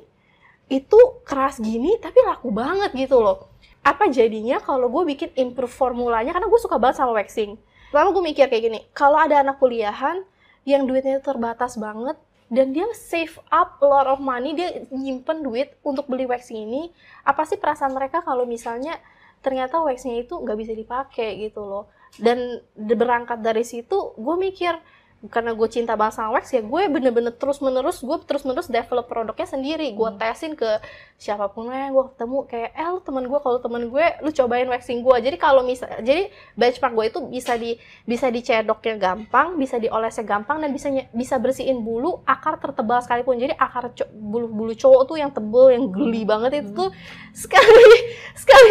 itu 0.70 1.00
keras 1.26 1.58
gini 1.58 1.98
tapi 1.98 2.20
laku 2.28 2.52
banget 2.52 2.92
gitu 2.94 3.24
loh. 3.24 3.48
Apa 3.86 4.12
jadinya 4.12 4.60
kalau 4.60 4.92
gue 4.92 5.16
bikin 5.16 5.32
improve 5.40 5.72
formulanya? 5.72 6.36
Karena 6.36 6.52
gue 6.52 6.60
suka 6.60 6.76
banget 6.76 7.00
sama 7.00 7.16
waxing. 7.16 7.56
Lalu 7.96 8.08
gue 8.12 8.24
mikir 8.36 8.46
kayak 8.52 8.64
gini 8.68 8.80
kalau 8.92 9.18
ada 9.18 9.40
anak 9.40 9.58
kuliahan 9.58 10.28
yang 10.68 10.84
duitnya 10.86 11.24
terbatas 11.24 11.80
banget 11.80 12.20
dan 12.50 12.74
dia 12.74 12.86
save 12.98 13.38
up 13.54 13.78
a 13.80 13.86
lot 13.86 14.10
of 14.10 14.18
money 14.18 14.58
dia 14.58 14.84
nyimpen 14.90 15.46
duit 15.46 15.78
untuk 15.86 16.10
beli 16.10 16.26
waxing 16.26 16.66
ini 16.66 16.90
apa 17.22 17.46
sih 17.46 17.62
perasaan 17.62 17.94
mereka 17.94 18.26
kalau 18.26 18.50
misalnya 18.50 18.98
ternyata 19.40 19.80
waxnya 19.80 20.20
itu 20.20 20.34
nggak 20.36 20.58
bisa 20.58 20.74
dipakai 20.74 21.40
gitu 21.40 21.62
loh. 21.64 21.88
Dan 22.18 22.60
berangkat 22.76 23.40
dari 23.40 23.62
situ 23.64 24.14
gue 24.18 24.36
mikir 24.36 24.76
karena 25.20 25.52
gue 25.52 25.68
cinta 25.68 26.00
banget 26.00 26.16
sama 26.16 26.40
wax 26.40 26.56
ya 26.56 26.64
gue 26.64 26.88
bener-bener 26.88 27.36
terus 27.36 27.60
menerus 27.60 28.00
gue 28.00 28.18
terus 28.24 28.48
menerus 28.48 28.72
develop 28.72 29.04
produknya 29.04 29.52
sendiri. 29.52 29.92
Gue 29.92 30.08
Hmm. 30.08 30.16
tesin 30.16 30.56
ke 30.56 30.80
siapa 31.20 31.52
pun 31.52 31.68
yang 31.68 31.92
gue 31.92 32.16
ketemu 32.16 32.48
kayak 32.48 32.72
eh 32.72 32.88
lu 32.88 33.04
temen 33.04 33.28
gue 33.28 33.40
kalau 33.44 33.60
temen 33.60 33.92
gue 33.92 34.06
lu 34.24 34.32
cobain 34.32 34.64
waxing 34.72 35.04
gue 35.04 35.16
jadi 35.20 35.36
kalau 35.36 35.68
misal 35.68 35.92
jadi 36.00 36.32
benchmark 36.56 36.96
gue 36.96 37.06
itu 37.12 37.20
bisa 37.28 37.60
di 37.60 37.76
bisa 38.08 38.32
dicedoknya 38.32 38.96
gampang 38.96 39.60
bisa 39.60 39.76
diolesnya 39.76 40.24
gampang 40.24 40.64
dan 40.64 40.72
bisa 40.72 40.88
bisa 41.12 41.36
bersihin 41.36 41.84
bulu 41.84 42.24
akar 42.24 42.56
tertebal 42.56 43.04
sekalipun. 43.04 43.36
Jadi 43.44 43.60
akar 43.60 43.92
co- 43.92 44.08
bulu-bulu 44.16 44.72
cowok 44.72 45.04
tuh 45.04 45.20
yang 45.20 45.36
tebel 45.36 45.76
yang 45.76 45.92
geli 45.92 46.24
banget 46.24 46.64
itu 46.64 46.72
tuh 46.72 46.90
sekali 47.36 47.68
sekali 47.68 48.00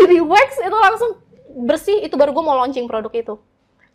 di 0.09 0.19
wax 0.25 0.59
itu 0.59 0.77
langsung 0.77 1.11
bersih. 1.69 2.01
Itu 2.03 2.17
baru 2.17 2.33
gue 2.33 2.45
mau 2.45 2.57
launching 2.57 2.89
produk 2.89 3.13
itu. 3.13 3.35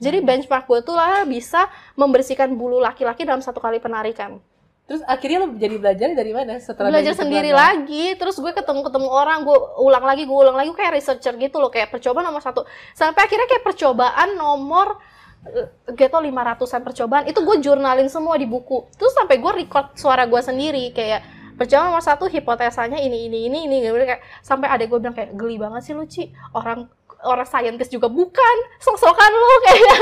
Jadi 0.03 0.19
benchmark 0.19 0.67
gue 0.67 0.79
tuh 0.83 0.95
lah 0.97 1.23
bisa 1.23 1.69
membersihkan 1.95 2.53
bulu 2.53 2.81
laki-laki 2.81 3.23
dalam 3.23 3.39
satu 3.39 3.63
kali 3.63 3.79
penarikan. 3.79 4.41
Terus 4.83 4.99
akhirnya 5.07 5.47
lo 5.47 5.55
jadi 5.55 5.79
belajar 5.79 6.11
dari 6.11 6.35
mana 6.35 6.59
setelah 6.59 6.91
belajar 6.91 7.15
sendiri 7.15 7.55
lagi. 7.55 8.19
Terus 8.19 8.35
gue 8.35 8.51
ketemu 8.51 8.83
ketemu 8.83 9.07
orang 9.07 9.47
gue 9.47 9.57
ulang 9.79 10.03
lagi 10.03 10.27
gue 10.27 10.35
ulang 10.35 10.59
lagi. 10.59 10.75
Kayak 10.75 10.99
researcher 10.99 11.33
gitu 11.39 11.63
loh 11.63 11.71
kayak 11.71 11.87
percobaan 11.87 12.27
nomor 12.27 12.43
satu. 12.43 12.67
Sampai 12.91 13.23
akhirnya 13.23 13.47
kayak 13.47 13.63
percobaan 13.63 14.35
nomor 14.35 14.99
eh, 15.47 15.71
gitu 15.95 16.17
500an 16.19 16.81
percobaan. 16.83 17.23
Itu 17.31 17.47
gue 17.47 17.63
jurnalin 17.63 18.11
semua 18.11 18.35
di 18.35 18.43
buku. 18.43 18.91
Terus 18.99 19.15
sampai 19.15 19.39
gue 19.39 19.51
record 19.63 19.95
suara 19.95 20.27
gue 20.27 20.41
sendiri 20.43 20.91
kayak 20.91 21.42
percobaan 21.55 21.93
nomor 21.93 22.03
satu 22.03 22.25
hipotesanya 22.29 22.97
ini 22.99 23.29
ini 23.29 23.49
ini 23.49 23.59
ini. 23.69 23.77
Gitu, 23.83 23.95
kayak 23.95 24.21
sampai 24.41 24.67
adek 24.69 24.89
gue 24.89 24.99
bilang 24.99 25.15
kayak 25.15 25.31
geli 25.37 25.57
banget 25.61 25.81
sih 25.85 25.93
lu 25.93 26.05
Ci. 26.05 26.33
Orang 26.53 26.89
orang 27.23 27.47
saintis 27.47 27.87
juga 27.87 28.11
bukan. 28.11 28.57
Sok-sokan 28.83 29.31
lu. 29.31 29.51
Kayak 29.65 29.97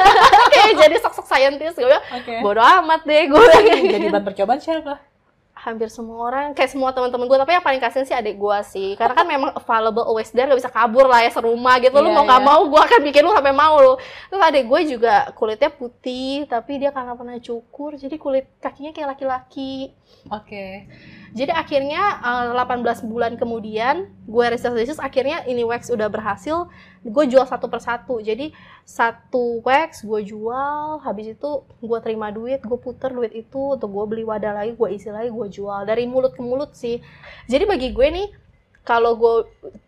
kayak 0.50 0.72
jadi 0.82 0.96
sok-sok 1.06 1.28
saintis. 1.30 1.78
Gue 1.78 1.86
bilang 1.86 2.06
oke. 2.10 2.34
Bodo 2.42 2.62
amat 2.62 3.02
deh. 3.06 3.30
Gue 3.30 3.42
jadi 3.46 4.10
bahan 4.10 4.26
percobaan 4.26 4.58
siapa 4.58 5.12
hampir 5.62 5.94
semua 5.94 6.26
orang 6.26 6.58
kayak 6.58 6.74
semua 6.74 6.90
teman-teman 6.90 7.30
gue 7.30 7.38
tapi 7.38 7.54
yang 7.54 7.62
paling 7.62 7.78
kasihan 7.78 8.06
sih 8.06 8.18
adik 8.18 8.36
gue 8.42 8.58
sih. 8.66 8.90
Karena 8.98 9.14
kan 9.14 9.26
memang 9.30 9.54
available 9.54 10.02
always 10.02 10.34
there 10.34 10.50
gak 10.50 10.58
bisa 10.58 10.74
kabur 10.74 11.06
lah 11.06 11.22
ya 11.22 11.30
serumah 11.30 11.78
gitu. 11.78 11.94
Lu 12.02 12.10
Iya, 12.10 12.18
mau 12.18 12.26
nggak 12.26 12.42
iya. 12.42 12.50
mau 12.50 12.62
gue 12.66 12.82
akan 12.82 13.00
bikin 13.06 13.22
lu 13.22 13.32
sampai 13.32 13.54
mau 13.54 13.76
lu. 13.78 13.94
Terus 14.34 14.42
adik 14.42 14.64
gue 14.66 14.82
juga 14.98 15.30
kulitnya 15.38 15.70
putih 15.70 16.50
tapi 16.50 16.82
dia 16.82 16.90
karena 16.90 17.14
pernah 17.14 17.38
cukur 17.38 17.94
jadi 17.96 18.16
kulit 18.18 18.46
kakinya 18.58 18.92
kayak 18.92 19.10
laki-laki. 19.16 19.94
Oke 20.34 20.90
jadi 21.32 21.56
akhirnya 21.56 22.20
eh, 22.20 22.60
18 22.60 23.08
bulan 23.08 23.40
kemudian 23.40 24.12
gue 24.28 24.46
research 24.52 24.76
research 24.76 25.00
akhirnya 25.00 25.48
ini 25.48 25.64
wax 25.64 25.88
udah 25.88 26.12
berhasil 26.12 26.68
gue 27.08 27.24
jual 27.32 27.48
satu 27.48 27.72
persatu. 27.72 28.20
Jadi 28.20 28.52
satu 28.84 29.64
wax 29.64 30.04
gue 30.04 30.22
jual 30.28 31.00
habis 31.00 31.32
itu 31.32 31.50
gue 31.80 32.00
terima 32.04 32.36
duit 32.36 32.60
gue 32.60 32.80
puter 32.80 33.16
duit 33.16 33.32
itu 33.32 33.80
untuk 33.80 33.90
gue 33.96 34.06
beli 34.12 34.24
wadah 34.28 34.60
lagi 34.60 34.76
gue 34.76 34.90
isi 34.92 35.08
lagi 35.08 35.32
gue 35.32 35.48
jual. 35.48 35.88
Dari 35.88 36.04
mulut 36.04 36.36
ke 36.36 36.44
mulut 36.44 36.76
sih. 36.76 37.00
Jadi 37.48 37.64
bagi 37.64 37.96
gue 37.96 38.08
nih 38.12 38.28
kalau 38.84 39.16
gue 39.16 39.36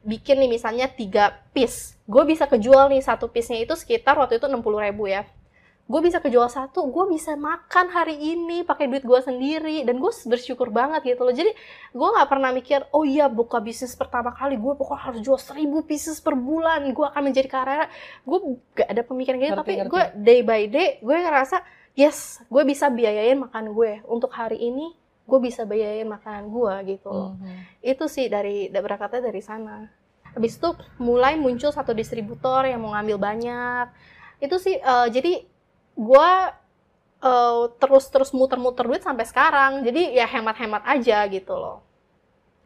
bikin 0.06 0.40
nih 0.40 0.50
misalnya 0.50 0.88
tiga 0.88 1.44
piece 1.52 1.98
gue 2.06 2.24
bisa 2.30 2.46
kejual 2.46 2.94
nih 2.94 3.02
satu 3.02 3.26
piece-nya 3.26 3.66
itu 3.66 3.74
sekitar 3.74 4.14
waktu 4.20 4.38
itu 4.38 4.46
60.000 4.46 4.86
ribu 4.86 5.10
ya 5.10 5.26
gue 5.84 6.00
bisa 6.00 6.18
kejual 6.18 6.48
satu 6.48 6.88
gue 6.88 7.06
bisa 7.10 7.36
makan 7.36 7.86
hari 7.88 8.16
ini 8.16 8.64
pakai 8.64 8.88
duit 8.88 9.02
gue 9.02 9.20
sendiri 9.20 9.84
dan 9.84 10.00
gue 10.00 10.12
bersyukur 10.26 10.72
banget 10.72 11.04
gitu 11.06 11.22
loh. 11.22 11.32
Jadi 11.32 11.52
gue 11.92 12.08
nggak 12.10 12.26
pernah 12.26 12.50
mikir 12.50 12.88
oh 12.90 13.04
iya 13.04 13.28
buka 13.28 13.60
bisnis 13.60 13.92
pertama 13.92 14.32
kali 14.32 14.56
gue 14.56 14.74
pokoknya 14.74 15.02
harus 15.04 15.20
jual 15.20 15.36
seribu 15.36 15.84
pieces 15.84 16.18
per 16.18 16.34
bulan 16.34 16.88
gue 16.88 17.06
akan 17.06 17.22
menjadi 17.22 17.48
karya 17.48 17.86
gue 18.22 18.40
gak 18.74 18.88
ada 18.88 19.02
pemikiran 19.02 19.38
gitu 19.38 19.50
Ngerti, 19.50 19.60
tapi 19.60 19.74
ngerti. 19.76 19.92
gue 19.92 20.04
day 20.18 20.40
by 20.42 20.62
day 20.66 20.90
gue 20.98 21.16
ngerasa 21.20 21.58
yes 21.94 22.18
gue 22.48 22.64
bisa 22.64 22.88
biayain 22.88 23.36
makan 23.38 23.76
gue 23.76 24.02
untuk 24.08 24.32
hari 24.32 24.58
ini 24.58 24.96
gue 25.24 25.40
bisa 25.40 25.64
biayain 25.64 26.04
makanan 26.06 26.48
gue 26.48 26.96
gitu 26.96 27.08
loh. 27.08 27.32
Mhm. 27.36 27.60
itu 27.82 28.06
sih 28.08 28.28
dari 28.28 28.68
da- 28.68 28.80
berangkatnya 28.80 29.20
dari 29.26 29.40
sana. 29.40 29.88
Habis 30.32 30.58
itu 30.58 30.70
mulai 30.98 31.36
muncul 31.36 31.70
satu 31.70 31.92
distributor 31.92 32.64
yang 32.64 32.80
mau 32.80 32.92
ngambil 32.92 33.20
banyak. 33.22 33.86
Itu 34.40 34.58
sih 34.58 34.76
eh, 34.76 35.08
jadi 35.08 35.44
gue 35.94 36.32
terus 37.80 38.12
terus 38.12 38.36
muter-muter 38.36 38.84
duit 38.84 39.00
sampai 39.00 39.24
sekarang 39.24 39.80
jadi 39.88 40.12
ya 40.12 40.28
hemat-hemat 40.28 40.84
aja 40.84 41.24
gitu 41.32 41.56
loh 41.56 41.80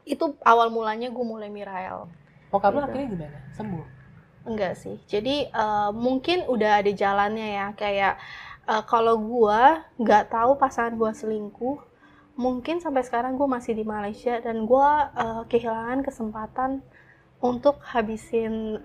itu 0.02 0.34
awal 0.42 0.74
mulanya 0.74 1.14
gue 1.14 1.26
mulai 1.26 1.46
Mirael 1.54 2.10
bokap 2.50 2.74
lo 2.74 2.82
Gitu. 2.82 2.90
akhirnya 2.90 3.08
gimana 3.14 3.40
sembuh 3.54 3.98
Enggak 4.48 4.80
sih. 4.80 4.96
Jadi 5.12 5.52
eh, 5.52 5.92
mungkin 5.92 6.48
udah 6.48 6.80
ada 6.80 6.92
jalannya 6.96 7.48
ya. 7.60 7.68
Kayak 7.76 8.16
eh, 8.64 8.84
kalau 8.88 9.20
gua 9.20 9.84
nggak 10.00 10.32
tahu 10.32 10.56
pasangan 10.56 10.96
gua 10.96 11.12
selingkuh, 11.12 11.78
mungkin 12.40 12.80
sampai 12.80 13.04
sekarang 13.04 13.36
gue 13.36 13.48
masih 13.50 13.76
di 13.76 13.84
Malaysia 13.84 14.40
dan 14.40 14.64
gua 14.64 15.12
eh, 15.14 15.44
kehilangan 15.52 16.00
kesempatan 16.08 16.80
untuk 17.38 17.78
habisin 17.94 18.82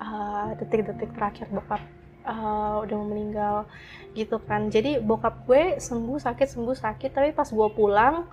detik-detik 0.61 1.17
terakhir 1.17 1.49
bokap 1.49 1.81
eh, 2.25 2.75
udah 2.83 2.95
mau 2.99 3.09
meninggal 3.11 3.67
gitu 4.15 4.39
kan. 4.43 4.69
Jadi 4.71 5.01
bokap 5.03 5.45
gue 5.49 5.77
sembuh 5.83 6.19
sakit 6.21 6.49
sembuh 6.49 6.77
sakit, 6.77 7.11
tapi 7.13 7.31
pas 7.35 7.49
gua 7.51 7.69
pulang 7.73 8.27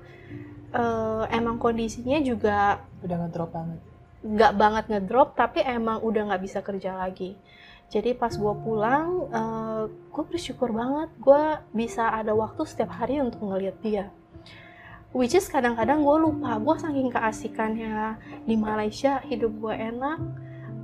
eh, 0.74 1.24
emang 1.34 1.58
kondisinya 1.58 2.22
juga 2.22 2.84
udah 3.04 3.18
ngedrop 3.26 3.52
banget? 3.54 3.80
nggak 4.20 4.54
banget 4.60 4.86
ngedrop 4.92 5.32
tapi 5.32 5.64
emang 5.64 6.04
udah 6.04 6.32
nggak 6.32 6.44
bisa 6.44 6.60
kerja 6.60 6.96
lagi. 6.96 7.40
Jadi 7.90 8.14
pas 8.14 8.30
gue 8.30 8.54
pulang 8.62 9.32
gue 10.14 10.24
bersyukur 10.30 10.70
banget 10.70 11.10
gue 11.18 11.44
bisa 11.74 12.12
ada 12.14 12.36
waktu 12.38 12.62
setiap 12.68 12.94
hari 12.94 13.18
untuk 13.24 13.42
ngeliat 13.42 13.80
dia. 13.82 14.14
Which 15.10 15.34
is 15.34 15.50
kadang-kadang 15.50 16.06
gue 16.06 16.18
lupa 16.22 16.62
gue 16.62 16.76
saking 16.78 17.10
keasikannya. 17.10 18.20
Di 18.46 18.56
Malaysia 18.60 19.24
hidup 19.26 19.58
gue 19.58 19.74
enak 19.74 20.20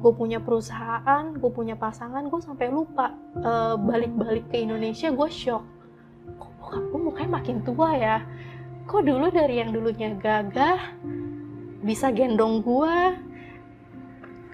gue 0.01 0.11
punya 0.13 0.43
perusahaan 0.43 1.33
gue 1.33 1.51
punya 1.51 1.75
pasangan 1.79 2.27
gue 2.27 2.39
sampai 2.41 2.69
lupa 2.69 3.15
Eh, 3.35 3.75
balik-balik 3.77 4.47
ke 4.47 4.63
Indonesia 4.63 5.11
gue 5.11 5.29
shock. 5.29 5.61
Kok 6.39 6.51
bokap 6.57 6.83
gue 6.87 6.99
mukanya 7.03 7.31
makin 7.37 7.57
tua 7.61 7.89
ya? 7.93 8.17
Kok 8.87 9.01
dulu 9.05 9.27
dari 9.29 9.59
yang 9.59 9.75
dulunya 9.75 10.15
gagah 10.15 10.97
bisa 11.85 12.09
gendong 12.09 12.65
gua 12.65 13.13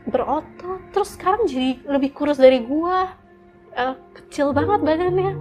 berotot 0.04 0.84
terus 0.92 1.16
sekarang 1.16 1.48
jadi 1.48 1.80
lebih 1.88 2.12
kurus 2.12 2.36
dari 2.36 2.60
gua. 2.66 3.16
Eh, 3.78 3.96
kecil 4.18 4.52
banget 4.52 4.84
badannya. 4.84 5.40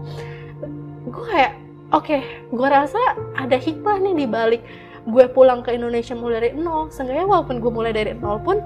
Gue 1.11 1.25
kayak 1.27 1.59
oke 1.91 2.19
gue 2.55 2.69
rasa 2.71 3.01
ada 3.35 3.59
hikmah 3.59 3.99
nih 3.99 4.15
di 4.15 4.27
balik 4.31 4.63
gue 5.09 5.25
pulang 5.35 5.67
ke 5.67 5.75
Indonesia 5.75 6.15
mulai 6.15 6.39
dari 6.39 6.51
nol. 6.55 6.93
Seenggaknya 6.95 7.27
walaupun 7.27 7.59
gue 7.59 7.73
mulai 7.73 7.91
dari 7.91 8.15
nol 8.15 8.39
pun 8.47 8.63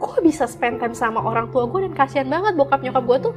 gue 0.00 0.16
bisa 0.24 0.48
spend 0.48 0.80
time 0.80 0.96
sama 0.96 1.20
orang 1.20 1.52
tua 1.52 1.68
gue 1.68 1.84
dan 1.84 1.92
kasihan 1.92 2.28
banget 2.32 2.56
bokap 2.56 2.80
nyokap 2.80 3.04
gue 3.04 3.18
tuh 3.30 3.34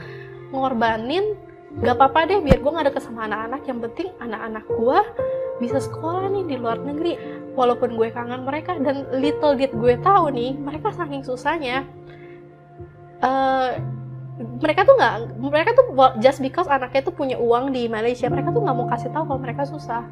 ngorbanin 0.56 1.36
gak 1.84 1.98
apa-apa 2.00 2.30
deh 2.30 2.40
biar 2.40 2.62
gue 2.64 2.72
gak 2.72 2.88
deket 2.88 3.04
sama 3.04 3.28
anak-anak. 3.28 3.62
Yang 3.68 3.80
penting 3.90 4.08
anak-anak 4.24 4.66
gue 4.72 5.00
bisa 5.60 5.78
sekolah 5.84 6.32
nih 6.32 6.44
di 6.48 6.56
luar 6.56 6.80
negeri. 6.80 7.14
Walaupun 7.54 8.00
gue 8.00 8.08
kangen 8.10 8.48
mereka 8.48 8.80
dan 8.80 9.06
little 9.12 9.54
did 9.60 9.76
gue 9.76 10.00
tahu 10.02 10.32
nih 10.32 10.56
mereka 10.58 10.90
saking 10.96 11.22
susahnya 11.22 11.86
uh, 13.22 13.78
mereka 14.34 14.82
tuh 14.82 14.98
nggak 14.98 15.38
mereka 15.38 15.72
tuh 15.78 15.86
just 16.18 16.42
because 16.42 16.66
anaknya 16.66 17.06
tuh 17.06 17.14
punya 17.14 17.38
uang 17.38 17.70
di 17.70 17.86
Malaysia 17.86 18.26
mereka 18.26 18.50
tuh 18.50 18.66
nggak 18.66 18.76
mau 18.76 18.88
kasih 18.90 19.10
tahu 19.14 19.30
kalau 19.30 19.42
mereka 19.42 19.64
susah. 19.68 20.08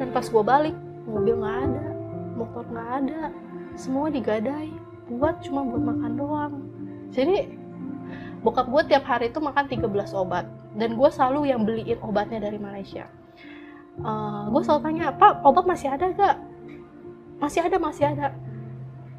Dan 0.00 0.10
pas 0.10 0.26
gue 0.26 0.42
balik 0.42 0.74
mobil 1.06 1.36
nggak 1.38 1.58
ada 1.68 1.84
motor 2.38 2.64
nggak 2.66 2.90
ada 3.02 3.22
semua 3.76 4.08
digadai 4.08 4.72
buat 5.10 5.42
cuma 5.42 5.66
buat 5.66 5.82
makan 5.82 6.12
doang. 6.14 6.54
Jadi 7.10 7.50
bokap 8.42 8.66
gue 8.70 8.82
tiap 8.90 9.04
hari 9.06 9.30
itu 9.30 9.38
makan 9.38 9.64
13 9.66 9.86
obat. 10.14 10.46
Dan 10.72 10.96
gue 10.96 11.10
selalu 11.12 11.50
yang 11.52 11.62
beliin 11.66 11.98
obatnya 12.00 12.42
dari 12.42 12.58
Malaysia. 12.58 13.06
Uh, 14.00 14.48
gue 14.48 14.62
selalu 14.64 14.80
tanya 14.88 15.12
pak 15.12 15.44
obat 15.44 15.68
masih 15.68 15.92
ada 15.92 16.08
gak 16.16 16.36
masih 17.42 17.60
ada 17.60 17.76
masih 17.76 18.04
ada. 18.08 18.32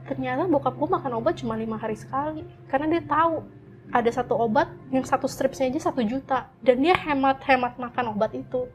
Ternyata 0.08 0.50
bokap 0.50 0.76
gue 0.76 0.90
makan 0.90 1.12
obat 1.20 1.34
cuma 1.40 1.60
lima 1.60 1.78
hari 1.78 2.00
sekali. 2.00 2.48
Karena 2.68 2.98
dia 2.98 3.04
tahu 3.06 3.44
ada 3.94 4.10
satu 4.10 4.34
obat 4.40 4.72
yang 4.90 5.06
satu 5.06 5.30
stripsnya 5.30 5.70
aja 5.70 5.92
satu 5.92 6.02
juta. 6.02 6.50
Dan 6.64 6.82
dia 6.82 6.96
hemat 6.98 7.44
hemat 7.46 7.78
makan 7.78 8.16
obat 8.18 8.34
itu. 8.34 8.66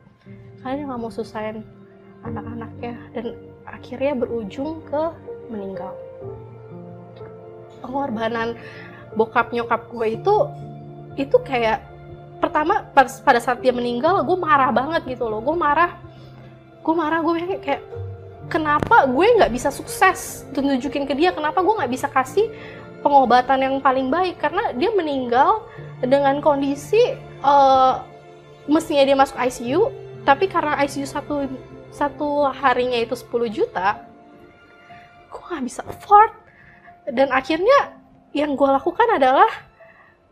Karena 0.62 0.74
dia 0.78 0.84
nggak 0.86 1.00
mau 1.00 1.10
susahin 1.10 1.64
anak-anaknya. 2.22 2.94
Dan 3.16 3.26
akhirnya 3.66 4.14
berujung 4.16 4.84
ke 4.86 5.02
meninggal 5.48 5.96
pengorbanan 7.80 8.58
bokap 9.16 9.50
nyokap 9.54 9.88
gue 9.88 10.20
itu 10.20 10.34
itu 11.18 11.36
kayak 11.42 11.82
pertama 12.38 12.86
pada 12.94 13.40
saat 13.42 13.58
dia 13.58 13.74
meninggal 13.74 14.22
gue 14.22 14.38
marah 14.38 14.70
banget 14.70 15.02
gitu 15.18 15.26
loh. 15.26 15.42
Gue 15.42 15.56
marah 15.58 15.98
gue 16.82 16.94
marah 16.94 17.20
gue 17.24 17.58
kayak 17.58 17.82
kenapa 18.46 19.08
gue 19.10 19.26
nggak 19.38 19.52
bisa 19.52 19.74
sukses 19.74 20.46
tunjukin 20.54 21.04
ke 21.08 21.14
dia? 21.18 21.34
Kenapa 21.34 21.58
gue 21.64 21.74
nggak 21.74 21.90
bisa 21.90 22.06
kasih 22.06 22.46
pengobatan 23.02 23.58
yang 23.58 23.74
paling 23.82 24.12
baik? 24.12 24.38
Karena 24.38 24.70
dia 24.78 24.94
meninggal 24.94 25.66
dengan 26.04 26.38
kondisi 26.38 27.18
uh, 27.42 28.02
mestinya 28.70 29.02
dia 29.02 29.16
masuk 29.18 29.34
ICU 29.34 29.80
tapi 30.22 30.46
karena 30.46 30.76
ICU 30.84 31.08
satu 31.08 31.48
satu 31.88 32.46
harinya 32.52 33.00
itu 33.00 33.16
10 33.16 33.48
juta 33.48 34.04
gue 35.32 35.42
nggak 35.42 35.64
bisa 35.64 35.80
afford 35.88 36.32
dan 37.12 37.28
akhirnya 37.32 37.98
yang 38.36 38.54
gue 38.54 38.68
lakukan 38.68 39.08
adalah 39.16 39.48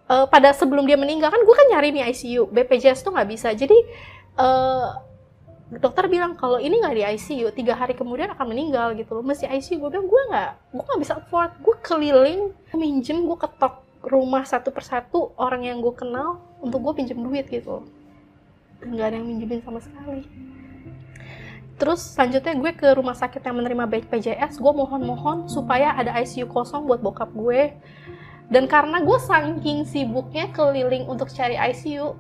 uh, 0.08 0.26
pada 0.28 0.52
sebelum 0.52 0.84
dia 0.84 1.00
meninggal 1.00 1.32
kan 1.32 1.40
gue 1.40 1.54
kan 1.56 1.66
nyari 1.72 1.92
nih 1.96 2.12
ICU 2.12 2.52
BPJS 2.52 3.04
tuh 3.04 3.12
nggak 3.16 3.28
bisa. 3.28 3.52
Jadi 3.56 3.76
uh, 4.36 5.00
dokter 5.72 6.06
bilang 6.06 6.36
kalau 6.38 6.60
ini 6.60 6.78
nggak 6.78 6.94
di 6.94 7.02
ICU 7.16 7.50
tiga 7.56 7.74
hari 7.74 7.96
kemudian 7.96 8.30
akan 8.36 8.52
meninggal 8.52 8.92
gitu 8.94 9.16
loh. 9.16 9.24
Mesti 9.24 9.48
ICU 9.48 9.82
gue 9.82 9.90
bilang 9.90 10.06
gue 10.06 10.22
nggak 10.32 10.50
gue 10.76 10.84
nggak 10.84 11.00
bisa 11.00 11.14
afford. 11.18 11.52
Gue 11.64 11.76
keliling 11.80 12.52
minjem 12.76 13.24
gue 13.24 13.38
ketok 13.40 13.86
rumah 14.06 14.46
satu 14.46 14.70
persatu 14.70 15.34
orang 15.34 15.66
yang 15.66 15.82
gue 15.82 15.94
kenal 15.96 16.38
untuk 16.62 16.78
gue 16.84 17.02
pinjem 17.02 17.18
duit 17.18 17.50
gitu 17.50 17.82
nggak 18.84 19.06
ada 19.08 19.16
yang 19.16 19.26
minjemin 19.26 19.60
sama 19.64 19.80
sekali 19.80 20.22
terus 21.76 22.00
selanjutnya 22.16 22.56
gue 22.56 22.72
ke 22.72 22.88
rumah 22.96 23.12
sakit 23.12 23.44
yang 23.44 23.60
menerima 23.60 23.84
BPJS 23.84 24.56
gue 24.56 24.72
mohon-mohon 24.72 25.44
supaya 25.44 25.92
ada 25.92 26.16
ICU 26.24 26.48
kosong 26.48 26.88
buat 26.88 27.04
bokap 27.04 27.28
gue. 27.36 27.76
Dan 28.46 28.70
karena 28.70 29.02
gue 29.02 29.18
saking 29.18 29.84
sibuknya 29.84 30.48
keliling 30.54 31.04
untuk 31.10 31.28
cari 31.28 31.58
ICU 31.58 32.16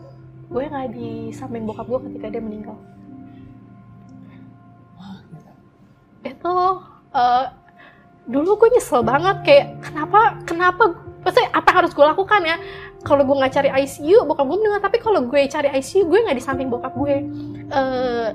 gue 0.46 0.62
nggak 0.62 0.88
di 0.94 1.34
samping 1.34 1.64
bokap 1.64 1.88
gue 1.88 2.00
ketika 2.10 2.26
dia 2.36 2.42
meninggal. 2.42 2.76
Itu 6.26 6.54
uh, 7.14 7.46
dulu 8.26 8.50
gue 8.60 8.68
nyesel 8.76 9.06
banget 9.06 9.36
kayak 9.46 9.66
kenapa 9.80 10.42
kenapa 10.44 10.84
maksudnya 11.22 11.50
apa 11.54 11.70
harus 11.72 11.96
gue 11.96 12.04
lakukan 12.04 12.42
ya? 12.44 12.56
Kalau 13.06 13.22
gue 13.22 13.36
nggak 13.38 13.54
cari 13.54 13.70
ICU 13.86 14.26
bokap 14.26 14.44
gue 14.44 14.58
meninggal 14.60 14.82
tapi 14.82 14.98
kalau 15.00 15.24
gue 15.24 15.40
cari 15.48 15.68
ICU 15.80 16.10
gue 16.10 16.18
nggak 16.26 16.36
di 16.36 16.44
samping 16.44 16.68
bokap 16.68 16.92
gue. 16.92 17.24
Uh, 17.70 18.34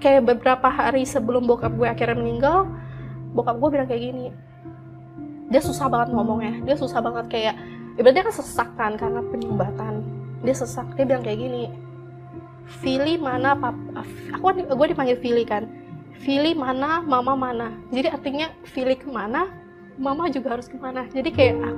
kayak 0.00 0.26
beberapa 0.26 0.66
hari 0.66 1.04
sebelum 1.06 1.46
bokap 1.46 1.76
gue 1.76 1.86
akhirnya 1.86 2.16
meninggal 2.16 2.66
bokap 3.36 3.56
gue 3.60 3.68
bilang 3.70 3.88
kayak 3.88 4.02
gini 4.10 4.26
dia 5.52 5.62
susah 5.62 5.86
banget 5.86 6.16
ngomongnya 6.16 6.58
dia 6.64 6.76
susah 6.76 6.98
banget 7.04 7.26
kayak 7.28 7.54
ibaratnya 8.00 8.26
kan 8.26 8.34
sesak 8.34 8.68
kan 8.74 8.92
karena 8.96 9.20
penyumbatan 9.28 10.02
dia 10.40 10.56
sesak 10.56 10.88
dia 10.96 11.04
bilang 11.04 11.22
kayak 11.22 11.38
gini 11.38 11.64
Fili 12.70 13.18
mana 13.18 13.58
pap 13.58 13.74
aku 14.30 14.44
kan, 14.46 14.56
gue 14.62 14.86
dipanggil 14.94 15.18
Fili 15.18 15.42
kan 15.44 15.66
Fili 16.20 16.52
mana, 16.52 17.00
mama 17.00 17.32
mana. 17.32 17.72
Jadi 17.88 18.12
artinya 18.12 18.52
Fili 18.68 18.92
ke 18.92 19.08
mana, 19.08 19.48
mama 19.96 20.28
juga 20.28 20.52
harus 20.52 20.68
ke 20.68 20.76
mana. 20.76 21.08
Jadi 21.08 21.32
kayak 21.32 21.56
ah, 21.64 21.76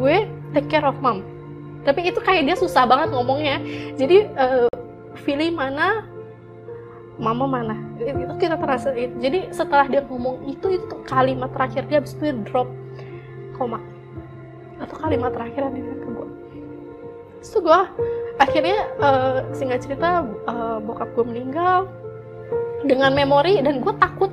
gue 0.00 0.16
take 0.56 0.72
care 0.72 0.88
of 0.88 0.96
mom. 1.04 1.20
Tapi 1.84 2.08
itu 2.08 2.16
kayak 2.24 2.48
dia 2.48 2.56
susah 2.56 2.88
banget 2.88 3.12
ngomongnya. 3.12 3.60
Jadi 4.00 4.24
uh, 4.40 4.72
Fili 5.20 5.52
mana, 5.52 6.08
mama 7.18 7.46
mana. 7.46 7.76
Itu 8.00 8.34
kita 8.38 8.58
terasa. 8.58 8.90
Jadi 8.94 9.54
setelah 9.54 9.86
dia 9.86 10.02
ngomong 10.06 10.50
itu, 10.50 10.78
itu 10.78 10.94
kalimat 11.06 11.50
terakhir 11.54 11.86
dia 11.86 12.02
habis 12.02 12.14
itu 12.18 12.34
drop 12.46 12.68
koma. 13.54 13.78
Atau 14.82 14.98
kalimat 14.98 15.30
terakhir 15.30 15.70
yang 15.70 15.74
dia 15.78 15.94
ke 15.94 16.08
gue. 16.10 16.28
Terus 17.44 17.54
gue 17.60 17.80
akhirnya 18.40 18.78
uh, 18.98 19.38
singkat 19.54 19.86
cerita 19.86 20.26
uh, 20.50 20.82
bokap 20.82 21.14
gue 21.14 21.24
meninggal 21.24 21.86
dengan 22.84 23.14
memori 23.14 23.62
dan 23.62 23.78
gue 23.80 23.94
takut 23.96 24.30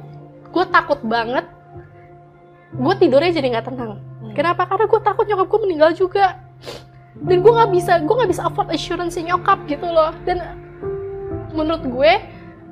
gue 0.51 0.65
takut 0.73 0.99
banget 1.05 1.47
gue 2.71 2.93
tidurnya 2.99 3.31
jadi 3.31 3.47
nggak 3.57 3.67
tenang 3.71 3.99
hmm. 3.99 4.33
kenapa 4.35 4.67
karena 4.67 4.85
gue 4.87 5.01
takut 5.03 5.25
nyokap 5.27 5.47
gue 5.47 5.61
meninggal 5.63 5.91
juga 5.95 6.39
dan 7.21 7.37
gue 7.43 7.51
nggak 7.51 7.71
bisa 7.71 7.93
gue 8.03 8.15
nggak 8.15 8.31
bisa 8.31 8.43
afford 8.47 8.69
assurance 8.71 9.19
nyokap 9.19 9.59
gitu 9.67 9.87
loh 9.87 10.11
dan 10.27 10.57
menurut 11.51 11.83
gue 11.83 12.13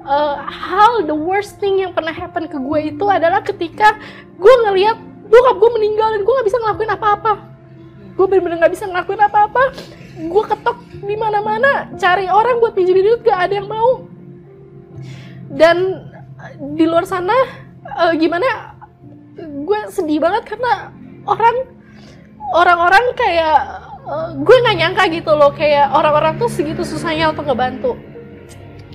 uh, 0.10 0.36
hal 0.50 1.06
the 1.06 1.13
worst 1.13 1.62
thing 1.62 1.80
yang 1.86 1.93
pernah 1.93 2.12
happen 2.12 2.50
ke 2.50 2.58
gue 2.58 2.80
itu 2.98 3.06
adalah 3.06 3.45
ketika 3.45 3.95
gue 4.41 4.54
ngeliat 4.65 4.98
bokap 5.30 5.56
gue 5.62 5.72
meninggal 5.78 6.17
dan 6.17 6.22
gue 6.26 6.34
nggak 6.34 6.48
bisa 6.50 6.58
ngelakuin 6.58 6.91
apa-apa. 6.98 7.34
Gue 8.17 8.26
bener-bener 8.26 8.58
nggak 8.65 8.74
bisa 8.74 8.89
ngelakuin 8.89 9.22
apa-apa. 9.22 9.63
Gue 10.19 10.43
ketok 10.43 10.78
di 11.06 11.15
mana-mana 11.15 11.93
cari 11.95 12.28
orang 12.28 12.60
buat 12.60 12.76
pinjemin 12.76 13.06
duit 13.06 13.22
gak 13.24 13.48
ada 13.48 13.54
yang 13.62 13.69
mau. 13.72 14.04
Dan 15.48 15.78
di 16.76 16.84
luar 16.84 17.08
sana 17.08 17.36
uh, 17.86 18.13
gimana 18.17 18.76
gue 19.39 19.80
sedih 19.88 20.19
banget 20.19 20.43
karena 20.43 20.91
orang 21.24 21.56
orang-orang 22.52 23.06
kayak 23.15 23.60
uh, 24.04 24.36
gue 24.36 24.56
nggak 24.65 24.78
nyangka 24.78 25.04
gitu 25.13 25.32
loh 25.32 25.56
kayak 25.56 25.88
orang-orang 25.95 26.36
tuh 26.36 26.52
segitu 26.52 26.84
susahnya 26.84 27.32
untuk 27.32 27.48
ngebantu 27.48 27.95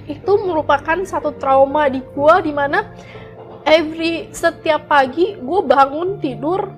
itu 0.04 0.32
merupakan 0.44 1.00
satu 1.04 1.32
trauma 1.36 1.88
di 1.88 2.04
gue 2.04 2.34
di 2.44 2.52
mana 2.52 2.92
every 3.64 4.28
setiap 4.30 4.88
pagi 4.88 5.36
gue 5.40 5.60
bangun 5.64 6.20
tidur 6.20 6.68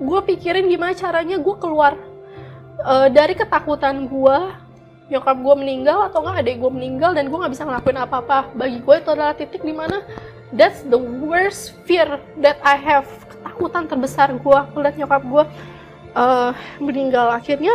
gue 0.00 0.20
pikirin 0.24 0.68
gimana 0.72 0.96
caranya 0.96 1.36
gue 1.36 1.56
keluar 1.60 2.00
uh, 2.84 3.08
dari 3.12 3.36
ketakutan 3.36 4.08
gue 4.08 4.38
nyokap 5.10 5.36
gue 5.42 5.54
meninggal 5.58 6.06
atau 6.06 6.22
nggak 6.22 6.40
adik 6.46 6.56
gue 6.62 6.70
meninggal 6.70 7.10
dan 7.12 7.26
gue 7.26 7.34
nggak 7.34 7.52
bisa 7.52 7.66
ngelakuin 7.66 7.98
apa-apa. 7.98 8.54
Bagi 8.54 8.78
gue 8.78 8.94
itu 8.94 9.10
adalah 9.10 9.34
titik 9.34 9.60
di 9.66 9.74
mana 9.74 10.06
that's 10.54 10.86
the 10.86 10.96
worst 10.96 11.74
fear 11.84 12.06
that 12.38 12.62
I 12.62 12.78
have. 12.78 13.10
Ketakutan 13.26 13.90
terbesar 13.90 14.30
gue 14.38 14.58
melihat 14.78 14.96
nyokap 15.02 15.22
gue 15.26 15.44
uh, 16.14 16.54
meninggal. 16.78 17.34
Akhirnya 17.34 17.74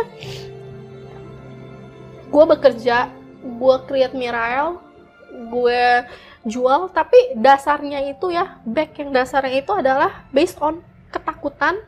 gue 2.26 2.44
bekerja 2.56 3.12
gue 3.46 3.76
create 3.86 4.16
Mirael 4.18 4.82
gue 5.30 5.84
jual 6.46 6.90
tapi 6.94 7.34
dasarnya 7.38 8.06
itu 8.10 8.30
ya 8.30 8.58
back 8.62 8.98
yang 8.98 9.10
dasarnya 9.10 9.62
itu 9.62 9.72
adalah 9.74 10.26
based 10.30 10.58
on 10.62 10.82
ketakutan 11.10 11.78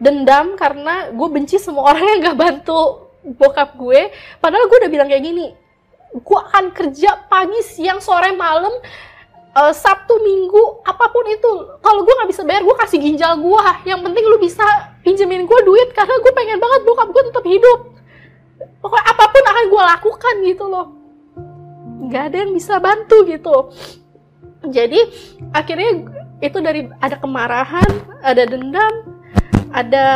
dendam 0.00 0.56
karena 0.56 1.12
gue 1.12 1.28
benci 1.28 1.60
semua 1.60 1.86
orang 1.92 2.04
yang 2.04 2.20
gak 2.32 2.38
bantu 2.40 3.10
bokap 3.20 3.76
gue. 3.76 4.08
Padahal 4.40 4.64
gue 4.66 4.78
udah 4.80 4.90
bilang 4.90 5.08
kayak 5.08 5.24
gini 5.24 5.52
gue 6.10 6.38
akan 6.50 6.74
kerja 6.74 7.30
pagi 7.30 7.62
siang 7.62 8.02
sore 8.02 8.34
malam 8.34 8.74
uh, 9.54 9.70
sabtu 9.70 10.18
minggu 10.18 10.82
apa 10.82 11.06
pun 11.12 11.24
itu. 11.28 11.52
Kalau 11.84 12.00
gue 12.02 12.14
nggak 12.16 12.30
bisa 12.32 12.42
bayar 12.42 12.64
gue 12.66 12.76
kasih 12.80 12.98
ginjal 12.98 13.38
gue 13.38 13.64
yang 13.86 14.00
penting 14.02 14.24
lu 14.26 14.40
bisa 14.40 14.64
pinjemin 15.04 15.46
gue 15.46 15.60
duit 15.62 15.92
karena 15.94 16.16
gue 16.18 16.32
pengen 16.34 16.58
banget 16.58 16.80
bokap 16.82 17.08
gue 17.12 17.22
tetap 17.30 17.44
hidup 17.46 17.99
pokoknya 18.80 19.06
apa 19.06 19.24
pun 19.28 19.44
akan 19.44 19.64
gue 19.68 19.82
lakukan 19.96 20.34
gitu 20.46 20.64
loh. 20.68 20.86
Nggak 22.08 22.22
ada 22.32 22.36
yang 22.42 22.52
bisa 22.56 22.80
bantu 22.80 23.16
gitu. 23.28 23.56
Jadi 24.68 25.00
akhirnya 25.56 25.90
itu 26.40 26.58
dari 26.60 26.88
ada 27.00 27.16
kemarahan 27.20 27.88
ada 28.24 28.44
dendam 28.48 29.20
ada 29.70 30.06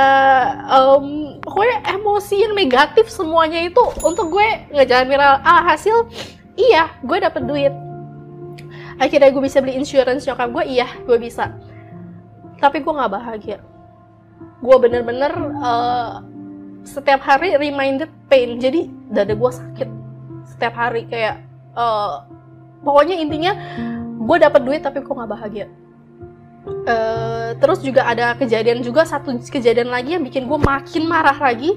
um, 0.66 1.38
pokoknya 1.38 1.87
emosi 1.94 2.42
yang 2.42 2.59
negatif 2.59 3.07
semuanya 3.07 3.62
itu 3.62 3.80
untuk 4.02 4.35
gue 4.35 4.48
ngejalan 4.74 5.07
viral. 5.07 5.35
Ah 5.46 5.62
hasil 5.62 6.11
iya 6.59 6.90
gue 7.07 7.18
dapet 7.22 7.42
duit. 7.46 7.74
Akhirnya 8.98 9.30
gue 9.30 9.42
bisa 9.42 9.62
beli 9.62 9.78
insurance 9.78 10.26
nyokap 10.26 10.50
gue 10.50 10.64
iya 10.66 10.88
gue 11.07 11.18
bisa. 11.20 11.54
Tapi 12.59 12.83
gue 12.83 12.92
nggak 12.92 13.12
bahagia. 13.12 13.59
Gue 14.59 14.76
bener-bener 14.80 15.33
uh, 15.61 16.24
setiap 16.84 17.24
hari 17.24 17.56
reminded 17.56 18.12
pain. 18.28 18.60
Jadi 18.60 18.86
dada 19.10 19.32
gue 19.32 19.50
sakit 19.50 19.88
setiap 20.54 20.74
hari. 20.76 21.08
Kayak 21.08 21.42
uh, 21.74 22.28
pokoknya 22.84 23.18
intinya 23.18 23.52
gue 24.20 24.36
dapat 24.38 24.60
duit 24.62 24.80
tapi 24.84 25.00
gue 25.00 25.14
nggak 25.14 25.32
bahagia. 25.32 25.66
Uh, 26.64 27.52
terus 27.60 27.84
juga 27.84 28.08
ada 28.08 28.32
kejadian 28.40 28.80
juga 28.80 29.04
satu 29.04 29.36
kejadian 29.36 29.92
lagi 29.92 30.16
yang 30.16 30.24
bikin 30.24 30.46
gue 30.46 30.60
makin 30.60 31.04
marah 31.08 31.36
lagi. 31.36 31.76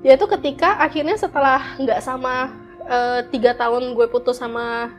Yaitu 0.00 0.24
ketika 0.24 0.80
akhirnya 0.80 1.18
setelah 1.20 1.76
nggak 1.76 2.00
sama 2.00 2.54
uh, 2.88 3.20
tiga 3.28 3.52
tahun 3.52 3.92
gue 3.92 4.06
putus 4.08 4.40
sama 4.40 4.94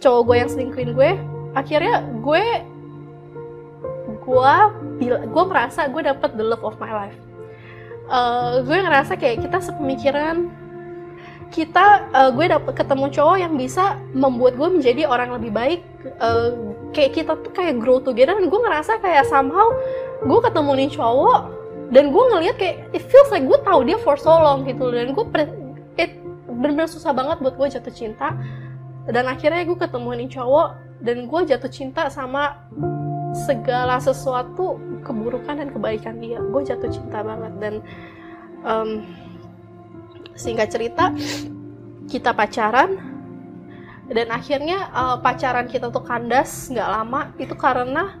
cowok 0.00 0.22
gue 0.26 0.36
yang 0.40 0.50
selingkuhin 0.50 0.90
gue 0.96 1.10
akhirnya 1.52 2.04
gue 2.24 2.44
gue 4.20 4.54
gue 5.28 5.44
merasa 5.44 5.84
gue 5.90 6.02
dapet 6.02 6.30
the 6.38 6.44
love 6.44 6.64
of 6.64 6.78
my 6.80 6.88
life 6.88 7.18
uh, 8.10 8.60
gue 8.66 8.76
ngerasa 8.76 9.14
kayak 9.16 9.46
kita 9.46 9.58
sepemikiran. 9.62 10.50
Kita 11.50 12.10
uh, 12.14 12.30
gue 12.30 12.46
dapet 12.46 12.78
ketemu 12.78 13.10
cowok 13.10 13.36
yang 13.42 13.54
bisa 13.58 13.98
membuat 14.14 14.54
gue 14.54 14.68
menjadi 14.70 15.06
orang 15.06 15.34
lebih 15.34 15.50
baik. 15.50 15.80
Uh, 16.22 16.74
kayak 16.94 17.22
kita 17.22 17.32
tuh 17.38 17.50
kayak 17.54 17.78
grow 17.78 18.02
together 18.02 18.34
dan 18.38 18.46
gue 18.46 18.60
ngerasa 18.60 18.98
kayak 19.02 19.26
somehow 19.26 19.70
gue 20.22 20.40
ketemu 20.42 20.70
nih 20.84 20.90
cowok 20.94 21.40
dan 21.90 22.14
gue 22.14 22.24
ngeliat 22.34 22.56
kayak 22.56 22.76
it 22.94 23.02
feels 23.10 23.30
like 23.34 23.42
gue 23.46 23.58
tahu 23.66 23.82
dia 23.82 23.98
for 23.98 24.14
so 24.14 24.30
long 24.30 24.62
gitu 24.62 24.94
dan 24.94 25.10
gue 25.10 25.24
it 25.98 26.14
bener-bener 26.46 26.86
susah 26.86 27.10
banget 27.10 27.42
buat 27.42 27.54
gue 27.58 27.66
jatuh 27.66 27.94
cinta. 27.94 28.34
Dan 29.10 29.26
akhirnya 29.26 29.66
gue 29.66 29.74
ketemu 29.74 30.10
nih 30.22 30.28
cowok 30.38 30.68
dan 31.02 31.26
gue 31.26 31.40
jatuh 31.50 31.70
cinta 31.72 32.06
sama 32.12 32.62
segala 33.34 34.02
sesuatu 34.02 34.78
keburukan 35.06 35.58
dan 35.58 35.68
kebaikan 35.70 36.18
dia. 36.18 36.42
Gue 36.42 36.66
jatuh 36.66 36.90
cinta 36.90 37.22
banget 37.22 37.52
dan 37.62 37.74
um, 38.66 39.06
singkat 40.34 40.72
cerita 40.72 41.14
kita 42.10 42.34
pacaran 42.34 42.98
dan 44.10 44.26
akhirnya 44.34 44.90
uh, 44.90 45.16
pacaran 45.22 45.70
kita 45.70 45.88
tuh 45.94 46.02
kandas 46.02 46.68
nggak 46.68 46.88
lama. 46.90 47.30
Itu 47.38 47.54
karena 47.54 48.18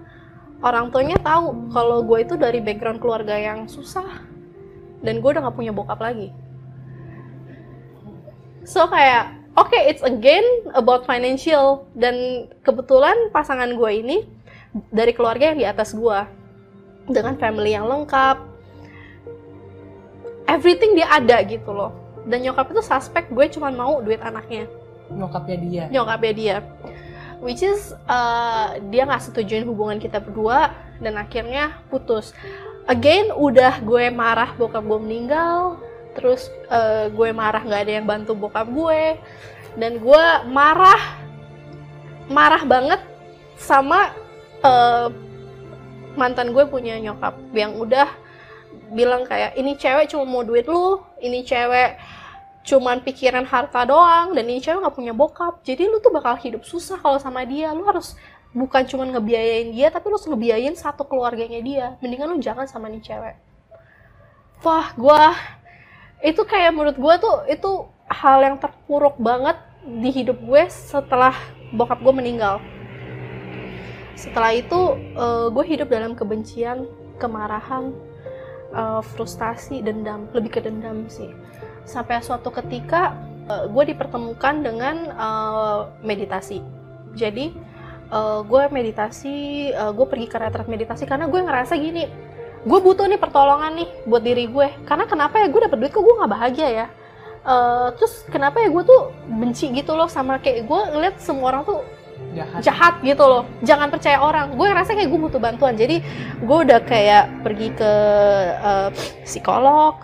orang 0.62 0.94
tuanya 0.94 1.18
tahu 1.18 1.72
kalau 1.74 2.06
gue 2.06 2.18
itu 2.22 2.34
dari 2.38 2.62
background 2.62 3.02
keluarga 3.02 3.34
yang 3.34 3.66
susah 3.66 4.06
dan 5.02 5.18
gue 5.18 5.28
udah 5.32 5.42
nggak 5.42 5.56
punya 5.58 5.72
bokap 5.74 5.98
lagi. 5.98 6.30
So 8.62 8.86
kayak 8.86 9.34
oke 9.58 9.72
okay, 9.72 9.90
it's 9.90 10.04
again 10.06 10.44
about 10.78 11.08
financial. 11.08 11.88
Dan 11.98 12.46
kebetulan 12.62 13.34
pasangan 13.34 13.74
gue 13.74 13.90
ini 13.90 14.18
dari 14.90 15.12
keluarga 15.14 15.50
yang 15.50 15.58
di 15.58 15.66
atas 15.66 15.94
gue 15.94 16.18
dengan 17.10 17.34
family 17.38 17.74
yang 17.74 17.86
lengkap. 17.90 18.38
Everything 20.46 20.98
dia 20.98 21.06
ada 21.10 21.42
gitu 21.46 21.70
loh. 21.70 21.94
Dan 22.26 22.42
nyokap 22.46 22.70
itu 22.74 22.82
suspek 22.82 23.30
gue 23.30 23.46
cuma 23.54 23.70
mau 23.70 24.02
duit 24.02 24.18
anaknya. 24.22 24.66
Nyokapnya 25.10 25.56
dia. 25.58 25.84
Nyokapnya 25.90 26.32
dia. 26.34 26.56
Which 27.40 27.64
is 27.64 27.96
uh, 28.06 28.76
dia 28.92 29.08
nggak 29.08 29.30
setujuin 29.30 29.66
hubungan 29.66 29.98
kita 29.98 30.22
berdua. 30.22 30.74
Dan 30.98 31.18
akhirnya 31.18 31.80
putus. 31.88 32.34
Again 32.90 33.30
udah 33.34 33.78
gue 33.82 34.10
marah 34.10 34.54
bokap 34.58 34.82
gue 34.82 34.98
meninggal. 35.00 35.78
Terus 36.18 36.50
uh, 36.70 37.06
gue 37.10 37.30
marah 37.30 37.62
nggak 37.62 37.82
ada 37.86 37.92
yang 38.02 38.06
bantu 38.06 38.34
bokap 38.34 38.66
gue. 38.70 39.18
Dan 39.78 40.02
gue 40.02 40.24
marah 40.50 41.18
marah 42.30 42.62
banget 42.62 43.00
sama 43.58 44.14
uh, 44.64 45.08
mantan 46.18 46.52
gue 46.52 46.64
punya 46.66 46.98
nyokap 47.00 47.38
yang 47.54 47.76
udah 47.78 48.08
bilang 48.90 49.22
kayak 49.22 49.54
ini 49.54 49.78
cewek 49.78 50.10
cuma 50.10 50.26
mau 50.26 50.42
duit 50.42 50.66
lu 50.66 50.98
ini 51.22 51.46
cewek 51.46 51.98
cuman 52.60 53.00
pikiran 53.00 53.48
harta 53.48 53.88
doang 53.88 54.36
dan 54.36 54.44
ini 54.44 54.60
cewek 54.60 54.84
nggak 54.84 54.96
punya 54.96 55.12
bokap. 55.16 55.64
Jadi 55.64 55.88
lu 55.88 55.98
tuh 55.98 56.12
bakal 56.12 56.36
hidup 56.38 56.62
susah 56.62 57.00
kalau 57.00 57.16
sama 57.16 57.42
dia. 57.48 57.72
Lu 57.72 57.88
harus 57.88 58.14
bukan 58.52 58.84
cuma 58.84 59.06
ngebiayain 59.08 59.72
dia 59.72 59.88
tapi 59.88 60.10
lu 60.10 60.18
harus 60.18 60.28
ngebiayain 60.28 60.76
satu 60.76 61.08
keluarganya 61.08 61.60
dia. 61.64 61.86
Mendingan 62.04 62.36
lu 62.36 62.38
jangan 62.38 62.68
sama 62.68 62.92
nih 62.92 63.00
cewek. 63.00 63.36
Wah 64.60 64.92
gue 64.92 65.22
itu 66.20 66.42
kayak 66.44 66.76
menurut 66.76 66.96
gue 67.00 67.14
tuh 67.16 67.36
itu 67.48 67.70
hal 68.12 68.44
yang 68.44 68.56
terpuruk 68.60 69.16
banget 69.16 69.56
di 69.80 70.12
hidup 70.12 70.36
gue 70.36 70.68
setelah 70.68 71.32
bokap 71.72 71.96
gue 72.04 72.12
meninggal 72.12 72.60
setelah 74.20 74.52
itu 74.52 75.00
uh, 75.16 75.48
gue 75.48 75.64
hidup 75.64 75.88
dalam 75.88 76.12
kebencian 76.12 76.84
kemarahan 77.16 77.96
uh, 78.76 79.00
frustasi 79.00 79.80
dendam 79.80 80.28
lebih 80.36 80.52
ke 80.52 80.60
dendam 80.60 81.08
sih. 81.08 81.32
Sampai 81.88 82.20
suatu 82.20 82.52
ketika 82.52 83.16
uh, 83.48 83.64
gue 83.72 83.96
dipertemukan 83.96 84.60
dengan 84.60 84.96
uh, 85.16 85.88
meditasi. 86.04 86.60
Jadi 87.16 87.56
uh, 88.12 88.44
gue 88.44 88.62
meditasi 88.68 89.70
uh, 89.72 89.96
gue 89.96 90.04
pergi 90.04 90.28
ke 90.28 90.36
retret 90.36 90.68
meditasi 90.68 91.08
karena 91.08 91.24
gue 91.24 91.40
ngerasa 91.40 91.74
gini 91.80 92.04
gue 92.60 92.76
butuh 92.76 93.08
nih 93.08 93.16
pertolongan 93.16 93.72
nih 93.72 93.88
buat 94.04 94.20
diri 94.20 94.44
gue 94.44 94.68
karena 94.84 95.08
kenapa 95.08 95.40
ya 95.40 95.48
gue 95.48 95.64
dapet 95.64 95.80
duit 95.80 95.92
kok 95.96 96.04
gue 96.04 96.14
nggak 96.20 96.28
bahagia 96.28 96.68
ya? 96.68 96.86
Uh, 97.40 97.88
terus 97.96 98.28
kenapa 98.28 98.60
ya 98.60 98.68
gue 98.68 98.84
tuh 98.84 99.16
benci 99.32 99.72
gitu 99.72 99.96
loh 99.96 100.12
sama 100.12 100.36
kayak 100.44 100.68
gue 100.68 100.80
ngeliat 100.92 101.16
semua 101.16 101.56
orang 101.56 101.64
tuh 101.64 101.80
jahat. 102.34 102.60
jahat 102.62 102.94
gitu 103.02 103.24
loh. 103.26 103.42
Jangan 103.62 103.88
percaya 103.90 104.18
orang. 104.22 104.54
Gue 104.54 104.70
ngerasa 104.70 104.94
kayak 104.94 105.08
gue 105.10 105.20
butuh 105.20 105.40
bantuan. 105.42 105.74
Jadi 105.74 106.00
gue 106.40 106.58
udah 106.66 106.80
kayak 106.84 107.42
pergi 107.42 107.68
ke 107.74 107.92
uh, 108.60 108.88
psikolog. 109.26 109.98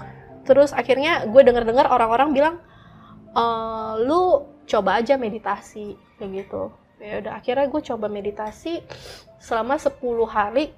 Terus 0.47 0.71
akhirnya 0.71 1.27
gue 1.27 1.43
denger 1.43 1.67
dengar 1.67 1.91
orang-orang 1.91 2.31
bilang 2.31 2.55
e, 3.35 3.45
lu 4.07 4.47
coba 4.63 5.03
aja 5.03 5.19
meditasi. 5.19 5.99
Kayak 6.23 6.47
gitu. 6.47 6.63
Ya 7.03 7.19
udah 7.19 7.33
akhirnya 7.43 7.67
gue 7.67 7.83
coba 7.83 8.07
meditasi. 8.07 8.79
Selama 9.43 9.75
10 9.75 9.99
hari 10.31 10.71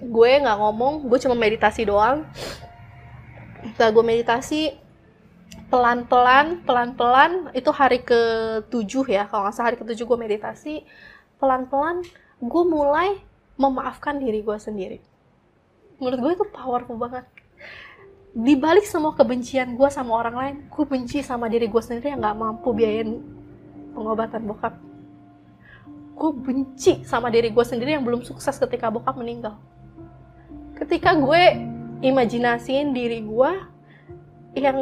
gue 0.00 0.30
nggak 0.40 0.58
ngomong. 0.58 1.04
Gue 1.12 1.20
cuma 1.20 1.36
meditasi 1.36 1.84
doang. 1.84 2.24
Setelah 3.76 3.92
gue 3.92 4.04
meditasi 4.16 4.85
pelan-pelan 5.66 6.62
pelan-pelan 6.62 7.50
itu 7.50 7.70
hari 7.74 8.02
ke 8.02 8.20
tujuh 8.70 9.02
ya 9.10 9.26
kalau 9.26 9.46
nggak 9.46 9.54
salah 9.54 9.74
hari 9.74 9.78
ke 9.78 9.86
tujuh 9.86 10.06
gue 10.06 10.18
meditasi 10.18 10.86
pelan-pelan 11.42 12.06
gue 12.38 12.64
mulai 12.68 13.18
memaafkan 13.56 14.20
diri 14.20 14.44
gue 14.44 14.58
sendiri. 14.60 14.98
Menurut 15.96 16.18
gue 16.20 16.32
itu 16.36 16.44
powerful 16.52 17.00
banget. 17.00 17.24
Di 18.36 18.52
balik 18.52 18.84
semua 18.84 19.16
kebencian 19.16 19.80
gue 19.80 19.88
sama 19.88 20.12
orang 20.20 20.36
lain 20.36 20.56
gue 20.68 20.84
benci 20.84 21.24
sama 21.24 21.48
diri 21.48 21.72
gue 21.72 21.82
sendiri 21.82 22.12
yang 22.12 22.20
nggak 22.20 22.36
mampu 22.36 22.68
biayain 22.76 23.24
pengobatan 23.96 24.44
bokap. 24.44 24.76
Gue 26.16 26.30
benci 26.36 27.00
sama 27.08 27.32
diri 27.32 27.48
gue 27.48 27.64
sendiri 27.64 27.96
yang 27.96 28.04
belum 28.04 28.28
sukses 28.28 28.60
ketika 28.60 28.92
bokap 28.92 29.16
meninggal. 29.16 29.56
Ketika 30.76 31.16
gue 31.16 31.42
imajinasiin 32.04 32.92
diri 32.92 33.24
gue 33.24 33.50
yang 34.56 34.78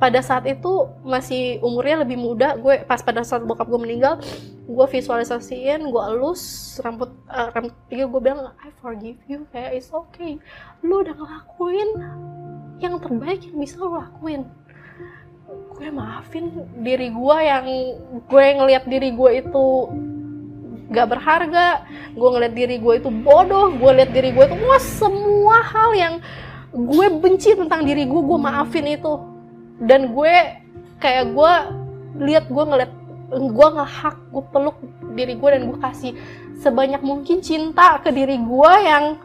pada 0.00 0.24
saat 0.24 0.48
itu 0.48 0.88
masih 1.04 1.60
umurnya 1.60 2.00
lebih 2.00 2.16
muda 2.16 2.56
gue 2.56 2.80
pas 2.88 3.04
pada 3.04 3.20
saat 3.20 3.44
bokap 3.44 3.68
gue 3.68 3.76
meninggal 3.76 4.16
gue 4.64 4.86
visualisasiin 4.88 5.84
gue 5.84 6.02
elus 6.16 6.76
rambut 6.80 7.12
uh, 7.28 7.52
rambut 7.52 7.76
tiga 7.92 8.08
gue 8.08 8.20
bilang 8.24 8.56
I 8.64 8.72
forgive 8.80 9.20
you 9.28 9.44
kayak 9.52 9.76
it's 9.76 9.92
okay. 9.92 10.40
Lu 10.80 11.04
udah 11.04 11.12
ngelakuin 11.12 11.90
yang 12.80 12.96
terbaik 13.00 13.44
yang 13.44 13.56
bisa 13.60 13.76
lu 13.76 13.96
lakuin. 13.96 14.48
Gue 15.76 15.88
maafin 15.92 16.64
diri 16.80 17.12
gue 17.12 17.36
yang 17.44 17.66
gue 18.28 18.44
ngelihat 18.56 18.84
diri 18.88 19.12
gue 19.12 19.30
itu 19.44 19.66
gak 20.88 21.08
berharga 21.12 21.84
gue 22.16 22.28
ngeliat 22.32 22.54
diri 22.56 22.80
gue 22.80 22.94
itu 22.96 23.12
bodoh 23.12 23.76
gue 23.76 23.90
lihat 23.92 24.08
diri 24.08 24.32
gue 24.32 24.44
itu 24.48 24.56
wah 24.64 24.80
semua 24.80 25.60
hal 25.60 25.90
yang 25.92 26.14
gue 26.72 27.06
benci 27.20 27.56
tentang 27.56 27.84
diri 27.84 28.04
gue 28.04 28.22
gue 28.22 28.38
maafin 28.38 28.86
itu. 28.88 29.14
Dan 29.78 30.12
gue 30.12 30.34
kayak 30.98 31.32
gue 31.32 31.52
lihat 32.24 32.44
gue 32.50 32.64
ngeliat 32.64 32.92
gue 33.28 33.68
ngehak 33.76 34.16
gue 34.32 34.44
peluk 34.50 34.76
diri 35.12 35.36
gue 35.36 35.48
dan 35.52 35.62
gue 35.68 35.78
kasih 35.78 36.12
sebanyak 36.58 37.04
mungkin 37.04 37.44
cinta 37.44 38.00
ke 38.00 38.08
diri 38.10 38.40
gue 38.40 38.72
yang 38.82 39.20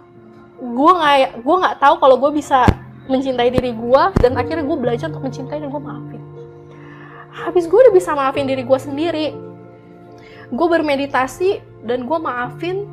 gue 0.59 0.91
nggak 0.91 1.41
gue 1.41 1.55
nggak 1.63 1.77
tahu 1.79 1.95
kalau 1.97 2.19
gue 2.19 2.31
bisa 2.35 2.67
mencintai 3.07 3.49
diri 3.51 3.71
gue 3.71 4.03
dan 4.19 4.35
akhirnya 4.35 4.63
gue 4.63 4.77
belajar 4.77 5.07
untuk 5.09 5.25
mencintai 5.27 5.59
dan 5.59 5.71
gue 5.71 5.81
maafin. 5.81 6.21
Habis 7.33 7.65
gue 7.65 7.79
udah 7.79 7.93
bisa 7.95 8.13
maafin 8.13 8.45
diri 8.45 8.61
gue 8.61 8.79
sendiri 8.79 9.53
gue 10.53 10.67
bermeditasi 10.69 11.81
dan 11.89 12.05
gue 12.05 12.19
maafin 12.21 12.85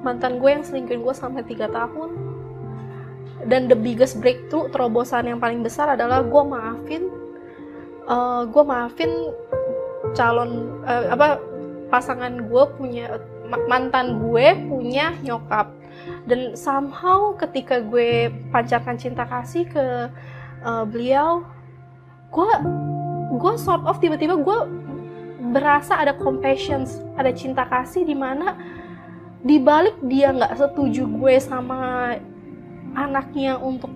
mantan 0.00 0.40
gue 0.40 0.48
yang 0.48 0.64
selingkuhin 0.64 1.04
gue 1.04 1.14
sampai 1.14 1.44
tiga 1.44 1.68
tahun 1.68 2.31
dan 3.46 3.66
the 3.66 3.76
biggest 3.76 4.22
breakthrough 4.22 4.70
terobosan 4.70 5.26
yang 5.26 5.38
paling 5.42 5.62
besar 5.62 5.90
adalah 5.94 6.22
gue 6.22 6.42
maafin 6.46 7.02
uh, 8.06 8.14
eh, 8.14 8.42
gue 8.50 8.62
maafin 8.64 9.12
calon 10.12 10.82
uh, 10.86 11.14
apa 11.14 11.40
pasangan 11.92 12.48
gue 12.48 12.64
punya 12.78 13.20
ma- 13.48 13.66
mantan 13.68 14.16
gue 14.16 14.46
punya 14.68 15.12
nyokap. 15.20 15.68
Dan 16.24 16.56
somehow 16.56 17.36
ketika 17.36 17.84
gue 17.84 18.32
pancarkan 18.48 18.96
cinta 18.96 19.28
kasih 19.28 19.68
ke 19.68 20.08
uh, 20.64 20.84
beliau 20.88 21.44
gue 22.32 22.52
gue 23.36 23.52
sort 23.60 23.84
of 23.84 24.00
tiba-tiba 24.00 24.40
gue 24.40 24.58
berasa 25.52 26.00
ada 26.00 26.16
compassion 26.16 26.88
ada 27.20 27.28
cinta 27.34 27.68
kasih 27.68 28.08
di 28.08 28.16
mana 28.16 28.56
di 29.42 29.60
balik 29.60 30.00
dia 30.06 30.32
nggak 30.32 30.56
setuju 30.56 31.04
gue 31.04 31.34
sama 31.42 32.14
anaknya 32.94 33.58
untuk 33.58 33.90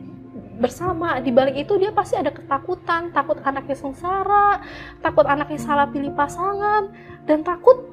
bersama 0.57 1.21
di 1.21 1.29
balik 1.31 1.69
itu 1.69 1.77
dia 1.77 1.93
pasti 1.93 2.17
ada 2.17 2.33
ketakutan. 2.33 3.13
Takut 3.13 3.39
anaknya 3.45 3.77
sengsara 3.77 4.65
takut 5.05 5.29
anaknya 5.29 5.61
salah 5.61 5.87
pilih 5.89 6.13
pasangan 6.17 6.91
dan 7.29 7.45
takut 7.45 7.93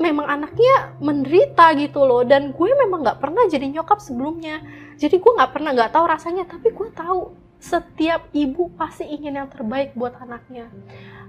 memang 0.00 0.24
anaknya 0.24 0.96
menderita 0.98 1.76
gitu 1.76 2.02
loh. 2.08 2.24
Dan 2.24 2.56
gue 2.56 2.68
memang 2.72 3.04
nggak 3.04 3.20
pernah 3.20 3.44
jadi 3.46 3.68
nyokap 3.68 4.00
sebelumnya. 4.00 4.64
Jadi 4.96 5.20
gue 5.20 5.32
nggak 5.36 5.52
pernah 5.52 5.76
nggak 5.76 5.92
tahu 5.92 6.04
rasanya. 6.08 6.48
Tapi 6.48 6.72
gue 6.72 6.88
tahu 6.96 7.36
setiap 7.60 8.32
ibu 8.32 8.72
pasti 8.80 9.04
ingin 9.04 9.36
yang 9.36 9.48
terbaik 9.52 9.92
buat 9.92 10.16
anaknya. 10.16 10.72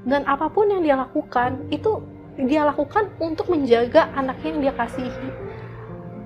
Dan 0.07 0.23
apa 0.25 0.47
pun 0.47 0.71
yang 0.71 0.81
dia 0.81 0.95
lakukan 0.95 1.67
itu 1.69 1.99
dia 2.39 2.63
lakukan 2.63 3.11
untuk 3.19 3.51
menjaga 3.51 4.07
anaknya 4.15 4.49
yang 4.55 4.61
dia 4.63 4.73
kasihi 4.73 5.50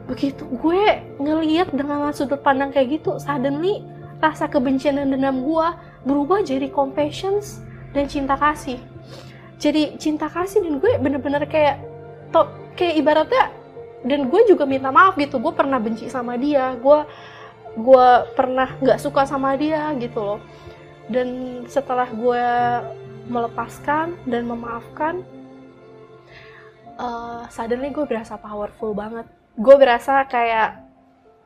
begitu 0.06 0.46
gue 0.62 1.02
ngeliat 1.18 1.74
dengan 1.74 2.14
sudut 2.14 2.38
pandang 2.46 2.70
kayak 2.70 3.02
gitu 3.02 3.18
suddenly 3.18 3.82
rasa 4.22 4.46
kebencian 4.46 5.02
dan 5.02 5.12
dendam 5.12 5.42
gue 5.42 5.68
berubah 6.06 6.46
jadi 6.46 6.70
compassion 6.70 7.42
dan 7.92 8.06
cinta 8.06 8.38
kasih. 8.38 8.80
Jadi 9.58 9.98
cinta 9.98 10.30
kasih 10.30 10.62
dan 10.62 10.78
gue 10.78 10.92
bener-bener 11.00 11.44
kayak 11.48 11.82
to, 12.30 12.46
kayak 12.78 13.02
ibaratnya 13.02 13.44
dan 14.06 14.30
gue 14.30 14.42
juga 14.46 14.70
minta 14.70 14.94
maaf 14.94 15.18
gitu 15.18 15.42
gue 15.42 15.54
pernah 15.56 15.82
benci 15.82 16.06
sama 16.12 16.38
dia 16.38 16.78
gue 16.78 17.00
gue 17.76 18.08
pernah 18.38 18.70
nggak 18.80 19.02
suka 19.02 19.26
sama 19.26 19.58
dia 19.58 19.92
gitu 19.98 20.22
loh. 20.22 20.40
Dan 21.06 21.62
setelah 21.70 22.10
gue 22.10 22.46
melepaskan 23.26 24.14
dan 24.30 24.46
memaafkan 24.46 25.26
uh, 27.02 27.46
suddenly 27.50 27.90
gue 27.90 28.06
berasa 28.06 28.38
powerful 28.38 28.94
banget 28.94 29.26
gue 29.56 29.76
berasa 29.80 30.24
kayak 30.28 30.84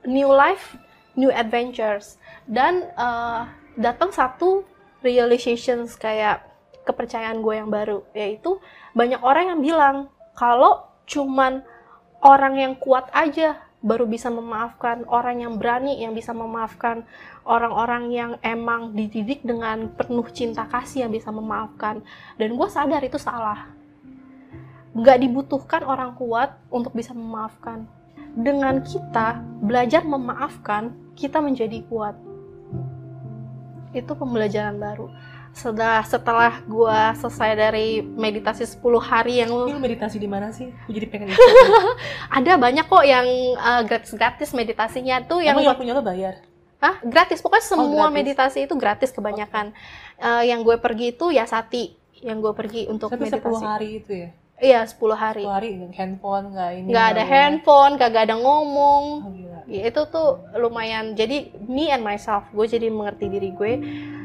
new 0.05 0.29
life 0.29 0.77
new 1.19 1.27
adventures. 1.35 2.15
Dan 2.47 2.87
uh, 2.95 3.51
datang 3.75 4.15
satu 4.15 4.63
realizations 5.03 5.99
kayak 5.99 6.47
kepercayaan 6.87 7.43
gue 7.43 7.53
yang 7.53 7.69
baru 7.69 8.01
yaitu 8.17 8.57
banyak 8.97 9.21
orang 9.21 9.53
yang 9.53 9.61
bilang 9.61 9.95
kalau 10.33 10.89
cuman 11.05 11.61
orang 12.25 12.57
yang 12.57 12.73
kuat 12.79 13.05
aja 13.13 13.61
baru 13.79 14.09
bisa 14.09 14.27
memaafkan 14.27 15.07
orang 15.07 15.39
yang 15.45 15.53
berani 15.55 16.03
yang 16.03 16.11
bisa 16.11 16.35
memaafkan 16.35 17.07
orang-orang 17.47 18.11
yang 18.11 18.31
emang 18.43 18.91
dididik 18.91 19.39
dengan 19.45 19.87
penuh 19.95 20.27
cinta 20.33 20.67
kasih 20.67 21.07
yang 21.07 21.13
bisa 21.13 21.29
memaafkan. 21.29 22.01
Dan 22.39 22.55
gue 22.55 22.67
sadar 22.71 23.03
itu 23.03 23.19
salah. 23.19 23.71
Nggak 24.91 25.21
dibutuhkan 25.21 25.85
orang 25.85 26.17
kuat 26.17 26.57
untuk 26.73 26.91
bisa 26.97 27.13
memaafkan 27.13 27.98
dengan 28.35 28.81
kita 28.83 29.41
belajar 29.63 30.05
memaafkan 30.05 30.93
kita 31.17 31.41
menjadi 31.41 31.83
kuat 31.89 32.15
itu 33.93 34.11
pembelajaran 34.13 34.77
baru 34.77 35.09
setelah 35.49 36.05
setelah 36.05 36.53
gue 36.61 36.99
selesai 37.17 37.57
dari 37.57 38.05
meditasi 38.05 38.69
10 38.69 38.85
hari 39.01 39.41
yang 39.41 39.49
lu 39.49 39.81
meditasi 39.81 40.21
di 40.21 40.29
mana 40.29 40.53
sih? 40.53 40.69
Gue 40.85 40.93
jadi 40.93 41.09
pengen 41.09 41.33
ada 42.37 42.53
banyak 42.53 42.85
kok 42.85 43.01
yang 43.01 43.25
uh, 43.57 43.81
gratis-gratis 43.81 44.53
meditasinya 44.53 45.25
tuh 45.25 45.41
yang 45.41 45.57
Emang 45.57 45.73
yang 45.73 45.81
punya 45.81 45.97
lo 45.97 46.05
bayar? 46.05 46.37
Hah? 46.79 47.01
gratis 47.01 47.43
pokoknya 47.43 47.65
semua 47.65 48.07
gratis. 48.07 48.15
meditasi 48.15 48.59
itu 48.69 48.73
gratis 48.77 49.09
kebanyakan 49.11 49.75
Eh, 50.19 50.51
yang 50.51 50.67
gue 50.67 50.75
pergi 50.75 51.15
itu 51.15 51.31
ya 51.31 51.47
sati 51.47 51.95
yang 52.19 52.43
gue 52.43 52.51
pergi 52.51 52.91
untuk 52.91 53.07
Tapi 53.07 53.31
10 53.31 53.39
meditasi 53.39 53.63
hari 53.63 53.89
itu 54.03 54.11
ya? 54.11 54.29
Iya 54.59 54.83
10 54.83 54.99
hari. 55.15 55.43
10 55.43 55.55
hari 55.55 55.69
handphone 55.95 56.55
nggak 56.55 56.69
ini 56.75 56.87
nggak 56.91 57.07
ada 57.15 57.23
handphone 57.23 57.93
kagak 57.95 58.29
ada 58.29 58.35
ngomong. 58.35 59.03
Oh, 59.25 59.31
gila. 59.31 59.59
Ya, 59.69 59.81
itu 59.89 60.01
tuh 60.09 60.43
lumayan. 60.57 61.13
Jadi 61.13 61.53
me 61.67 61.89
and 61.93 62.03
myself 62.03 62.47
gue 62.51 62.65
jadi 62.65 62.91
mengerti 62.91 63.29
diri 63.31 63.49
gue. 63.55 63.73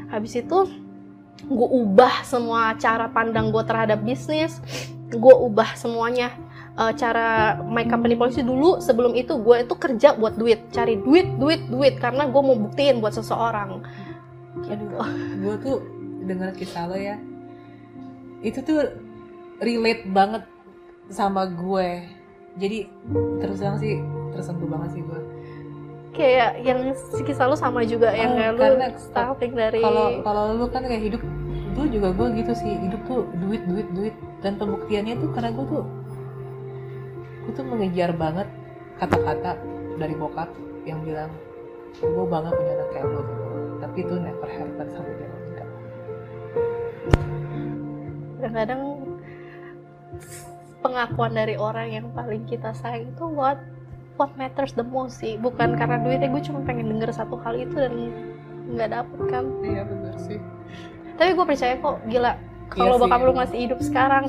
Habis 0.09 0.41
itu 0.41 0.69
gue 1.45 1.69
ubah 1.69 2.25
semua 2.25 2.73
cara 2.81 3.09
pandang 3.11 3.53
gue 3.53 3.63
terhadap 3.63 4.01
bisnis. 4.03 4.59
Gue 5.13 5.33
ubah 5.33 5.77
semuanya. 5.77 6.33
Eh, 6.75 6.91
cara 6.99 7.55
my 7.63 7.87
company 7.87 8.19
policy 8.19 8.43
dulu 8.43 8.83
sebelum 8.83 9.15
itu 9.15 9.39
gue 9.39 9.63
itu 9.63 9.75
kerja 9.77 10.17
buat 10.17 10.35
duit. 10.35 10.73
Cari 10.75 10.99
duit 10.99 11.37
duit 11.39 11.61
duit. 11.71 11.95
Karena 12.01 12.27
gue 12.27 12.41
mau 12.41 12.57
buktiin 12.57 12.99
buat 12.99 13.15
seseorang. 13.15 13.85
Aduh, 14.65 15.07
gue 15.39 15.55
tuh 15.61 15.77
denger 16.25 16.51
kisah 16.57 16.89
lo 16.89 16.97
ya. 16.97 17.15
Itu 18.41 18.65
tuh 18.65 19.04
relate 19.61 20.03
banget 20.11 20.43
sama 21.11 21.47
gue. 21.47 22.03
Jadi 22.55 22.87
terus 23.43 23.59
terang 23.59 23.77
sih 23.79 23.99
tersentuh 24.31 24.67
banget 24.67 24.99
sih 24.99 25.03
gue. 25.03 25.21
kayak 26.15 26.63
yang 26.63 26.95
kisah 27.27 27.43
lu 27.43 27.59
sama 27.59 27.83
juga 27.83 28.07
yang 28.15 28.31
Oh, 28.31 28.39
kayak 28.39 28.51
lu 28.55 28.59
karena 28.63 28.87
starting 28.95 29.51
dari 29.51 29.83
Kalau 29.83 30.23
kalau 30.23 30.43
lu 30.55 30.65
kan 30.71 30.87
kayak 30.87 31.11
hidup 31.11 31.21
gue 31.75 31.85
juga 31.91 32.07
gue 32.15 32.27
gitu 32.39 32.55
sih 32.55 32.71
hidup 32.71 33.03
tuh 33.03 33.27
duit 33.43 33.59
duit 33.67 33.83
duit 33.91 34.15
dan 34.39 34.55
pembuktiannya 34.55 35.19
tuh 35.19 35.27
karena 35.35 35.51
gue 35.51 35.65
tuh 35.67 35.83
gue 37.43 37.51
tuh 37.51 37.65
mengejar 37.67 38.15
banget 38.15 38.47
kata-kata 38.95 39.59
dari 39.99 40.15
bokap 40.15 40.47
yang 40.87 41.03
bilang 41.03 41.27
gue 41.99 42.25
bangga 42.31 42.51
punya 42.55 42.71
anak 42.79 42.89
kayak 42.95 43.07
lo 43.11 43.19
gitu. 43.19 43.43
tapi 43.83 43.97
itu 44.07 44.13
never 44.15 44.49
happen 44.49 44.87
sampai 44.87 45.13
dia 45.19 45.27
menikah 45.27 45.69
kadang-kadang 48.39 48.81
pengakuan 50.79 51.33
dari 51.33 51.55
orang 51.57 51.87
yang 51.89 52.05
paling 52.13 52.45
kita 52.45 52.71
sayang 52.77 53.09
itu 53.09 53.25
what 53.25 53.57
what 54.15 54.31
matters 54.37 54.71
the 54.77 54.85
most 54.85 55.19
sih. 55.19 55.35
Bukan 55.35 55.75
karena 55.75 55.97
duitnya 55.99 56.29
gue 56.29 56.41
cuma 56.45 56.61
pengen 56.63 56.91
denger 56.93 57.11
satu 57.11 57.35
hal 57.41 57.57
itu 57.57 57.75
dan 57.75 57.93
nggak 58.69 58.89
dapet 58.93 59.19
kan? 59.29 59.43
Iya 59.65 59.83
benar 59.85 60.15
sih. 60.21 60.39
Tapi 61.15 61.29
gue 61.33 61.45
percaya 61.45 61.73
kok 61.79 61.95
gila 62.05 62.33
kalau 62.69 62.97
Iya 62.97 63.01
bokap 63.01 63.19
lu 63.23 63.33
masih 63.33 63.57
hidup 63.69 63.79
sekarang 63.81 64.25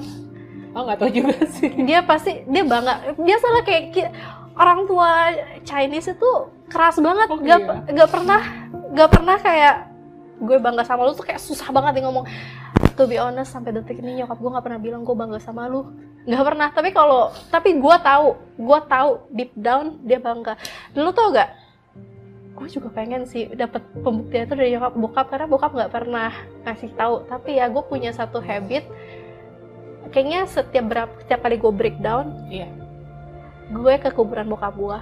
oh 0.76 0.84
nggak 0.84 0.98
tahu 1.00 1.08
juga 1.08 1.36
sih. 1.56 1.72
dia 1.88 2.04
pasti 2.04 2.44
dia 2.44 2.62
bangga. 2.64 3.16
Biasalah 3.16 3.62
kayak 3.64 3.84
ki- 3.96 4.12
orang 4.56 4.84
tua 4.84 5.08
Chinese 5.64 6.12
itu 6.12 6.30
keras 6.68 7.00
banget. 7.00 7.28
Oh, 7.32 7.38
gak, 7.40 7.60
iya. 7.60 7.94
gak 7.96 8.10
pernah 8.12 8.40
gak 8.92 9.10
pernah 9.12 9.36
kayak 9.40 9.74
gue 10.36 10.56
bangga 10.60 10.84
sama 10.84 11.08
lu 11.08 11.16
tuh 11.16 11.24
kayak 11.24 11.40
susah 11.40 11.72
banget 11.72 11.96
nih 11.96 12.04
ngomong 12.04 12.28
to 12.96 13.04
be 13.04 13.20
honest 13.20 13.52
sampai 13.52 13.76
detik 13.76 14.00
ini 14.00 14.24
nyokap 14.24 14.40
gue 14.40 14.50
nggak 14.56 14.64
pernah 14.64 14.80
bilang 14.80 15.04
gue 15.04 15.12
bangga 15.12 15.38
sama 15.38 15.68
lu. 15.68 15.84
Nggak 16.24 16.44
pernah 16.48 16.68
tapi 16.72 16.90
kalau 16.90 17.30
tapi 17.52 17.76
gue 17.76 17.96
tahu 18.00 18.26
gue 18.56 18.78
tahu 18.88 19.10
deep 19.30 19.52
down 19.54 20.00
dia 20.02 20.18
bangga. 20.18 20.56
Lu 20.96 21.12
tau 21.12 21.30
gak 21.30 21.68
gue 22.56 22.72
juga 22.72 22.88
pengen 22.88 23.28
sih 23.28 23.52
dapat 23.52 23.84
pembuktian 24.00 24.48
itu 24.48 24.56
dari 24.56 24.72
nyokap 24.72 24.96
bokap 24.96 25.26
karena 25.28 25.44
bokap 25.44 25.76
nggak 25.76 25.92
pernah 25.92 26.32
ngasih 26.64 26.90
tahu. 26.96 27.14
Tapi 27.28 27.60
ya 27.60 27.68
gue 27.68 27.84
punya 27.84 28.10
satu 28.16 28.40
habit. 28.40 28.88
Kayaknya 30.08 30.40
setiap 30.48 30.84
berapa 30.88 31.12
setiap 31.20 31.44
kali 31.44 31.60
gue 31.60 31.72
breakdown 31.74 32.48
iya. 32.48 32.70
gue 33.66 33.94
ke 33.98 34.14
kuburan 34.14 34.46
bokap 34.46 34.78
gue 34.78 34.98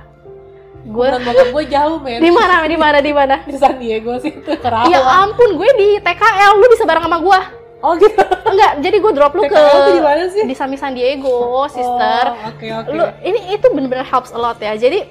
gue 0.84 1.08
bokap 1.20 1.48
gue 1.52 1.64
jauh 1.68 1.96
men. 2.00 2.20
Di 2.20 2.32
mana? 2.32 2.64
Di 2.64 2.76
mana? 2.76 2.98
Di 3.04 3.12
mana? 3.12 3.36
Di 3.48 3.56
San 3.60 3.76
Diego 3.76 4.16
sih 4.20 4.32
itu 4.32 4.52
ya 4.88 5.00
ampun 5.24 5.60
gue 5.60 5.70
di 5.76 5.88
TKL 6.00 6.52
lu 6.56 6.66
bisa 6.72 6.88
bareng 6.88 7.04
sama 7.04 7.20
gue 7.20 7.63
oh 7.84 7.92
gitu. 8.00 8.16
Enggak 8.50 8.72
jadi 8.80 8.96
gue 8.96 9.12
drop 9.12 9.32
lu 9.36 9.42
ke 9.44 9.60
di 9.92 10.00
mana 10.00 10.24
sih? 10.32 10.42
di 10.48 10.54
Sami 10.56 10.80
San 10.80 10.96
Diego 10.96 11.68
sister. 11.68 12.24
oh, 12.32 12.48
oke 12.48 12.66
oke. 12.66 12.88
Lu 12.90 13.04
ini 13.20 13.52
itu 13.52 13.66
bener-bener 13.68 14.02
helps 14.02 14.32
a 14.32 14.40
lot 14.40 14.56
ya. 14.56 14.72
Jadi 14.74 15.04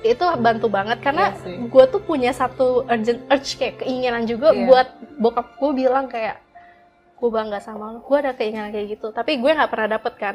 itu 0.00 0.24
bantu 0.40 0.68
banget 0.68 1.00
karena 1.00 1.32
Iya 1.44 1.68
gue 1.68 1.84
tuh 1.88 2.00
punya 2.00 2.32
satu 2.32 2.88
urgent 2.88 3.20
urge 3.28 3.56
kayak 3.56 3.84
keinginan 3.84 4.24
juga 4.24 4.52
Iya. 4.52 4.64
buat 4.64 4.88
bokap 5.16 5.46
gue 5.60 5.70
bilang 5.76 6.08
kayak 6.08 6.40
gue 7.20 7.28
bangga 7.28 7.60
sama 7.60 7.92
lu. 7.92 8.00
Gue 8.00 8.16
ada 8.20 8.32
keinginan 8.32 8.72
kayak 8.72 8.96
gitu. 8.96 9.12
Tapi 9.12 9.36
gue 9.40 9.50
nggak 9.52 9.68
pernah 9.68 9.88
dapet 10.00 10.14
kan. 10.16 10.34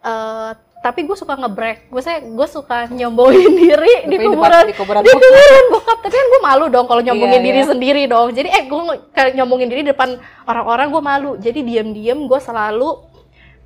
Eh, 0.00 0.50
tapi 0.80 1.04
gue 1.04 1.12
suka 1.12 1.36
ngebrek 1.36 1.92
gue 1.92 2.00
saya 2.00 2.24
gue 2.24 2.48
suka 2.48 2.88
nyombongin 2.88 3.52
diri 3.60 4.08
di 4.08 4.16
kuburan. 4.16 4.64
di 4.64 4.72
kuburan 4.72 5.04
di 5.04 5.12
kuburan 5.12 5.64
bokap. 5.68 5.98
Tapi 6.00 6.14
kan 6.16 6.26
gue 6.26 6.40
malu 6.40 6.64
dong 6.72 6.88
kalau 6.88 7.04
nyombongin 7.04 7.36
Iya, 7.36 7.46
diri 7.46 7.60
iya. 7.60 7.68
sendiri 7.68 8.02
dong. 8.08 8.32
Jadi 8.32 8.48
eh 8.48 8.64
gue 8.64 8.80
kayak 9.12 9.36
nyombongin 9.36 9.68
diri 9.68 9.82
depan 9.84 10.16
orang-orang 10.48 10.88
gue 10.88 11.02
malu. 11.04 11.30
Jadi 11.36 11.60
diam-diam 11.60 12.24
gue 12.24 12.40
selalu 12.40 12.96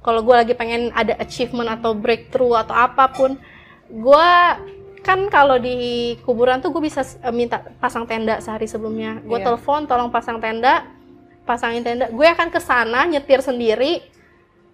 kalau 0.03 0.21
gue 0.21 0.35
lagi 0.35 0.53
pengen 0.53 0.91
ada 0.91 1.15
achievement 1.17 1.71
atau 1.71 1.95
breakthrough 1.95 2.59
atau 2.59 2.75
apa 2.75 3.09
pun 3.09 3.39
gue 3.87 4.29
kan 5.01 5.21
kalau 5.31 5.55
di 5.57 5.77
kuburan 6.27 6.59
tuh 6.59 6.75
gue 6.75 6.83
bisa 6.83 7.01
eh, 7.01 7.31
minta 7.31 7.63
pasang 7.79 8.11
tenda 8.11 8.43
sehari 8.43 8.67
sebelumnya. 8.67 9.23
Gue 9.23 9.39
Iya. 9.39 9.55
telepon 9.55 9.87
tolong 9.87 10.11
pasang 10.11 10.43
tenda. 10.43 10.83
Pasangin 11.47 11.87
tenda. 11.87 12.11
Gue 12.11 12.27
akan 12.27 12.51
ke 12.51 12.59
sana 12.59 13.07
nyetir 13.07 13.39
sendiri. 13.39 14.03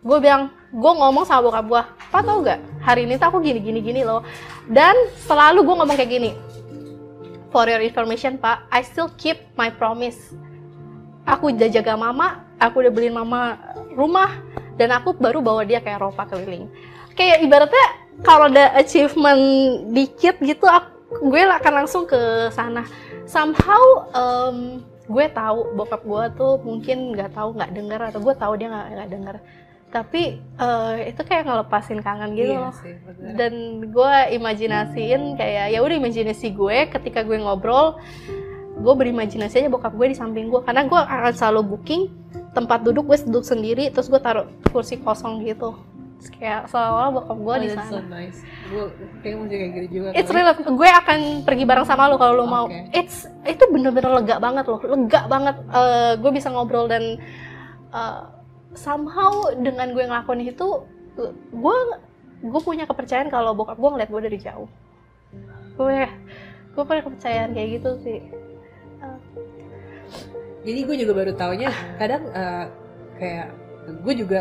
Gue 0.00 0.18
bilang 0.18 0.48
gue 0.70 0.92
ngomong 0.94 1.26
sama 1.26 1.50
bokap 1.50 1.66
gue 1.66 1.82
pak 2.14 2.22
tau 2.22 2.38
gak 2.46 2.62
hari 2.78 3.06
ini 3.06 3.18
tuh 3.18 3.26
aku 3.26 3.38
gini 3.42 3.58
gini 3.58 3.80
gini 3.82 4.00
loh. 4.06 4.22
Dan 4.70 4.94
selalu 5.26 5.66
gue 5.66 5.74
ngomong 5.74 5.98
kayak 5.98 6.10
gini 6.10 6.30
for 7.50 7.66
your 7.66 7.82
information 7.82 8.38
pak 8.38 8.62
I 8.70 8.86
still 8.86 9.10
keep 9.18 9.42
my 9.58 9.70
promise. 9.74 10.18
Aku 11.26 11.50
udah 11.50 11.68
jaga 11.68 11.98
mama 11.98 12.50
aku 12.60 12.84
udah 12.84 12.92
beliin 12.92 13.16
mama 13.16 13.56
rumah 13.96 14.38
dan 14.76 14.92
aku 14.92 15.16
baru 15.16 15.40
bawa 15.40 15.64
dia 15.64 15.80
ke 15.80 15.90
Eropa 15.90 16.28
keliling. 16.28 16.68
Kayak 17.16 17.42
ibaratnya 17.42 17.86
kalau 18.20 18.52
ada 18.52 18.76
achievement 18.76 19.40
dikit 19.96 20.36
gitu 20.44 20.68
aku, 20.68 21.24
gue 21.32 21.40
akan 21.48 21.72
langsung 21.84 22.04
ke 22.04 22.52
sana. 22.52 22.84
Somehow 23.24 24.12
um, 24.12 24.84
gue 25.10 25.26
tahu 25.32 25.74
bokap 25.74 26.04
gue 26.04 26.24
tuh 26.38 26.52
mungkin 26.62 27.16
nggak 27.16 27.34
tahu 27.34 27.56
nggak 27.56 27.72
dengar 27.74 28.00
atau 28.12 28.20
gue 28.22 28.34
tahu 28.36 28.52
dia 28.54 28.68
nggak 28.70 28.86
nggak 28.94 29.10
dengar 29.10 29.36
tapi 29.90 30.38
uh, 30.56 30.94
itu 31.02 31.18
kayak 31.26 31.50
ngelepasin 31.50 31.98
kangen 31.98 32.38
gitu 32.38 32.54
Iya 32.54 32.62
loh 32.62 32.74
sih, 32.78 32.94
bener. 33.02 33.34
dan 33.34 33.52
gue 33.90 34.12
imajinasiin 34.38 35.34
kayak 35.34 35.74
ya 35.74 35.78
udah 35.82 35.96
imajinasi 35.98 36.54
gue 36.54 36.78
ketika 36.94 37.26
gue 37.26 37.42
ngobrol 37.42 37.98
gue 38.80 38.94
berimajinasi 38.94 39.60
aja 39.60 39.68
bokap 39.68 39.92
gue 39.92 40.14
di 40.14 40.16
samping 40.16 40.46
gue 40.48 40.62
karena 40.62 40.86
gue 40.86 40.94
akan 40.96 41.34
selalu 41.34 41.74
booking 41.74 42.06
tempat 42.54 42.86
duduk 42.86 43.10
gue 43.10 43.18
duduk 43.26 43.42
sendiri 43.42 43.90
terus 43.90 44.06
gue 44.06 44.22
taruh 44.22 44.46
kursi 44.70 44.96
kosong 45.02 45.42
gitu 45.42 45.74
Terus 46.20 46.36
kayak 46.36 46.60
seolah-olah 46.68 47.10
bokap 47.16 47.38
gue 47.40 47.54
Oh, 47.56 47.62
di 47.64 47.68
sana 47.72 47.88
so 47.88 48.04
nice. 48.12 48.44
Gue 48.68 48.92
kayak 49.24 49.40
gitu 49.72 49.88
juga. 49.88 50.08
It's 50.12 50.28
real. 50.28 50.52
Gue 50.52 50.84
akan 50.84 51.48
pergi 51.48 51.64
bareng 51.64 51.88
sama 51.88 52.12
lo 52.12 52.20
kalau 52.20 52.36
lo 52.36 52.44
mau. 52.44 52.68
Oke. 52.68 52.92
It's 52.92 53.24
itu 53.48 53.64
bener-bener 53.72 54.20
lega 54.20 54.36
banget 54.36 54.68
loh, 54.68 54.84
lega 54.84 55.24
banget. 55.32 55.56
Eh, 55.64 56.12
gue 56.20 56.28
bisa 56.28 56.52
ngobrol 56.52 56.92
dan 56.92 57.16
eh, 57.88 58.20
somehow 58.74 59.50
dengan 59.52 59.90
gue 59.92 60.04
ngelakuin 60.04 60.46
itu, 60.46 60.68
gue 61.50 61.76
gue 62.40 62.60
punya 62.64 62.88
kepercayaan 62.88 63.28
kalau 63.28 63.52
bokap 63.52 63.76
gue 63.76 63.90
ngeliat 63.90 64.10
gue 64.10 64.22
dari 64.24 64.38
jauh. 64.40 64.68
Gue 65.76 66.06
gue 66.70 66.82
punya 66.86 67.02
kepercayaan 67.02 67.50
kayak 67.52 67.68
gitu 67.80 67.90
sih. 68.00 68.20
Jadi 70.60 70.80
gue 70.84 70.96
juga 71.00 71.12
baru 71.16 71.32
taunya 71.32 71.72
kadang 71.96 72.28
eh, 72.30 72.64
kayak 73.16 73.46
gue 74.04 74.14
juga 74.16 74.40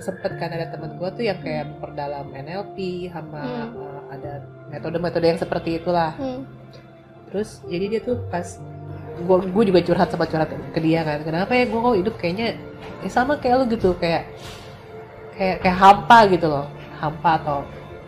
sempet 0.00 0.32
kan 0.40 0.50
ada 0.50 0.66
temen 0.72 0.96
gue 0.96 1.08
tuh 1.12 1.24
yang 1.28 1.38
kayak 1.44 1.76
memperdalam 1.76 2.32
NLP 2.32 3.06
sama 3.12 3.40
Hmm. 3.40 3.70
eh, 3.78 4.00
ada 4.10 4.32
metode-metode 4.70 5.26
yang 5.30 5.38
seperti 5.38 5.78
itulah. 5.78 6.14
Hmm. 6.18 6.42
Terus 7.30 7.62
jadi 7.70 7.84
dia 7.86 8.00
tuh 8.02 8.18
pas 8.26 8.58
gue 9.20 9.36
gue 9.52 9.64
juga 9.72 9.80
curhat 9.84 10.08
sama 10.10 10.24
curhat 10.26 10.50
ke 10.50 10.80
dia 10.80 11.04
kan. 11.04 11.20
Kenapa 11.22 11.52
ya 11.54 11.64
gue 11.68 11.80
kok 11.80 11.96
hidup 11.96 12.14
kayaknya 12.16 12.56
ya 13.04 13.08
sama 13.12 13.36
kayak 13.40 13.54
lu 13.60 13.64
gitu 13.72 13.96
kayak 13.96 14.28
kayak 15.36 15.56
kayak 15.64 15.76
hampa 15.76 16.18
gitu 16.28 16.46
loh, 16.48 16.66
hampa 17.00 17.40
atau 17.40 17.58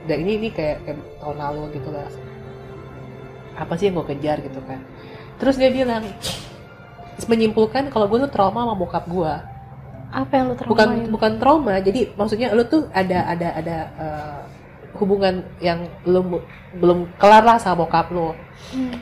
dan 0.04 0.18
ini 0.20 0.32
ini 0.36 0.48
kayak, 0.50 0.82
kayak 0.84 0.98
tahun 1.22 1.36
lalu 1.38 1.62
gitu 1.78 1.88
lah. 1.94 2.08
Apa 3.56 3.76
sih 3.76 3.88
yang 3.88 4.00
gue 4.00 4.06
kejar 4.16 4.40
gitu 4.40 4.60
kan? 4.64 4.80
Terus 5.40 5.56
dia 5.60 5.70
bilang 5.72 6.04
menyimpulkan 7.28 7.92
kalau 7.92 8.08
gue 8.10 8.26
tuh 8.26 8.32
trauma 8.32 8.66
sama 8.66 8.74
bokap 8.74 9.04
gue 9.06 9.32
Apa 10.12 10.32
yang 10.36 10.46
lo 10.52 10.54
bukan 10.58 10.88
traumain? 10.88 11.08
bukan 11.08 11.32
trauma 11.40 11.74
jadi 11.80 12.00
maksudnya 12.18 12.52
lu 12.52 12.64
tuh 12.66 12.88
ada 12.92 13.24
ada 13.30 13.48
ada 13.56 13.76
eh, 13.96 14.40
hubungan 14.98 15.40
yang 15.62 15.88
belum 16.04 16.42
belum 16.82 16.98
kelar 17.16 17.44
lah 17.46 17.56
sama 17.62 17.84
bokap 17.86 18.10
lo 18.12 18.34
Hmm. 18.72 18.94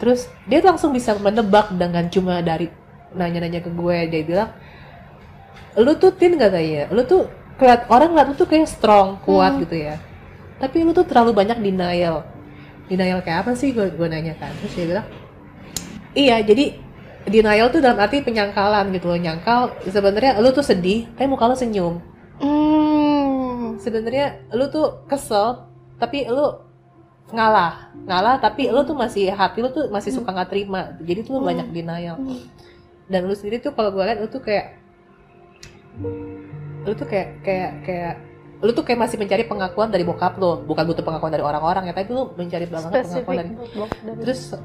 Terus 0.00 0.26
dia 0.46 0.60
langsung 0.60 0.90
bisa 0.90 1.14
menebak 1.16 1.70
dengan 1.74 2.06
cuma 2.08 2.40
dari 2.40 2.68
nanya-nanya 3.14 3.62
ke 3.62 3.70
gue. 3.70 3.98
Dia 4.10 4.22
bilang 4.26 4.50
lu 5.74 5.90
tuh 5.98 6.14
tin 6.14 6.38
katanya 6.38 6.86
lu 6.94 7.02
tuh 7.02 7.26
keliat 7.58 7.86
orang 7.90 8.14
ngeliat 8.14 8.28
lu 8.30 8.36
tuh 8.38 8.46
kayak 8.46 8.66
strong 8.70 9.18
kuat 9.22 9.54
Hmm. 9.58 9.62
gitu 9.66 9.76
ya. 9.78 9.96
Tapi 10.58 10.82
lu 10.86 10.94
tuh 10.94 11.06
terlalu 11.06 11.34
banyak 11.34 11.58
denial. 11.58 12.22
Denial 12.90 13.20
kayak 13.22 13.46
apa 13.46 13.50
sih? 13.54 13.70
Gue 13.74 13.90
gue 13.90 14.06
nanya 14.06 14.34
kan. 14.38 14.50
Terus 14.62 14.72
dia 14.74 14.86
bilang 14.90 15.06
iya 16.14 16.38
jadi 16.42 16.78
denial 17.24 17.72
tuh 17.72 17.80
dalam 17.82 17.98
arti 17.98 18.22
penyangkalan 18.22 18.90
gitu 18.94 19.10
loh. 19.10 19.18
Nyangkal 19.18 19.74
sebenarnya 19.86 20.38
lu 20.42 20.50
tuh 20.50 20.62
sedih 20.62 21.06
tapi 21.14 21.26
muka 21.26 21.46
lu 21.46 21.56
senyum. 21.58 21.94
Hmm. 22.34 23.78
sebenarnya 23.78 24.48
lu 24.54 24.66
tuh 24.70 25.06
kesel 25.06 25.70
tapi 25.98 26.26
lu 26.26 26.46
ngalah. 27.30 27.94
Ngalah 28.04 28.36
tapi 28.36 28.68
lu 28.68 28.82
tuh 28.82 28.92
masih 28.92 29.30
hati 29.30 29.58
lu 29.58 29.68
tuh 29.68 29.88
masih 29.88 30.10
suka 30.10 30.28
nggak 30.28 30.50
terima. 30.50 30.92
Jadi 30.98 31.20
tuh 31.22 31.36
lu 31.36 31.40
Hmm. 31.40 31.48
banyak 31.48 31.66
denial. 31.70 32.16
Hmm. 32.16 32.40
dan 33.04 33.28
lu 33.28 33.36
sendiri 33.36 33.60
tuh 33.60 33.68
kalau 33.70 33.92
gue 33.92 34.00
liat 34.00 34.16
lu 34.16 34.26
tuh 34.26 34.40
kayak 34.40 34.80
lu 36.84 36.92
tuh 36.92 37.04
kayak 37.04 37.28
kayak 37.40 37.70
kayak 37.84 38.14
lu 38.60 38.72
tuh 38.72 38.80
kayak 38.80 38.96
masih 38.98 39.20
mencari 39.20 39.44
pengakuan 39.44 39.92
dari 39.92 40.02
bokap 40.02 40.36
lo. 40.36 40.64
Bukan 40.64 40.84
butuh 40.84 41.04
pengakuan 41.04 41.28
dari 41.28 41.44
orang-orang 41.44 41.84
ya 41.84 41.92
tapi 41.92 42.08
lu 42.10 42.32
mencari 42.32 42.64
banget 42.64 42.90
pengakuan 43.04 43.36
dari 43.36 43.50
dari- 44.02 44.20
terus 44.20 44.56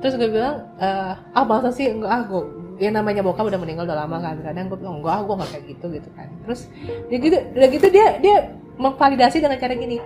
terus 0.00 0.14
gue 0.14 0.28
bilang 0.28 0.68
eh, 0.76 1.12
ah 1.16 1.44
masa 1.44 1.72
sih? 1.72 1.88
Enggak 1.88 2.10
ah 2.10 2.22
gue 2.22 2.42
yang 2.78 2.92
namanya 2.92 3.24
bokap 3.24 3.48
udah 3.48 3.56
meninggal 3.56 3.88
udah 3.88 3.98
lama 3.98 4.16
kan. 4.18 4.36
Kadang 4.38 4.68
gue 4.68 4.78
bilang 4.78 5.00
enggak 5.00 5.12
ah 5.12 5.22
gue 5.24 5.34
nggak 5.34 5.50
kayak 5.50 5.64
gitu 5.66 5.86
gitu 5.90 6.08
kan. 6.12 6.28
Terus 6.44 6.60
dia 7.08 7.18
gitu 7.18 7.36
udah 7.56 7.68
gitu 7.72 7.86
dia 7.88 8.06
dia 8.20 8.36
memvalidasi 8.76 9.40
dengan 9.40 9.56
cara 9.56 9.72
gini 9.72 9.96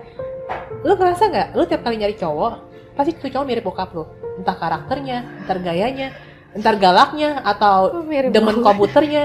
lu 0.83 0.93
ngerasa 0.95 1.25
nggak? 1.29 1.49
Lu 1.55 1.63
tiap 1.65 1.83
kali 1.83 1.97
nyari 1.99 2.17
cowok 2.17 2.53
pasti 2.93 3.17
tuh 3.17 3.31
cowok 3.33 3.47
mirip 3.47 3.65
bokap 3.65 3.91
lu. 3.93 4.05
Entah 4.41 4.57
karakternya 4.57 5.45
entar 5.45 5.59
gayanya 5.61 6.09
entar 6.53 6.77
galaknya 6.77 7.41
atau 7.41 8.01
Oh, 8.01 8.05
mirip 8.05 8.29
demen 8.33 8.61
banget. 8.61 8.67
komputernya. 8.67 9.25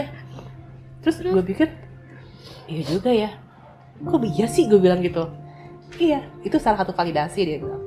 Terus 1.03 1.17
gue 1.19 1.43
pikir 1.43 1.67
iya 2.67 2.81
juga 2.83 3.11
ya. 3.11 3.31
Kok 3.99 4.23
iya 4.23 4.47
sih? 4.47 4.67
Gue 4.67 4.79
bilang 4.79 4.99
gitu. 5.03 5.27
Iya 5.97 6.23
itu 6.43 6.55
salah 6.59 6.83
satu 6.83 6.91
validasi 6.91 7.39
dia 7.43 7.57
bilang. 7.59 7.83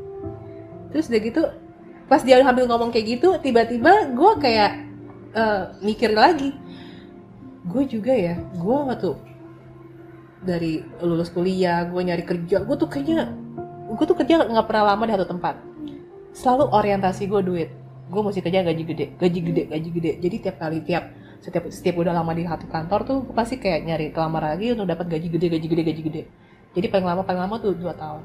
Terus 0.93 1.09
udah 1.09 1.20
gitu 1.20 1.43
pas 2.11 2.20
dia 2.20 2.43
sambil 2.43 2.66
ngomong 2.66 2.91
kayak 2.91 3.07
gitu 3.18 3.38
tiba-tiba 3.38 4.11
gue 4.11 4.32
kayak 4.41 4.72
eh, 5.32 5.62
mikir 5.80 6.11
lagi. 6.12 6.53
Gue 7.64 7.84
juga 7.86 8.11
ya 8.12 8.36
gue 8.36 8.76
waktu 8.88 9.30
dari 10.41 10.80
lulus 11.05 11.28
kuliah 11.28 11.84
gue 11.84 12.01
nyari 12.01 12.24
kerja 12.24 12.64
gue 12.64 12.76
tuh 12.80 12.88
kayaknya 12.88 13.28
gue 13.91 14.07
tuh 14.09 14.16
kerja 14.16 14.41
nggak 14.49 14.66
pernah 14.66 14.95
lama 14.95 15.03
di 15.05 15.12
satu 15.12 15.26
tempat. 15.28 15.55
Selalu 16.32 16.64
orientasi 16.72 17.28
gue 17.28 17.41
duit. 17.45 17.70
Gue 18.11 18.20
mesti 18.24 18.41
kerja 18.43 18.64
gaji 18.64 18.82
gede 18.88 19.07
gaji 19.20 19.41
gede 19.45 19.62
gaji 19.68 19.88
gede. 19.93 20.12
Jadi 20.22 20.36
tiap 20.41 20.57
kali 20.57 20.78
tiap 20.82 21.05
setiap 21.41 21.68
setiap 21.72 21.97
udah 22.01 22.12
lama 22.12 22.32
di 22.36 22.45
satu 22.45 22.68
kantor 22.68 23.01
tuh 23.05 23.18
gue 23.28 23.34
pasti 23.36 23.57
kayak 23.61 23.80
nyari 23.84 24.07
kelamar 24.12 24.57
lagi 24.57 24.72
untuk 24.72 24.88
dapat 24.88 25.09
gaji 25.09 25.28
gede 25.28 25.47
gaji 25.53 25.66
gede 25.68 25.82
gaji 25.84 26.03
gede. 26.09 26.22
Jadi 26.72 26.86
paling 26.88 27.07
lama 27.07 27.22
paling 27.26 27.41
lama 27.45 27.57
tuh 27.61 27.76
dua 27.76 27.93
tahun. 27.97 28.22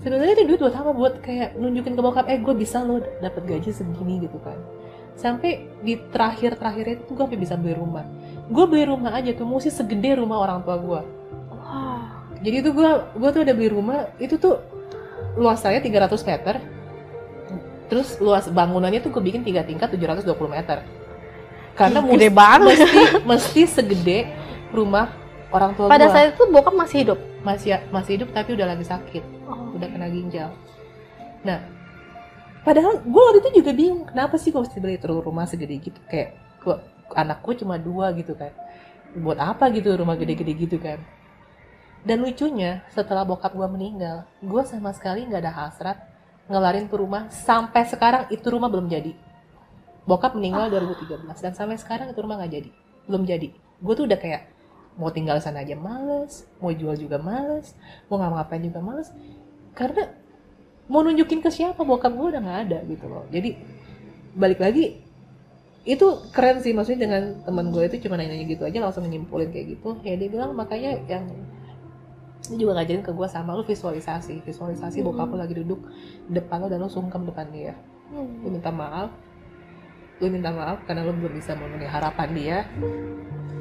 Sebenarnya 0.00 0.34
itu 0.34 0.44
duit 0.48 0.60
buat 0.64 0.74
apa 0.74 0.90
buat 0.96 1.14
kayak 1.20 1.60
nunjukin 1.60 1.94
ke 1.94 2.02
bokap 2.02 2.26
eh 2.26 2.40
gue 2.40 2.54
bisa 2.56 2.82
lo 2.82 2.98
dapat 3.20 3.42
gaji 3.44 3.70
segini 3.70 4.24
gitu 4.24 4.40
kan. 4.40 4.56
Sampai 5.12 5.68
di 5.84 6.00
terakhir 6.08 6.56
terakhir 6.56 6.98
itu 6.98 7.12
gue 7.12 7.20
sampai 7.20 7.38
bisa 7.38 7.54
beli 7.60 7.76
rumah 7.76 8.06
gue 8.52 8.64
beli 8.68 8.84
rumah 8.84 9.16
aja 9.16 9.32
tuh 9.32 9.48
mesti 9.48 9.72
segede 9.72 10.20
rumah 10.20 10.38
orang 10.38 10.60
tua 10.60 10.76
gue 10.76 11.00
Wah. 11.48 12.28
jadi 12.38 12.56
itu 12.60 12.70
gue 12.70 12.88
gue 13.16 13.30
tuh 13.32 13.40
udah 13.42 13.54
beli 13.56 13.70
rumah 13.72 13.98
itu 14.20 14.36
tuh 14.36 14.60
luas 15.34 15.58
saya 15.58 15.80
300 15.80 16.12
meter 16.22 16.60
terus 17.88 18.16
luas 18.20 18.48
bangunannya 18.48 19.00
tuh 19.00 19.12
gue 19.12 19.22
bikin 19.22 19.40
tiga 19.40 19.64
tingkat 19.64 19.92
720 19.92 20.28
meter 20.48 20.84
karena 21.72 22.04
Ih, 22.04 22.08
gede 22.12 22.28
banget. 22.28 22.76
mesti 22.76 23.00
mesti 23.24 23.62
segede 23.64 24.18
rumah 24.70 25.08
orang 25.48 25.72
tua 25.72 25.88
Pada 25.88 26.08
gue 26.08 26.12
saat 26.12 26.32
itu 26.32 26.44
bokap 26.48 26.72
masih 26.72 26.98
hidup. 27.04 27.18
masih 27.42 27.80
masih 27.88 28.20
hidup 28.20 28.28
tapi 28.32 28.52
udah 28.54 28.66
lagi 28.68 28.84
sakit 28.84 29.24
Oh. 29.42 29.74
udah 29.76 29.84
kena 29.84 30.08
ginjal 30.08 30.48
nah 31.42 31.60
padahal 32.62 33.02
gue 33.02 33.20
waktu 33.20 33.38
itu 33.42 33.50
juga 33.60 33.70
bingung 33.74 34.06
kenapa 34.06 34.38
sih 34.38 34.48
gue 34.48 34.62
mesti 34.62 34.78
beli 34.78 34.96
terus 34.96 35.18
rumah 35.18 35.44
segede 35.44 35.76
gitu 35.76 35.98
kayak 36.06 36.38
gua, 36.62 36.78
anakku 37.14 37.54
cuma 37.56 37.78
dua 37.78 38.12
gitu 38.16 38.34
kan. 38.34 38.52
Buat 39.12 39.38
apa 39.38 39.68
gitu 39.72 39.92
rumah 39.92 40.16
gede-gede 40.16 40.52
gitu 40.56 40.76
kan. 40.80 41.00
Dan 42.02 42.26
lucunya 42.26 42.82
setelah 42.90 43.22
bokap 43.22 43.54
gue 43.54 43.68
meninggal 43.70 44.26
gue 44.42 44.62
sama 44.66 44.90
sekali 44.90 45.22
nggak 45.22 45.42
ada 45.46 45.54
hasrat 45.54 45.98
ngelarin 46.50 46.90
tuh 46.90 47.06
rumah 47.06 47.30
sampai 47.30 47.86
sekarang 47.86 48.26
itu 48.34 48.42
rumah 48.50 48.66
belum 48.66 48.90
jadi. 48.90 49.14
Bokap 50.02 50.34
meninggal 50.34 50.66
2013 50.66 51.30
dan 51.38 51.52
sampai 51.54 51.78
sekarang 51.78 52.10
itu 52.10 52.18
rumah 52.18 52.42
nggak 52.42 52.52
jadi 52.52 52.70
belum 53.06 53.22
jadi. 53.22 53.48
Gue 53.78 53.94
tuh 53.94 54.10
udah 54.10 54.18
kayak 54.18 54.50
mau 54.98 55.14
tinggal 55.14 55.40
sana 55.40 55.64
aja 55.64 55.72
males 55.72 56.44
mau 56.60 56.68
jual 56.68 56.92
juga 57.00 57.16
males 57.16 57.72
mau 58.10 58.18
ngapa-ngapain 58.18 58.62
juga 58.66 58.80
males. 58.82 59.08
Karena 59.78 60.10
mau 60.90 61.06
nunjukin 61.06 61.38
ke 61.38 61.54
siapa 61.54 61.86
bokap 61.86 62.10
gue 62.10 62.26
udah 62.34 62.42
nggak 62.42 62.60
ada 62.66 62.78
gitu 62.90 63.06
loh. 63.06 63.30
Jadi 63.30 63.54
balik 64.34 64.58
lagi 64.58 64.98
itu 65.82 66.06
keren 66.30 66.62
sih 66.62 66.70
maksudnya 66.70 67.10
dengan 67.10 67.42
teman 67.42 67.74
gue 67.74 67.82
itu 67.90 68.06
cuma 68.06 68.14
nanya 68.14 68.38
gitu 68.46 68.62
aja 68.62 68.78
langsung 68.78 69.02
nyimpulin 69.02 69.50
kayak 69.50 69.78
gitu. 69.78 69.98
Ya 70.06 70.14
dia 70.14 70.30
bilang 70.30 70.54
makanya 70.54 70.94
yang 71.10 71.26
dia 72.46 72.56
juga 72.58 72.78
ngajarin 72.78 73.02
ke 73.02 73.10
gue 73.10 73.28
sama 73.30 73.54
lu 73.58 73.66
visualisasi 73.66 74.42
visualisasi 74.46 75.02
Hmm. 75.02 75.10
bokap 75.10 75.30
lu 75.34 75.38
lagi 75.42 75.54
duduk 75.58 75.82
depan 76.30 76.62
lo 76.62 76.66
dan 76.70 76.82
lu 76.82 76.90
sungkem 76.90 77.26
depan 77.26 77.50
dia. 77.50 77.74
Lu 78.14 78.22
Hmm. 78.22 78.54
minta 78.54 78.70
maaf. 78.70 79.10
Lu 80.22 80.30
minta 80.30 80.54
maaf 80.54 80.86
karena 80.86 81.02
lu 81.02 81.18
belum 81.18 81.34
bisa 81.34 81.58
memenuhi 81.58 81.90
harapan 81.90 82.28
dia. 82.30 82.58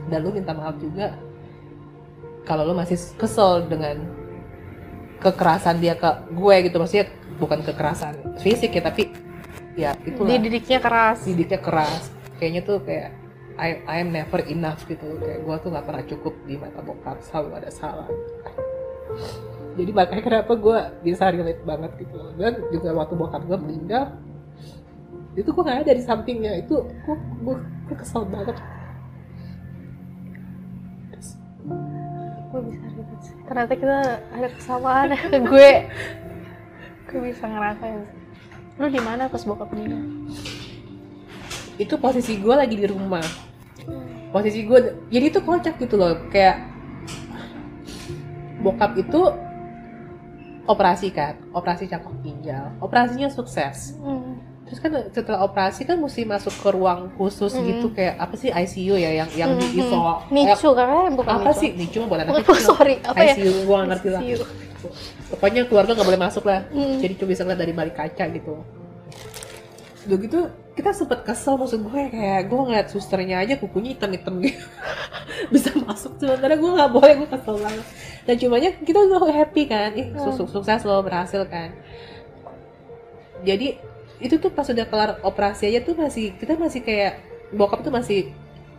Dan 0.09 0.21
lu 0.21 0.29
minta 0.29 0.53
maaf 0.53 0.77
juga 0.77 1.17
kalau 2.45 2.69
lo 2.69 2.77
masih 2.77 3.01
kesel 3.17 3.65
dengan 3.65 3.97
kekerasan 5.21 5.81
dia 5.81 5.97
ke 5.97 6.09
gue 6.37 6.55
gitu. 6.69 6.77
Maksudnya 6.77 7.09
bukan 7.41 7.65
kekerasan 7.65 8.37
fisik 8.37 8.77
ya 8.77 8.85
tapi 8.85 9.09
ya 9.81 9.91
itu 10.05 10.21
dididiknya 10.21 10.79
keras. 10.79 11.25
Didiknya 11.25 11.59
keras. 11.59 12.13
Kayaknya 12.37 12.61
tuh 12.61 12.77
kayak 12.85 13.09
I, 13.57 13.81
I 13.89 13.95
am 14.05 14.13
never 14.13 14.41
enough 14.45 14.85
gitu. 14.85 15.17
Kayak 15.17 15.39
gue 15.41 15.55
tuh 15.65 15.69
nggak 15.73 15.85
pernah 15.85 16.03
cukup 16.05 16.33
di 16.45 16.55
mata 16.57 16.79
bokap 16.85 17.17
selalu 17.25 17.49
ada 17.57 17.69
salah. 17.73 18.09
Jadi 19.75 19.91
makanya 19.95 20.23
kenapa 20.23 20.53
gue 20.53 20.77
bisa 21.01 21.33
relate 21.33 21.63
banget 21.65 21.91
gitu. 21.97 22.17
Dan 22.37 22.61
juga 22.69 22.89
waktu 22.93 23.13
bokap 23.17 23.41
gue 23.49 23.57
meninggal 23.57 24.13
itu 25.33 25.47
gue 25.47 25.63
nggak 25.63 25.89
ada 25.89 25.93
di 25.97 26.03
sampingnya. 26.05 26.53
Itu 26.61 26.85
gue 26.85 27.15
gue, 27.41 27.55
gue 27.89 27.97
kesel 27.97 28.29
banget. 28.29 28.57
Gue 32.51 32.61
bisa 32.67 32.85
relate 32.85 33.11
ternyata 33.47 33.73
kita 33.75 33.97
ada 34.31 34.47
kesamaan. 34.55 35.07
Gue 35.51 35.71
gue 37.11 37.19
bisa 37.19 37.43
ngerasain 37.43 38.20
lu 38.79 38.87
di 38.87 39.01
mana 39.03 39.27
pas 39.27 39.43
bokap 39.43 39.71
meninggal 39.73 40.01
itu 41.81 41.97
posisi 41.97 42.37
gue 42.37 42.53
lagi 42.53 42.77
di 42.77 42.85
rumah. 42.85 43.25
Posisi 44.29 44.63
gue 44.63 45.09
jadi 45.09 45.25
itu 45.33 45.41
kocak 45.41 45.81
gitu 45.81 45.97
loh 45.97 46.29
kayak 46.29 46.61
bokap 48.61 48.93
itu 48.95 49.21
operasi 50.69 51.09
kan 51.09 51.41
operasi 51.51 51.89
cakok 51.89 52.13
ginjal 52.21 52.69
operasinya 52.79 53.27
sukses. 53.33 53.97
Hmm. 53.97 54.37
Terus 54.71 54.79
kan 54.79 54.91
setelah 55.11 55.43
operasi 55.43 55.83
kan 55.83 55.99
mesti 55.99 56.23
masuk 56.23 56.55
ke 56.55 56.69
ruang 56.71 57.11
khusus 57.13 57.51
Hmm. 57.51 57.67
gitu 57.67 57.91
kayak 57.91 58.15
apa 58.15 58.33
sih 58.33 58.47
ICU 58.47 58.95
ya 58.95 59.11
yang 59.13 59.29
yang 59.35 59.51
di 59.53 59.67
Hmm, 59.67 59.79
iso. 59.83 59.99
Hmm. 59.99 60.31
Nicu 60.31 60.69
kan? 60.71 61.11
Bukan 61.11 61.33
apa 61.35 61.51
Nicu. 61.51 61.59
sih? 61.59 61.69
Nih 61.75 61.87
cuma 61.91 62.05
buat 62.07 62.19
anak 62.21 62.31
Bukan, 62.33 62.47
kecil. 62.55 62.67
sorry. 62.71 62.95
Apa 63.01 63.19
ya? 63.21 63.33
ICU 63.35 63.51
gue 63.61 63.75
gak 63.75 63.87
ngerti 63.89 64.07
lah. 64.09 64.21
Pokoknya 65.27 65.61
keluarga 65.65 65.91
nggak 65.91 66.07
boleh 66.07 66.21
masuk 66.21 66.43
lah. 66.45 66.63
Hmm. 66.69 66.97
jadi 66.97 67.13
cuma 67.13 67.27
bisa 67.29 67.43
ngeliat 67.43 67.59
dari 67.59 67.73
balik 67.73 67.93
kaca 67.93 68.25
gitu. 68.29 68.53
Udah 70.01 70.17
gitu 70.17 70.39
kita 70.71 70.89
sempet 70.91 71.19
kesel 71.21 71.59
maksud 71.59 71.83
gue 71.83 72.01
kayak 72.09 72.47
gue 72.47 72.57
ngeliat 72.57 72.87
susternya 72.87 73.37
aja 73.37 73.59
kukunya 73.59 73.91
hitam-hitam 73.91 74.39
gitu. 74.39 74.63
Bisa 75.53 75.75
masuk 75.77 76.15
sementara 76.15 76.55
gue 76.55 76.71
nggak 76.71 76.89
boleh 76.89 77.13
gue 77.17 77.29
kesel 77.29 77.59
banget. 77.59 77.85
Dan 78.23 78.35
cumanya 78.37 78.69
kita 78.77 78.99
udah 78.99 79.35
happy 79.35 79.63
kan? 79.65 79.91
Ih 79.93 80.07
Hmm. 80.09 80.31
sukses 80.31 80.47
sukses 80.49 80.81
lo 80.81 81.03
berhasil 81.03 81.43
kan? 81.45 81.75
Jadi 83.41 83.90
itu 84.21 84.37
tuh 84.37 84.53
pas 84.53 84.65
udah 84.69 84.85
kelar 84.85 85.11
operasi 85.25 85.67
aja 85.67 85.81
tuh 85.81 85.97
masih 85.97 86.37
kita 86.37 86.53
masih 86.55 86.85
kayak 86.85 87.19
bokap 87.51 87.81
tuh 87.81 87.91
masih 87.91 88.31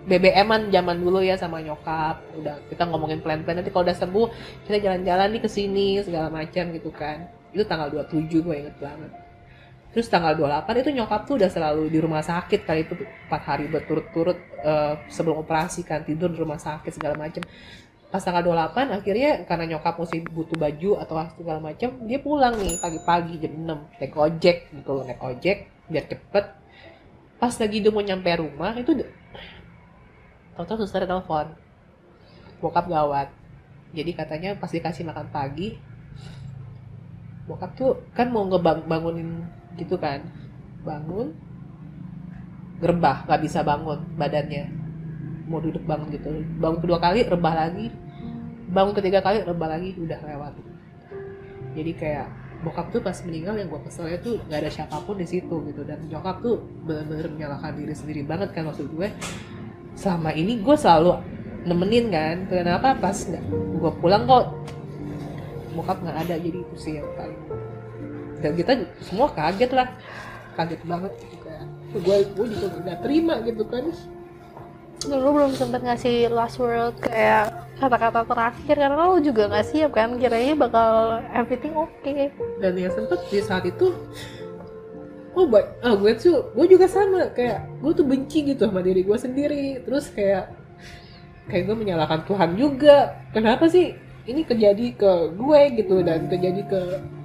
BBM-an 0.02 0.66
zaman 0.74 0.98
dulu 0.98 1.22
ya 1.22 1.38
sama 1.38 1.62
nyokap. 1.62 2.22
Udah 2.34 2.58
kita 2.66 2.86
ngomongin 2.90 3.22
plan-plan. 3.22 3.62
Nanti 3.62 3.70
kalau 3.70 3.86
udah 3.86 3.94
sembuh 3.94 4.26
kita 4.66 4.82
jalan-jalan 4.82 5.28
nih 5.30 5.42
ke 5.42 5.50
sini 5.50 6.02
segala 6.02 6.26
macam 6.26 6.74
gitu 6.74 6.90
kan. 6.90 7.30
Itu 7.54 7.62
tanggal 7.66 7.90
27 7.90 8.42
gue 8.42 8.54
inget 8.66 8.76
banget. 8.82 9.10
Terus 9.92 10.08
tanggal 10.08 10.32
28 10.34 10.82
itu 10.82 10.90
nyokap 10.96 11.20
tuh 11.28 11.36
udah 11.36 11.50
selalu 11.52 11.92
di 11.92 12.00
rumah 12.00 12.24
sakit 12.24 12.64
kali 12.64 12.88
itu 12.88 12.96
4 13.28 13.28
hari 13.44 13.68
berturut-turut 13.68 14.38
eh, 14.64 14.94
sebelum 15.12 15.44
operasi 15.44 15.84
kan 15.84 16.00
tidur 16.02 16.32
di 16.32 16.40
rumah 16.40 16.56
sakit 16.56 16.96
segala 16.96 17.14
macam 17.14 17.44
pas 18.12 18.20
tanggal 18.20 18.44
28 18.44 18.92
akhirnya 18.92 19.30
karena 19.48 19.64
nyokap 19.72 19.96
mesti 19.96 20.20
butuh 20.28 20.60
baju 20.60 21.00
atau 21.00 21.14
segala 21.32 21.64
macam 21.64 21.96
dia 22.04 22.20
pulang 22.20 22.52
nih 22.60 22.76
pagi-pagi 22.76 23.40
jam 23.40 23.52
6 23.56 23.72
naik 24.04 24.12
ojek 24.12 24.56
gitu 24.68 24.90
loh 24.92 25.04
naik 25.08 25.22
ojek 25.24 25.72
biar 25.88 26.04
cepet. 26.04 26.44
Pas 27.40 27.54
lagi 27.56 27.76
dia 27.80 27.88
mau 27.88 28.04
nyampe 28.04 28.28
rumah 28.36 28.76
itu 28.76 29.00
tau-tau 30.52 30.84
suster 30.84 31.08
telepon. 31.08 31.56
Bokap 32.60 32.86
gawat. 32.86 33.32
Jadi 33.96 34.12
katanya 34.12 34.54
pas 34.60 34.68
dikasih 34.68 35.08
makan 35.08 35.32
pagi 35.32 35.80
bokap 37.42 37.74
tuh 37.74 37.98
kan 38.14 38.30
mau 38.30 38.46
ngebangunin 38.46 39.42
gitu 39.74 39.98
kan 39.98 40.22
bangun 40.86 41.34
gerbah 42.78 43.26
nggak 43.26 43.42
bisa 43.42 43.66
bangun 43.66 43.98
badannya 44.14 44.81
mau 45.52 45.60
duduk 45.60 45.84
bangun 45.84 46.08
gitu. 46.08 46.32
Bangun 46.56 46.80
kedua 46.80 46.96
kali 46.96 47.28
rebah 47.28 47.52
lagi. 47.52 47.92
Bangun 48.72 48.96
ketiga 48.96 49.20
kali 49.20 49.44
rebah 49.44 49.68
lagi 49.76 49.92
udah 50.00 50.20
lewat. 50.24 50.52
Jadi 51.76 51.92
kayak 51.92 52.26
bokap 52.64 52.88
tuh 52.88 53.04
pas 53.04 53.16
meninggal 53.28 53.58
yang 53.60 53.68
gue 53.68 53.80
keselnya 53.84 54.18
tuh 54.24 54.40
nggak 54.48 54.58
ada 54.64 54.70
siapa 54.72 54.96
pun 55.04 55.20
di 55.20 55.28
situ 55.28 55.60
gitu. 55.68 55.84
Dan 55.84 56.08
nyokap 56.08 56.40
tuh 56.40 56.64
bener-bener 56.88 57.28
menyalahkan 57.28 57.76
diri 57.76 57.92
sendiri 57.92 58.24
banget 58.24 58.56
kan 58.56 58.64
maksud 58.64 58.88
gue. 58.88 59.12
Selama 59.92 60.32
ini 60.32 60.56
gue 60.64 60.76
selalu 60.80 61.20
nemenin 61.68 62.08
kan. 62.08 62.36
Kenapa? 62.48 62.96
Pas 62.96 63.16
gue 63.28 63.92
pulang 64.00 64.24
kok 64.24 64.56
bokap 65.76 66.00
nggak 66.00 66.16
ada 66.28 66.34
jadi 66.40 66.58
itu 66.64 66.76
sih 66.80 66.96
yang 66.96 67.08
paling. 67.12 67.40
Dan 68.40 68.56
kita 68.56 68.72
semua 69.04 69.28
kaget 69.36 69.70
lah. 69.76 69.88
Kaget 70.52 70.80
banget 70.84 71.12
gitu 71.20 71.36
kayak 71.44 71.64
gue 71.92 72.16
gue 72.36 72.46
juga 72.56 72.66
nggak 72.72 72.98
terima 73.04 73.34
gitu 73.44 73.64
kan 73.68 73.84
dulu 75.06 75.42
belum 75.42 75.52
sempet 75.56 75.80
ngasih 75.82 76.30
last 76.30 76.58
word 76.58 76.94
kayak 77.02 77.50
kata-kata 77.78 78.22
terakhir 78.26 78.76
karena 78.78 78.94
lo 78.94 79.18
juga 79.18 79.50
nggak 79.50 79.66
siap 79.66 79.90
kan 79.94 80.14
kiranya 80.18 80.54
bakal 80.54 81.18
everything 81.34 81.74
oke. 81.74 82.14
Dan 82.62 82.72
yang 82.78 82.92
sempet 82.94 83.18
di 83.30 83.38
saat 83.42 83.66
itu 83.66 83.90
oh 85.32 85.48
baik 85.48 85.66
ah 85.80 85.96
gue 85.96 86.12
tuh 86.14 86.52
gue 86.52 86.66
juga 86.76 86.86
sama 86.86 87.32
kayak 87.32 87.64
gue 87.80 87.92
tuh 87.96 88.06
benci 88.06 88.38
gitu 88.46 88.68
sama 88.68 88.84
diri 88.84 89.02
gue 89.02 89.18
sendiri. 89.18 89.82
Terus 89.82 90.10
kayak 90.14 90.54
kayak 91.50 91.64
gue 91.66 91.76
menyalahkan 91.76 92.22
Tuhan 92.28 92.54
juga. 92.54 93.18
Kenapa 93.34 93.66
sih 93.66 93.98
ini 94.26 94.46
terjadi 94.46 94.86
ke 94.94 95.12
gue 95.34 95.60
gitu 95.82 96.02
dan 96.06 96.30
terjadi 96.30 96.62
ke 96.68 96.80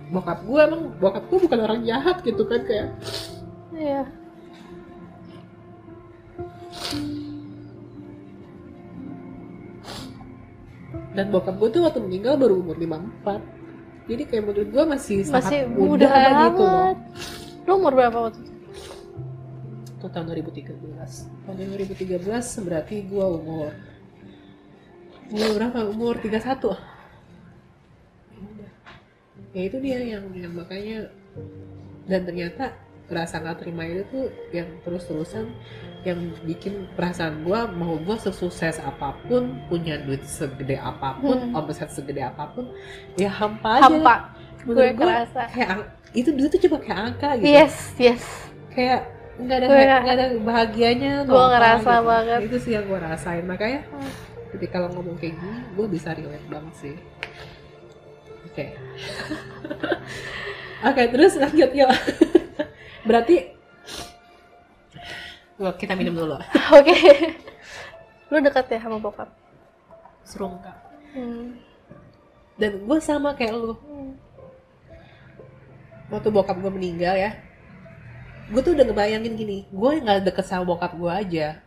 bokap 0.09 0.39
gue 0.47 0.59
emang 0.63 0.83
bokap 0.97 1.23
gue 1.29 1.39
bukan 1.45 1.59
orang 1.61 1.81
jahat 1.83 2.23
gitu 2.23 2.47
kan 2.47 2.61
kayak 2.63 2.89
iya 3.75 4.01
dan 11.15 11.31
bokap 11.31 11.55
gue 11.59 11.69
tuh 11.71 11.81
waktu 11.87 11.99
meninggal 12.03 12.35
baru 12.35 12.59
umur 12.59 12.75
54 12.79 14.07
jadi 14.07 14.23
kayak 14.23 14.43
menurut 14.47 14.69
gue 14.71 14.83
masih, 14.87 15.17
masih 15.27 15.67
sangat 15.67 15.67
muda 15.67 16.07
muda, 16.07 16.07
banget 16.07 16.31
gitu 16.39 16.63
loh. 16.63 16.95
Lo 17.67 17.71
umur 17.75 17.93
berapa 17.99 18.17
waktu 18.23 18.39
itu? 18.39 18.51
Itu 19.99 20.07
tahun 20.07 20.25
2013 20.31 21.43
tahun 21.43 21.55
2013 21.59 22.65
berarti 22.65 22.95
gue 23.03 23.25
umur 23.27 23.71
umur 25.27 25.51
berapa? 25.59 25.79
Umur 25.91 26.15
31 26.23 26.97
ya 29.57 29.61
itu 29.65 29.77
dia 29.81 29.99
yang, 30.05 30.23
yang 30.37 30.53
makanya 30.53 31.09
dan 32.07 32.23
ternyata 32.23 32.71
rasa 33.07 33.39
nggak 33.39 33.57
terima 33.59 33.83
itu 33.83 34.03
tuh 34.07 34.25
yang 34.51 34.67
terus-terusan 34.83 35.47
yang 36.03 36.19
bikin 36.43 36.85
perasaan 36.91 37.41
gue 37.41 37.59
mau 37.73 37.95
gue 37.95 38.15
sesukses 38.17 38.77
apa 38.79 39.15
pun 39.25 39.59
punya 39.67 39.95
duit 39.99 40.23
segede 40.23 40.75
apa 40.75 41.15
pun 41.15 41.51
Hmm. 41.51 41.55
omset 41.55 41.87
segede 41.87 42.19
apa 42.19 42.51
pun 42.51 42.67
ya 43.15 43.27
hampa 43.27 43.79
aja. 43.79 43.87
Hampa. 43.87 44.15
Gue 44.63 44.91
gua, 44.91 45.23
kerasa 45.23 45.47
kayak 45.47 45.67
itu 46.11 46.29
duit 46.31 46.49
tuh 46.49 46.59
cuma 46.63 46.77
kayak 46.77 46.99
angka 47.11 47.29
gitu. 47.39 47.47
Yes 47.47 47.75
yes. 47.95 48.23
Kayak 48.69 49.01
nggak 49.37 49.57
ada 49.57 49.65
nggak 50.03 50.15
ada 50.15 50.25
bahagianya 50.41 51.11
gue 51.23 51.43
ngerasa 51.47 51.91
gitu. 51.93 52.05
banget. 52.05 52.39
itu 52.43 52.57
sih 52.59 52.71
yang 52.75 52.85
gue 52.85 52.99
rasain. 52.99 53.43
Makanya 53.43 53.81
Hmm. 53.87 54.11
ketika 54.51 54.75
lo 54.79 54.87
ngomong 54.91 55.15
kayak 55.15 55.35
gini 55.35 55.59
gue 55.75 55.85
bisa 55.87 56.09
relate 56.11 56.47
banget 56.47 56.73
sih. 56.75 56.95
Oke. 58.45 58.65
Oke 60.83 61.01
terus 61.09 61.33
lanjut 61.35 61.71
yuk 61.73 61.89
berarti 63.03 63.53
Wah, 65.57 65.73
kita 65.73 65.97
minum 65.97 66.13
dulu. 66.13 66.37
Oke. 66.77 66.93
Lo 68.29 68.37
deket 68.37 68.69
ya 68.69 68.77
sama 68.77 69.01
bokap? 69.01 69.25
Serungkap 70.21 70.75
hmm. 71.15 71.55
dan 72.59 72.71
gue 72.83 72.97
sama 72.99 73.33
kayak 73.33 73.55
lu. 73.55 73.73
Waktu 76.07 76.29
bokap 76.31 76.59
gue 76.59 76.71
meninggal 76.71 77.15
ya 77.15 77.31
gue 78.47 78.63
tuh 78.63 78.79
udah 78.79 78.87
ngebayangin 78.87 79.35
gini 79.35 79.67
gue 79.67 79.91
nggak 79.99 80.23
deket 80.23 80.45
sama 80.47 80.63
bokap 80.63 80.95
gue 80.95 81.11
aja. 81.11 81.59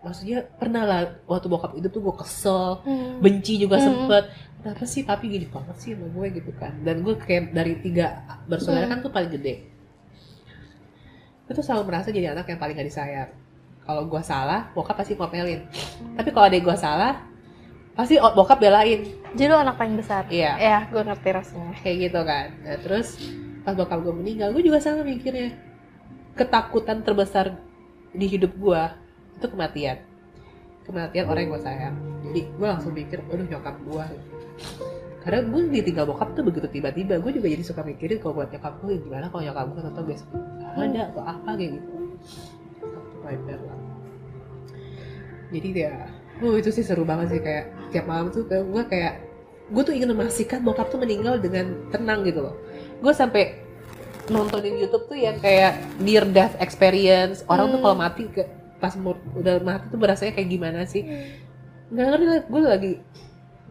Maksudnya 0.00 0.46
pernah 0.58 0.82
lah 0.86 1.00
waktu 1.26 1.46
bokap 1.50 1.74
itu 1.76 1.86
tuh 1.90 2.02
gue 2.02 2.14
kesel 2.18 2.82
Hmm. 2.86 3.18
benci 3.18 3.58
juga 3.58 3.78
Hmm. 3.78 3.86
sempet. 3.86 4.24
Kenapa 4.60 4.84
sih 4.84 5.02
papi 5.02 5.26
gini 5.26 5.46
banget 5.48 5.76
sih 5.80 5.90
sama 5.94 6.06
gue 6.12 6.26
gitu 6.34 6.50
kan? 6.58 6.76
Dan 6.84 7.02
gue 7.02 7.14
kayak 7.14 7.50
dari 7.54 7.78
tiga 7.82 8.26
bersaudara 8.46 8.86
Hmm. 8.86 8.92
kan 8.94 8.98
tuh 9.06 9.10
paling 9.10 9.32
gede 9.32 9.69
gue 11.50 11.58
tuh 11.58 11.66
selalu 11.66 11.90
merasa 11.90 12.14
jadi 12.14 12.30
anak 12.30 12.46
yang 12.46 12.62
paling 12.62 12.78
gak 12.78 12.86
disayang. 12.86 13.30
Kalau 13.82 14.06
gue 14.06 14.22
salah 14.22 14.70
bokap 14.70 15.02
pasti 15.02 15.18
ngomelin 15.18 15.66
tapi 16.14 16.30
kalau 16.30 16.46
ada 16.46 16.54
gue 16.54 16.76
salah 16.78 17.26
pasti 17.98 18.22
bokap 18.22 18.62
belain. 18.62 19.02
Jadi 19.34 19.50
lo 19.50 19.58
anak 19.58 19.74
paling 19.74 19.98
besar? 19.98 20.30
Iya. 20.30 20.54
ya 20.62 20.78
gue 20.86 21.02
ngerti 21.02 21.28
rasanya. 21.34 21.74
Kayak 21.82 21.96
gitu 22.06 22.20
kan. 22.22 22.46
Nah, 22.62 22.78
terus 22.78 23.18
pas 23.66 23.74
bokap 23.74 23.98
gue 23.98 24.14
meninggal 24.14 24.54
gue 24.54 24.62
juga 24.62 24.78
sama 24.78 25.02
mikirnya. 25.02 25.58
Ketakutan 26.38 27.02
terbesar 27.02 27.58
di 28.14 28.30
hidup 28.30 28.54
gue 28.54 28.82
itu 29.34 29.46
kematian. 29.50 29.98
Kematian 30.86 31.26
orang 31.26 31.42
yang 31.42 31.50
gue 31.50 31.62
sayang. 31.66 31.96
Jadi 32.30 32.40
gue 32.46 32.66
langsung 32.70 32.94
mikir 32.94 33.18
aduh 33.26 33.46
nyokap 33.50 33.74
gue 33.74 34.04
karena 35.30 35.46
gue 35.46 35.62
ditinggal 35.70 36.10
bokap 36.10 36.34
tuh 36.34 36.42
begitu 36.42 36.66
tiba-tiba 36.66 37.22
gue 37.22 37.30
juga 37.38 37.46
jadi 37.46 37.62
suka 37.62 37.86
mikirin 37.86 38.18
kalau 38.18 38.34
buat 38.34 38.50
nyokap 38.50 38.82
gue 38.82 38.98
gimana 38.98 39.30
kalau 39.30 39.46
nyokap 39.46 39.66
gue 39.70 39.82
atau 39.86 40.02
besok 40.02 40.28
ada 40.74 41.00
atau 41.14 41.22
apa 41.22 41.50
kayak 41.54 41.70
gitu. 41.78 41.90
Lah. 43.22 43.78
Jadi 45.54 45.68
ya 45.70 45.94
oh 46.42 46.58
itu 46.58 46.74
sih 46.74 46.82
seru 46.82 47.06
banget 47.06 47.38
sih 47.38 47.40
kayak 47.46 47.70
tiap 47.94 48.10
malam 48.10 48.34
tuh 48.34 48.42
kayak 48.50 48.66
gue 48.74 48.82
kayak 48.90 49.14
gue 49.70 49.82
tuh 49.86 49.94
ingin 49.94 50.10
memastikan 50.10 50.66
bokap 50.66 50.90
tuh 50.90 50.98
meninggal 50.98 51.38
dengan 51.38 51.78
tenang 51.94 52.26
gitu 52.26 52.50
loh. 52.50 52.58
Gue 52.98 53.14
sampai 53.14 53.54
nontonin 54.34 54.82
YouTube 54.82 55.06
tuh 55.06 55.14
yang 55.14 55.38
kayak 55.38 55.78
near 56.02 56.26
death 56.26 56.58
experience 56.58 57.46
orang 57.46 57.70
tuh 57.70 57.78
Hmm. 57.78 57.86
kalau 57.86 57.96
mati 58.02 58.26
ke 58.26 58.42
pas 58.82 58.98
udah 59.38 59.62
mati 59.62 59.94
tuh 59.94 59.98
berasanya 60.02 60.34
kayak 60.34 60.48
gimana 60.50 60.82
sih? 60.90 61.06
Nggak 61.94 62.18
ngerti 62.18 62.26
lah 62.26 62.40
gue 62.50 62.60
lagi 62.66 62.92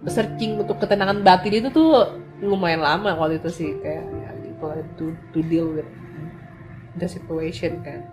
searching 0.06 0.56
untuk 0.58 0.78
ketenangan 0.78 1.20
batin 1.20 1.60
itu 1.60 1.70
tuh 1.70 2.08
lumayan 2.40 2.80
lama 2.80 3.12
waktu 3.14 3.36
itu 3.38 3.50
sih 3.50 3.70
kayak 3.78 4.04
ya 4.06 4.30
gitu 4.40 4.66
to, 4.96 5.06
to 5.30 5.40
deal 5.44 5.68
with 5.70 5.90
the 6.96 7.06
situation 7.06 7.80
kan. 7.82 8.08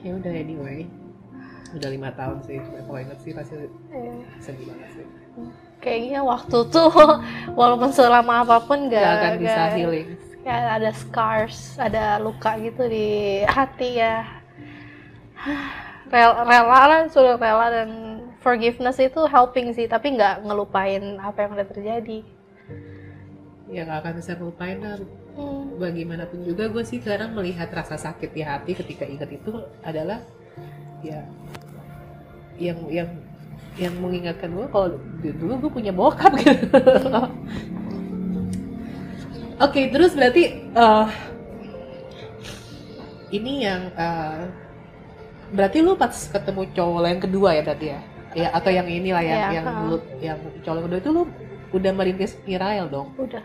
Ya 0.00 0.16
udah 0.16 0.32
anyway. 0.32 0.88
Udah 1.70 1.86
lima 1.86 2.10
tahun 2.10 2.40
sih 2.42 2.58
cuma 2.60 2.80
kalau 2.82 2.98
inget 2.98 3.18
sih 3.20 3.30
pasti 3.30 3.54
Iya. 3.90 4.14
sedih 4.38 4.66
banget 4.66 4.88
sih. 4.92 5.06
Kayaknya 5.78 6.20
waktu 6.22 6.58
tuh 6.66 6.90
walaupun 7.58 7.90
selama 7.90 8.42
apa 8.42 8.58
pun 8.60 8.88
gak 8.88 8.98
gak, 8.98 9.14
akan 9.14 9.32
bisa 9.38 9.62
gak- 9.62 9.74
healing. 9.76 10.08
kayak 10.40 10.80
ada 10.80 10.90
scars 10.90 11.56
ada 11.76 12.16
luka 12.16 12.56
gitu 12.56 12.88
di 12.88 13.08
hati 13.44 14.00
ya. 14.00 14.24
Rela, 16.10 16.42
rela 16.42 16.80
lah 16.82 17.00
sudah 17.06 17.38
rela 17.38 17.70
dan 17.70 18.09
forgiveness 18.40 18.98
itu 19.00 19.20
helping 19.28 19.72
sih 19.76 19.86
tapi 19.86 20.16
nggak 20.16 20.44
ngelupain 20.44 21.20
apa 21.20 21.38
yang 21.44 21.50
udah 21.56 21.68
terjadi 21.68 22.18
ya 23.70 23.86
gak 23.86 24.02
akan 24.02 24.12
bisa 24.18 24.32
melupain 24.34 24.82
lah 24.82 24.98
Hmm. 25.30 25.78
bagaimanapun 25.78 26.42
juga 26.42 26.66
gue 26.66 26.82
sih 26.82 26.98
sekarang 26.98 27.38
melihat 27.38 27.70
rasa 27.70 27.94
sakit 27.94 28.34
di 28.34 28.42
hati 28.42 28.74
ketika 28.74 29.06
ingat 29.06 29.30
itu 29.30 29.62
adalah 29.86 30.20
ya 31.06 31.22
yang 32.58 32.76
yang 32.90 33.08
yang 33.78 33.94
mengingatkan 34.02 34.50
gue 34.50 34.66
kalau 34.68 34.98
dulu 35.22 35.54
gue 35.62 35.70
punya 35.70 35.92
bokap 35.94 36.34
gitu. 36.42 36.66
Oke, 39.64 39.92
terus 39.94 40.18
berarti 40.18 40.66
eh, 40.66 41.06
ini 43.30 43.64
yang 43.64 43.94
eh, 43.94 44.50
berarti 45.54 45.78
lu 45.78 45.94
pas 45.94 46.12
ketemu 46.12 46.68
cowok 46.74 47.06
yang 47.06 47.22
kedua 47.22 47.48
ya 47.54 47.62
berarti 47.62 47.86
ya? 47.94 48.00
Ya 48.30 48.48
atau 48.54 48.70
yang 48.70 48.86
inilah 48.86 49.22
yang 49.22 49.38
Iya, 49.38 49.48
yang 49.58 49.66
dulu 49.84 49.96
yang 50.22 50.38
cowok 50.62 50.76
yang 50.76 50.84
kedua 50.86 50.98
itu 51.02 51.10
lu 51.10 51.22
udah 51.70 51.92
merintis 51.94 52.32
Mirael 52.46 52.86
dong? 52.86 53.10
udah 53.18 53.42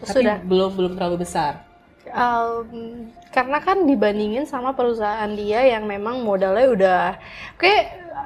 Tapi 0.00 0.12
sudah 0.12 0.36
belum 0.44 0.70
belum 0.76 0.92
terlalu 0.96 1.24
besar. 1.24 1.64
Um, 2.06 3.10
karena 3.34 3.58
kan 3.58 3.82
dibandingin 3.82 4.46
sama 4.46 4.72
perusahaan 4.72 5.28
dia 5.34 5.66
yang 5.66 5.84
memang 5.84 6.22
modalnya 6.22 6.66
udah 6.70 7.04
oke 7.58 7.74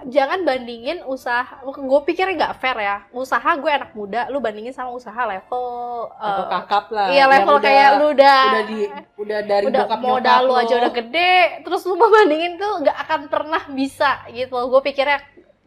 jangan 0.07 0.47
bandingin 0.47 1.03
usaha 1.03 1.59
gue 1.65 2.01
pikirnya 2.07 2.37
nggak 2.39 2.57
fair 2.61 2.77
ya 2.77 2.97
usaha 3.11 3.57
gue 3.57 3.67
anak 3.73 3.91
muda 3.97 4.29
lu 4.29 4.39
bandingin 4.39 4.71
sama 4.71 4.93
usaha 4.93 5.19
level 5.27 5.67
uh, 6.15 6.47
kakap 6.47 6.93
lah. 6.95 7.09
iya 7.09 7.25
level 7.27 7.57
udah- 7.59 7.65
kayak 7.65 7.89
lu 7.99 8.07
udah 8.15 8.41
udah 8.47 8.65
di 8.69 8.81
udah 9.19 9.39
dari 9.49 9.65
udah 9.67 9.85
modal 9.99 10.41
lu 10.47 10.55
aja 10.55 10.75
udah 10.77 10.93
gede 10.95 11.35
terus 11.67 11.83
lu 11.89 11.97
mau 11.97 12.13
bandingin 12.13 12.55
tuh 12.55 12.85
nggak 12.87 12.99
akan 13.09 13.21
pernah 13.27 13.63
bisa 13.73 14.29
gitu 14.31 14.55
gue 14.55 14.81
pikirnya 14.85 15.19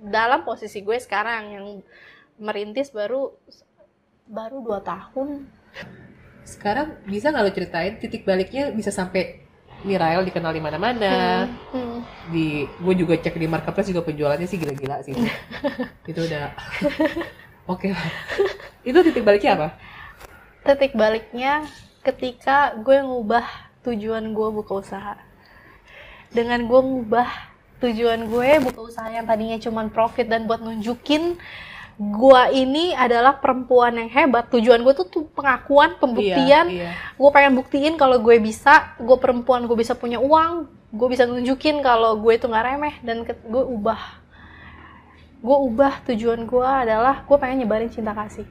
dalam 0.04 0.44
posisi 0.44 0.84
gue 0.84 1.00
sekarang 1.00 1.44
yang 1.56 1.66
merintis 2.36 2.92
baru 2.92 3.32
baru 4.28 4.60
dua 4.60 4.80
tahun 4.84 5.48
Sekarang 6.44 7.00
bisa 7.08 7.32
nggak 7.32 7.44
lo 7.48 7.52
ceritain 7.56 7.96
titik 8.04 8.28
baliknya 8.28 8.76
bisa 8.76 8.92
sampai 8.92 9.40
Mirael 9.88 10.28
dikenal 10.28 10.52
di 10.52 10.60
mana-mana. 10.60 11.48
Hmm, 11.48 11.72
hmm. 11.72 12.00
Di 12.36 12.68
gue 12.68 12.94
juga 13.00 13.16
cek 13.16 13.40
di 13.40 13.48
marketplace 13.48 13.96
juga 13.96 14.04
penjualannya 14.04 14.48
sih 14.48 14.60
gila-gila 14.60 15.00
sih. 15.08 15.16
itu 16.12 16.20
udah 16.20 16.52
oke 17.74 17.88
lah. 17.88 18.08
Itu 18.84 19.00
titik 19.08 19.24
baliknya 19.24 19.56
apa? 19.56 19.68
titik 20.64 20.96
baliknya 20.96 21.68
ketika 22.08 22.72
gue 22.80 23.04
ngubah 23.04 23.44
tujuan 23.84 24.32
gue 24.32 24.50
buka 24.56 24.80
usaha 24.80 25.20
dengan 26.32 26.64
gue 26.72 26.80
ngubah 26.80 27.53
tujuan 27.84 28.26
gue 28.26 28.50
buka 28.64 28.80
usaha 28.82 29.08
yang 29.08 29.24
tadinya 29.24 29.60
cuma 29.60 29.84
profit 29.88 30.26
dan 30.26 30.48
buat 30.48 30.60
nunjukin 30.60 31.36
gue 31.94 32.42
ini 32.52 32.96
adalah 32.96 33.38
perempuan 33.38 33.94
yang 33.94 34.10
hebat 34.10 34.50
tujuan 34.50 34.82
gue 34.82 34.94
tuh, 34.94 35.06
tuh 35.06 35.24
pengakuan 35.30 35.94
pembuktian 35.96 36.66
Iya, 36.66 36.90
iya. 36.90 36.92
gue 37.14 37.30
pengen 37.30 37.54
buktiin 37.54 37.94
kalau 37.96 38.18
gue 38.18 38.40
bisa 38.40 38.98
gue 38.98 39.18
perempuan 39.20 39.68
gue 39.68 39.76
bisa 39.76 39.94
punya 39.94 40.18
uang 40.18 40.66
gue 40.90 41.08
bisa 41.08 41.26
nunjukin 41.26 41.82
kalau 41.82 42.18
gue 42.18 42.34
itu 42.34 42.46
nggak 42.46 42.66
remeh 42.66 42.96
dan 43.06 43.22
gue 43.26 43.64
ubah 43.68 44.02
gue 45.38 45.58
ubah 45.70 45.94
tujuan 46.08 46.48
gue 46.48 46.66
adalah 46.66 47.22
gue 47.22 47.38
pengen 47.38 47.62
nyebarin 47.62 47.92
cinta 47.92 48.16
kasih 48.16 48.48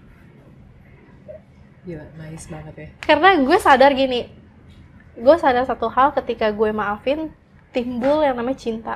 Gila, 1.83 2.07
nice 2.15 2.47
banget 2.47 2.75
ya. 2.79 2.89
karena 3.03 3.43
gue 3.43 3.59
sadar 3.59 3.91
gini 3.91 4.31
gue 5.13 5.37
sadar 5.37 5.67
satu 5.67 5.91
hal 5.91 6.15
ketika 6.15 6.47
gue 6.49 6.71
maafin 6.71 7.35
timbul 7.73 8.23
yang 8.23 8.39
namanya 8.39 8.61
cinta. 8.61 8.95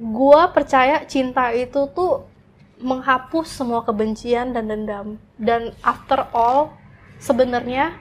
Gue 0.00 0.42
percaya 0.50 1.04
cinta 1.04 1.52
itu 1.52 1.86
tuh 1.92 2.24
menghapus 2.80 3.46
semua 3.52 3.84
kebencian 3.84 4.56
dan 4.56 4.66
dendam. 4.66 5.20
Dan 5.36 5.76
after 5.84 6.26
all 6.32 6.74
sebenarnya 7.20 7.94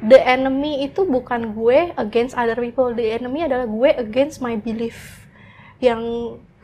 the 0.00 0.16
enemy 0.16 0.88
itu 0.88 1.04
bukan 1.04 1.52
gue 1.52 1.92
against 2.00 2.34
other 2.34 2.56
people. 2.58 2.90
The 2.96 3.20
enemy 3.20 3.44
adalah 3.46 3.68
gue 3.68 3.90
against 3.94 4.40
my 4.40 4.56
belief 4.56 5.28
yang 5.80 6.00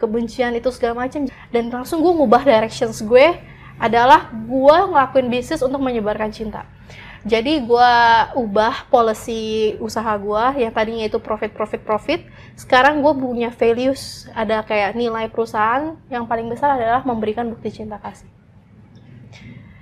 kebencian 0.01 0.57
itu 0.57 0.73
segala 0.73 1.07
macam. 1.07 1.29
Dan 1.53 1.69
langsung 1.69 2.01
gue 2.01 2.13
ngubah 2.13 2.43
directions 2.43 3.05
gue 3.05 3.37
adalah 3.77 4.33
gue 4.33 4.77
ngelakuin 4.89 5.29
bisnis 5.29 5.61
untuk 5.61 5.85
menyebarkan 5.85 6.33
cinta 6.33 6.65
jadi 7.27 7.59
gue 7.59 7.93
ubah 8.39 8.87
policy 8.87 9.75
usaha 9.83 10.15
gue 10.15 10.63
yang 10.63 10.71
tadinya 10.71 11.11
itu 11.11 11.19
profit 11.19 11.51
profit 11.51 11.83
profit 11.83 12.23
sekarang 12.55 13.03
gue 13.03 13.13
punya 13.19 13.51
values 13.51 14.31
ada 14.31 14.63
kayak 14.63 14.95
nilai 14.95 15.27
perusahaan 15.27 15.99
yang 16.07 16.23
paling 16.31 16.47
besar 16.47 16.79
adalah 16.79 17.03
memberikan 17.03 17.51
bukti 17.51 17.83
cinta 17.83 17.99
kasih 17.99 18.31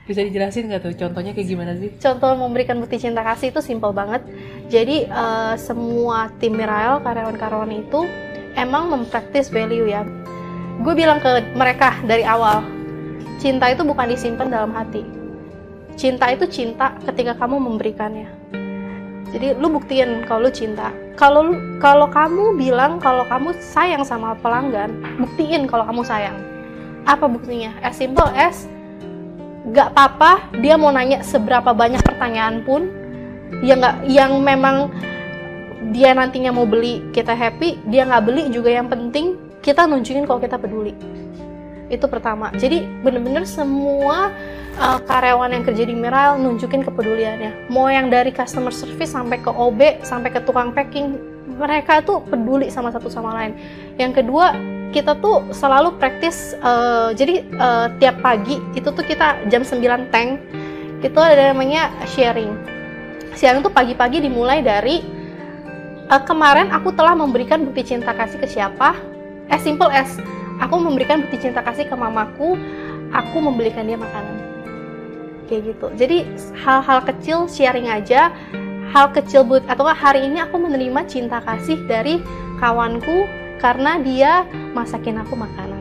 Bisa 0.04 0.20
dijelasin 0.20 0.68
nggak 0.68 0.80
tuh 0.84 0.92
contohnya 1.00 1.32
kayak 1.32 1.48
gimana 1.48 1.72
sih? 1.80 1.92
contoh 1.96 2.32
memberikan 2.36 2.76
bukti 2.76 3.00
cinta 3.00 3.24
kasih 3.24 3.48
itu 3.48 3.64
simple 3.64 3.88
banget. 3.88 4.20
Jadi 4.68 5.08
eh, 5.08 5.54
semua 5.56 6.28
tim 6.36 6.52
Mirael 6.52 7.00
karyawan-karyawan 7.00 7.72
itu 7.72 8.04
emang 8.52 8.92
mempraktis 8.92 9.48
value 9.48 9.88
ya. 9.88 10.04
Gue 10.84 10.92
bilang 10.92 11.24
ke 11.24 11.56
mereka 11.56 12.04
dari 12.04 12.20
awal, 12.20 12.60
cinta 13.40 13.72
itu 13.72 13.80
bukan 13.80 14.12
disimpan 14.12 14.52
dalam 14.52 14.76
hati. 14.76 15.23
Cinta 15.94 16.30
itu 16.34 16.44
cinta 16.50 16.94
ketika 17.06 17.38
kamu 17.38 17.62
memberikannya. 17.62 18.26
Jadi 19.34 19.58
lu 19.58 19.66
buktiin 19.70 20.26
kalau 20.26 20.46
lu 20.46 20.50
cinta. 20.50 20.94
Kalau 21.14 21.54
kalau 21.82 22.06
kamu 22.10 22.58
bilang 22.58 23.02
kalau 23.02 23.26
kamu 23.26 23.54
sayang 23.58 24.06
sama 24.06 24.38
pelanggan, 24.38 24.94
buktiin 25.22 25.66
kalau 25.66 25.86
kamu 25.86 26.02
sayang. 26.06 26.38
Apa 27.06 27.26
buktinya? 27.26 27.74
As 27.82 27.98
simple 27.98 28.26
as 28.34 28.66
gak 29.74 29.96
apa-apa 29.96 30.52
dia 30.60 30.76
mau 30.76 30.92
nanya 30.92 31.24
seberapa 31.24 31.72
banyak 31.72 32.04
pertanyaan 32.04 32.60
pun 32.68 32.92
yang 33.64 33.80
nggak 33.80 33.96
yang 34.06 34.32
memang 34.44 34.92
dia 35.88 36.12
nantinya 36.12 36.52
mau 36.52 36.68
beli 36.68 37.00
kita 37.16 37.32
happy 37.32 37.80
dia 37.88 38.04
nggak 38.04 38.24
beli 38.28 38.52
juga 38.52 38.68
yang 38.68 38.92
penting 38.92 39.40
kita 39.64 39.88
nunjukin 39.88 40.28
kalau 40.28 40.36
kita 40.36 40.60
peduli 40.60 40.92
itu 41.96 42.06
pertama. 42.10 42.50
Jadi 42.54 42.84
bener-bener 43.02 43.46
semua 43.46 44.34
uh, 44.78 44.98
karyawan 45.06 45.54
yang 45.54 45.64
kerja 45.64 45.84
di 45.86 45.94
Miral 45.94 46.38
nunjukin 46.42 46.82
kepeduliannya. 46.82 47.70
Mau 47.70 47.86
yang 47.86 48.10
dari 48.10 48.34
customer 48.34 48.74
service 48.74 49.14
sampai 49.14 49.38
ke 49.38 49.50
OB 49.50 50.02
sampai 50.02 50.30
ke 50.34 50.40
tukang 50.42 50.74
packing 50.74 51.34
mereka 51.54 52.02
tuh 52.02 52.22
peduli 52.26 52.68
sama 52.68 52.90
satu 52.90 53.06
sama 53.06 53.34
lain. 53.34 53.54
Yang 53.96 54.22
kedua 54.22 54.58
kita 54.94 55.18
tuh 55.18 55.50
selalu 55.50 55.98
praktis 55.98 56.54
eh, 56.54 57.10
jadi 57.18 57.34
eh, 57.42 57.86
tiap 57.98 58.22
pagi 58.22 58.62
itu 58.78 58.86
tuh 58.90 59.02
kita 59.02 59.50
jam 59.50 59.66
9 59.66 60.14
tank. 60.14 60.38
Itu 61.04 61.20
ada 61.20 61.52
namanya 61.52 61.92
sharing. 62.08 62.54
Sharing 63.36 63.60
tuh 63.60 63.74
pagi-pagi 63.74 64.22
dimulai 64.22 64.62
dari 64.62 65.02
eh, 66.06 66.22
kemarin 66.22 66.70
aku 66.70 66.94
telah 66.94 67.18
memberikan 67.18 67.66
bukti 67.66 67.94
cinta 67.94 68.14
kasih 68.14 68.38
ke 68.38 68.46
siapa? 68.46 68.94
As 69.50 69.60
simple 69.60 69.90
as 69.90 70.16
aku 70.60 70.74
memberikan 70.78 71.24
bukti 71.24 71.48
cinta 71.48 71.62
kasih 71.64 71.88
ke 71.88 71.96
mamaku 71.96 72.58
aku 73.14 73.36
membelikan 73.38 73.86
dia 73.86 73.98
makanan. 73.98 74.36
Kayak 75.50 75.76
gitu. 75.76 75.86
Jadi 75.94 76.18
hal-hal 76.64 76.98
kecil 77.04 77.46
sharing 77.46 77.88
aja 77.88 78.34
hal 78.90 79.10
kecil 79.10 79.42
but 79.42 79.64
atau 79.66 79.86
hari 79.90 80.26
ini 80.26 80.38
aku 80.38 80.60
menerima 80.60 81.06
cinta 81.10 81.42
kasih 81.42 81.78
dari 81.86 82.22
kawanku 82.62 83.26
karena 83.58 83.98
dia 84.00 84.46
masakin 84.72 85.20
aku 85.20 85.34
makanan. 85.34 85.74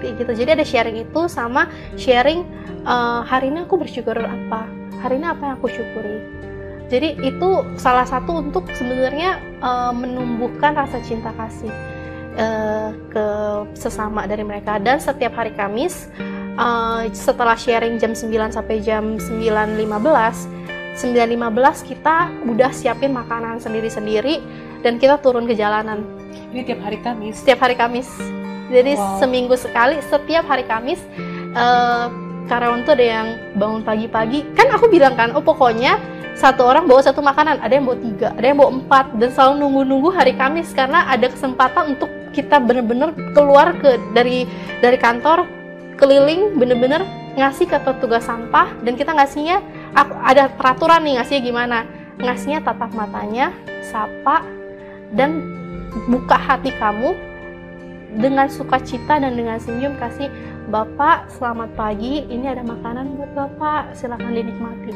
Nikmati 0.00 0.16
gitu. 0.16 0.32
Jadi 0.32 0.50
ada 0.56 0.64
sharing 0.64 0.96
itu 1.04 1.20
sama 1.28 1.68
sharing 2.00 2.44
uh, 2.88 3.20
hari 3.22 3.52
ini 3.52 3.68
aku 3.68 3.76
bersyukur 3.76 4.16
apa? 4.16 4.64
Hari 5.04 5.20
ini 5.20 5.26
apa 5.28 5.42
yang 5.44 5.54
aku 5.60 5.68
syukuri? 5.68 6.20
Jadi 6.90 7.20
itu 7.22 7.50
salah 7.78 8.02
satu 8.08 8.42
untuk 8.42 8.66
sebenarnya 8.74 9.38
uh, 9.62 9.92
menumbuhkan 9.94 10.74
rasa 10.74 10.98
cinta 11.04 11.30
kasih 11.38 11.70
uh, 12.40 12.90
ke 13.12 13.26
sesama 13.76 14.24
dari 14.24 14.42
mereka 14.42 14.80
dan 14.80 14.96
setiap 14.96 15.36
hari 15.36 15.52
Kamis 15.52 16.08
uh, 16.56 17.04
setelah 17.12 17.54
sharing 17.54 18.00
jam 18.00 18.16
9 18.16 18.56
sampai 18.56 18.80
jam 18.80 19.20
9.15 19.20 20.60
9.15 21.00 21.88
kita 21.88 22.16
udah 22.44 22.70
siapin 22.74 23.12
makanan 23.14 23.56
sendiri-sendiri 23.62 24.42
dan 24.84 25.00
kita 25.00 25.16
turun 25.20 25.48
ke 25.48 25.56
jalanan. 25.56 26.04
Ini 26.52 26.66
tiap 26.66 26.84
hari 26.84 27.00
Kamis? 27.00 27.40
Setiap 27.40 27.64
hari 27.64 27.76
Kamis. 27.78 28.08
Jadi 28.68 29.00
wow. 29.00 29.16
seminggu 29.16 29.56
sekali, 29.56 29.96
setiap 30.04 30.44
hari 30.44 30.68
Kamis 30.68 31.00
uh, 31.56 32.12
karyawan 32.52 32.84
tuh 32.84 32.94
ada 32.98 33.06
yang 33.06 33.28
bangun 33.56 33.82
pagi-pagi. 33.86 34.44
Kan 34.52 34.68
aku 34.74 34.92
bilang 34.92 35.16
kan, 35.16 35.32
oh 35.32 35.40
pokoknya 35.40 35.96
satu 36.36 36.68
orang 36.68 36.84
bawa 36.84 37.00
satu 37.00 37.24
makanan, 37.24 37.64
ada 37.64 37.72
yang 37.72 37.86
bawa 37.88 37.98
tiga, 37.98 38.28
ada 38.36 38.46
yang 38.46 38.58
bawa 38.58 38.70
empat, 38.76 39.04
dan 39.16 39.28
selalu 39.32 39.54
nunggu-nunggu 39.66 40.10
hari 40.12 40.34
Kamis 40.36 40.70
karena 40.76 41.08
ada 41.08 41.32
kesempatan 41.32 41.96
untuk 41.96 42.10
kita 42.30 42.62
bener-bener 42.62 43.14
keluar 43.34 43.74
ke 43.78 43.98
dari 44.14 44.46
dari 44.78 44.98
kantor 44.98 45.46
keliling 45.98 46.56
bener-bener 46.56 47.04
ngasih 47.36 47.70
ke 47.70 47.78
petugas 47.82 48.26
sampah 48.26 48.74
dan 48.82 48.98
kita 48.98 49.14
ngasihnya 49.14 49.62
aku 49.94 50.14
ada 50.24 50.50
peraturan 50.50 51.02
nih 51.06 51.20
ngasihnya 51.20 51.42
gimana. 51.42 51.78
Ngasihnya 52.20 52.60
tatap 52.60 52.92
matanya 52.92 53.48
sapa 53.80 54.44
dan 55.16 55.40
buka 56.06 56.36
hati 56.36 56.70
kamu 56.76 57.16
dengan 58.18 58.50
sukacita 58.50 59.22
dan 59.22 59.38
dengan 59.38 59.58
senyum 59.62 59.94
kasih 59.96 60.28
Bapak 60.70 61.30
selamat 61.34 61.74
pagi 61.74 62.26
ini 62.30 62.46
ada 62.46 62.62
makanan 62.62 63.18
buat 63.18 63.32
Bapak 63.34 63.94
silahkan 63.94 64.30
dinikmati 64.30 64.94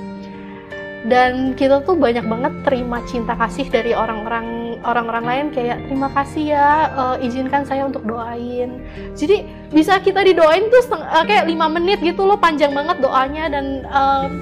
dan 1.05 1.53
kita 1.53 1.85
tuh 1.85 2.01
banyak 2.01 2.25
banget 2.25 2.53
terima 2.65 3.05
cinta 3.05 3.37
kasih 3.37 3.69
dari 3.69 3.93
orang-orang 3.93 4.81
orang-orang 4.89 5.25
lain. 5.25 5.47
Kayak 5.53 5.85
terima 5.85 6.09
kasih 6.17 6.57
ya 6.57 6.69
uh, 6.97 7.17
izinkan 7.21 7.69
saya 7.69 7.85
untuk 7.85 8.09
doain. 8.09 8.81
Jadi 9.13 9.45
bisa 9.69 10.01
kita 10.01 10.25
didoain 10.25 10.73
tuh 10.73 10.97
uh, 10.97 11.25
kayak 11.29 11.45
lima 11.45 11.69
menit 11.69 12.01
gitu 12.01 12.25
loh 12.25 12.41
panjang 12.41 12.73
banget 12.73 13.05
doanya. 13.05 13.53
Dan 13.53 13.85
uh, 13.85 14.33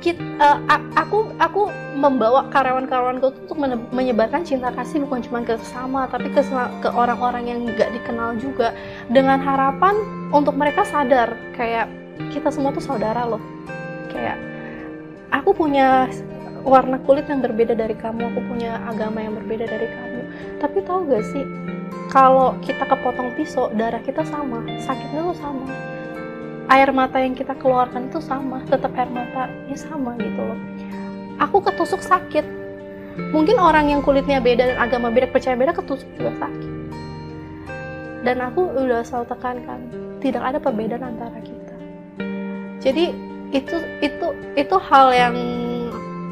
kita, 0.00 0.24
uh, 0.40 0.56
eh, 0.64 0.82
aku 0.96 1.36
aku 1.36 1.68
membawa 2.00 2.48
karyawan-karyawanku 2.48 3.52
untuk 3.52 3.58
menyebarkan 3.92 4.48
cinta 4.48 4.72
kasih 4.72 5.04
bukan 5.04 5.20
cuma 5.28 5.44
ke 5.44 5.60
sesama 5.60 6.08
tapi 6.08 6.32
ke 6.32 6.40
ke 6.80 6.88
orang-orang 6.88 7.52
yang 7.52 7.68
nggak 7.68 7.92
dikenal 8.00 8.32
juga. 8.40 8.72
Dengan 9.12 9.44
harapan 9.44 9.92
untuk 10.32 10.56
mereka 10.56 10.88
sadar 10.88 11.36
kayak 11.52 11.92
kita 12.32 12.48
semua 12.48 12.72
tuh 12.72 12.84
saudara 12.84 13.28
loh 13.28 13.40
kayak 14.10 14.36
aku 15.30 15.54
punya 15.54 16.10
warna 16.66 17.00
kulit 17.08 17.24
yang 17.30 17.40
berbeda 17.40 17.72
dari 17.72 17.96
kamu 17.96 18.20
aku 18.34 18.40
punya 18.44 18.76
agama 18.84 19.24
yang 19.24 19.34
berbeda 19.38 19.64
dari 19.64 19.88
kamu. 19.88 20.20
Tapi 20.60 20.78
tahu 20.84 21.08
gak 21.08 21.24
sih 21.32 21.44
kalau 22.10 22.58
kita 22.60 22.84
kepotong 22.84 23.32
pisau 23.38 23.70
darah 23.72 24.02
kita 24.02 24.26
sama 24.26 24.66
sakitnya 24.82 25.30
tuh 25.30 25.38
sama. 25.38 25.66
Air 26.70 26.94
mata 26.94 27.18
yang 27.18 27.34
kita 27.34 27.58
keluarkan 27.58 28.10
itu 28.10 28.22
sama 28.22 28.62
tetap 28.66 28.94
air 28.94 29.10
mata 29.10 29.50
ya 29.66 29.74
sama 29.78 30.14
gitu 30.20 30.38
loh. 30.38 30.58
Aku 31.40 31.64
ketusuk 31.64 32.04
sakit. 32.04 32.46
Mungkin 33.34 33.58
orang 33.58 33.90
yang 33.90 34.00
kulitnya 34.06 34.38
beda 34.38 34.70
dan 34.70 34.78
agama 34.78 35.10
beda 35.10 35.30
percaya 35.34 35.58
beda 35.58 35.74
ketusuk 35.74 36.06
juga 36.14 36.30
sakit. 36.38 36.70
Dan 38.20 38.36
aku 38.44 38.70
udah 38.76 39.02
selalu 39.02 39.26
tekankan 39.32 39.80
tidak 40.20 40.42
ada 40.44 40.58
perbedaan 40.60 41.16
antara 41.16 41.40
kita. 41.40 41.74
Jadi 42.80 43.29
itu 43.50 43.76
itu 44.00 44.26
itu 44.54 44.76
hal 44.78 45.10
yang 45.10 45.36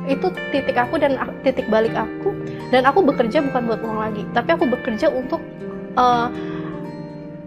itu 0.08 0.32
titik 0.54 0.78
aku 0.78 0.96
dan 0.96 1.20
titik 1.44 1.68
balik 1.68 1.92
aku 1.92 2.32
dan 2.72 2.88
aku 2.88 3.04
bekerja 3.04 3.44
bukan 3.44 3.68
buat 3.68 3.80
uang 3.84 4.00
lagi 4.00 4.22
tapi 4.32 4.56
aku 4.56 4.64
bekerja 4.64 5.12
untuk 5.12 5.42
uh, 6.00 6.32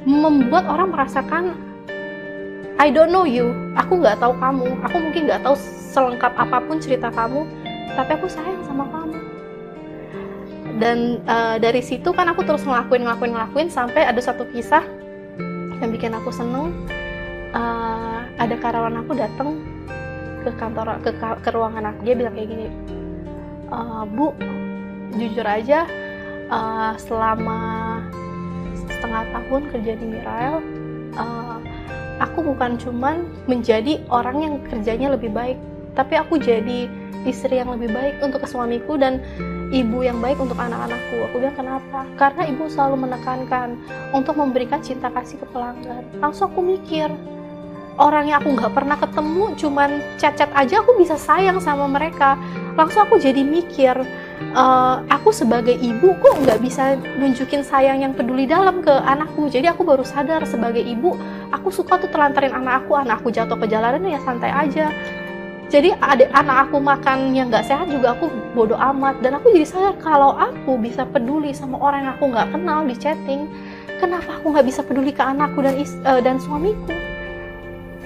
membuat 0.06 0.70
orang 0.70 0.94
merasakan 0.94 1.58
I 2.82 2.90
don't 2.90 3.14
know 3.14 3.30
you, 3.30 3.54
aku 3.78 4.02
nggak 4.02 4.18
tahu 4.18 4.34
kamu, 4.42 4.74
aku 4.82 4.98
mungkin 4.98 5.30
nggak 5.30 5.46
tahu 5.46 5.54
selengkap 5.94 6.34
apa 6.34 6.58
pun 6.66 6.82
cerita 6.82 7.14
kamu, 7.14 7.46
tapi 7.94 8.18
aku 8.18 8.26
sayang 8.26 8.58
sama 8.66 8.90
kamu. 8.90 9.18
Dan 10.82 11.22
uh, 11.30 11.62
dari 11.62 11.86
situ 11.86 12.10
kan 12.10 12.26
aku 12.34 12.42
terus 12.42 12.66
ngelakuin, 12.66 13.06
ngelakuin, 13.06 13.38
ngelakuin 13.38 13.70
sampai 13.70 14.02
ada 14.02 14.18
satu 14.18 14.50
kisah 14.50 14.82
yang 15.78 15.94
bikin 15.94 16.10
aku 16.18 16.34
seneng. 16.34 16.74
Uh, 17.52 18.24
ada 18.40 18.56
karyawan 18.56 19.04
aku 19.04 19.12
datang 19.12 19.60
ke 20.42 20.50
kantor, 20.56 20.98
ke, 21.04 21.12
ke 21.20 21.50
ruangan 21.52 21.92
aku, 21.92 22.00
dia 22.08 22.16
bilang 22.16 22.34
kayak 22.34 22.48
gini, 22.48 22.68
uh, 23.68 24.08
Bu, 24.08 24.32
jujur 25.20 25.44
aja, 25.44 25.84
uh, 26.48 26.96
selama 26.96 27.60
setengah 28.88 29.24
tahun 29.36 29.62
kerja 29.68 29.94
di 30.00 30.06
Mirael, 30.16 30.64
uh, 31.20 31.60
aku 32.24 32.40
bukan 32.40 32.80
cuman 32.80 33.28
menjadi 33.52 34.00
orang 34.08 34.38
yang 34.42 34.56
kerjanya 34.72 35.14
lebih 35.14 35.36
baik, 35.36 35.60
tapi 35.94 36.16
aku 36.16 36.40
jadi 36.40 36.88
istri 37.28 37.62
yang 37.62 37.70
lebih 37.70 37.94
baik 37.94 38.18
untuk 38.24 38.42
suamiku 38.50 38.98
dan 38.98 39.22
ibu 39.70 40.02
yang 40.02 40.18
baik 40.24 40.42
untuk 40.42 40.58
anak-anakku. 40.58 41.30
Aku 41.30 41.36
bilang 41.38 41.54
kenapa? 41.54 42.08
Karena 42.18 42.50
ibu 42.50 42.66
selalu 42.66 43.06
menekankan 43.06 43.78
untuk 44.16 44.40
memberikan 44.40 44.82
cinta 44.82 45.14
kasih 45.14 45.38
ke 45.38 45.46
pelanggan. 45.54 46.02
Langsung 46.18 46.50
aku 46.50 46.66
mikir, 46.66 47.14
orang 48.00 48.32
yang 48.32 48.40
aku 48.40 48.56
nggak 48.56 48.72
pernah 48.72 48.96
ketemu, 48.96 49.44
cuman 49.60 49.90
chat-chat 50.16 50.48
aja 50.56 50.80
aku 50.80 50.96
bisa 50.96 51.20
sayang 51.20 51.60
sama 51.60 51.90
mereka. 51.92 52.40
Langsung 52.80 53.04
aku 53.04 53.20
jadi 53.20 53.44
mikir, 53.44 53.96
uh, 54.56 55.04
aku 55.12 55.36
sebagai 55.36 55.76
ibu 55.76 56.16
kok 56.24 56.40
nggak 56.40 56.60
bisa 56.64 56.96
nunjukin 57.20 57.66
sayang 57.66 58.00
yang 58.04 58.14
peduli 58.16 58.48
dalam 58.48 58.80
ke 58.80 58.92
anakku? 58.92 59.52
Jadi 59.52 59.68
aku 59.68 59.84
baru 59.84 60.08
sadar 60.08 60.48
sebagai 60.48 60.82
ibu 60.82 61.18
aku 61.52 61.68
suka 61.68 62.00
tuh 62.00 62.08
telantarin 62.08 62.56
anak 62.56 62.88
aku 62.88 62.96
anak 62.96 63.20
aku 63.20 63.30
jatuh 63.34 63.60
ke 63.60 63.68
jalanan 63.68 64.08
ya 64.08 64.20
santai 64.24 64.52
aja. 64.52 64.88
Jadi 65.72 65.96
adik 66.04 66.28
anak 66.36 66.68
aku 66.68 66.84
makan 66.84 67.32
yang 67.32 67.48
nggak 67.48 67.64
sehat 67.64 67.88
juga 67.88 68.12
aku 68.12 68.28
bodoh 68.52 68.76
amat. 68.76 69.24
Dan 69.24 69.40
aku 69.40 69.56
jadi 69.56 69.68
sadar 69.68 69.96
kalau 70.04 70.36
aku 70.36 70.76
bisa 70.80 71.08
peduli 71.08 71.56
sama 71.56 71.80
orang 71.80 72.08
yang 72.08 72.14
aku 72.20 72.28
nggak 72.28 72.52
kenal 72.52 72.84
di 72.84 72.96
chatting 72.96 73.48
kenapa 74.02 74.42
aku 74.42 74.50
nggak 74.50 74.66
bisa 74.66 74.82
peduli 74.82 75.14
ke 75.14 75.22
anakku 75.22 75.62
dan 75.62 75.78
is, 75.78 75.94
uh, 76.04 76.18
dan 76.18 76.42
suamiku 76.42 77.11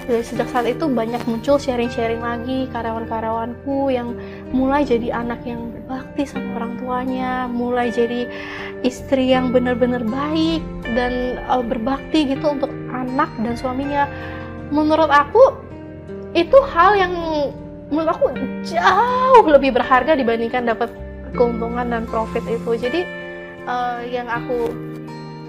dari 0.06 0.22
sejak 0.22 0.46
saat 0.54 0.70
itu 0.70 0.86
banyak 0.86 1.18
muncul 1.26 1.58
sharing-sharing 1.58 2.22
lagi 2.22 2.70
karyawan-karyawanku 2.70 3.90
yang 3.90 4.14
mulai 4.54 4.86
jadi 4.86 5.10
anak 5.10 5.42
yang 5.42 5.74
berbakti 5.74 6.22
sama 6.30 6.62
orang 6.62 6.78
tuanya, 6.78 7.50
mulai 7.50 7.90
jadi 7.90 8.30
istri 8.86 9.34
yang 9.34 9.50
benar-benar 9.50 10.06
baik 10.06 10.62
dan 10.94 11.42
uh, 11.50 11.58
berbakti 11.58 12.22
gitu 12.30 12.54
untuk 12.54 12.70
anak 12.94 13.26
dan 13.42 13.58
suaminya. 13.58 14.06
Menurut 14.70 15.10
aku 15.10 15.58
itu 16.38 16.58
hal 16.70 16.94
yang 16.94 17.12
menurut 17.90 18.14
aku 18.14 18.26
jauh 18.62 19.46
lebih 19.46 19.74
berharga 19.74 20.14
dibandingkan 20.14 20.70
dapat 20.70 20.90
keuntungan 21.34 21.90
dan 21.90 22.06
profit 22.06 22.46
itu. 22.46 22.78
Jadi 22.78 23.02
uh, 23.66 24.06
yang 24.06 24.30
aku 24.30 24.70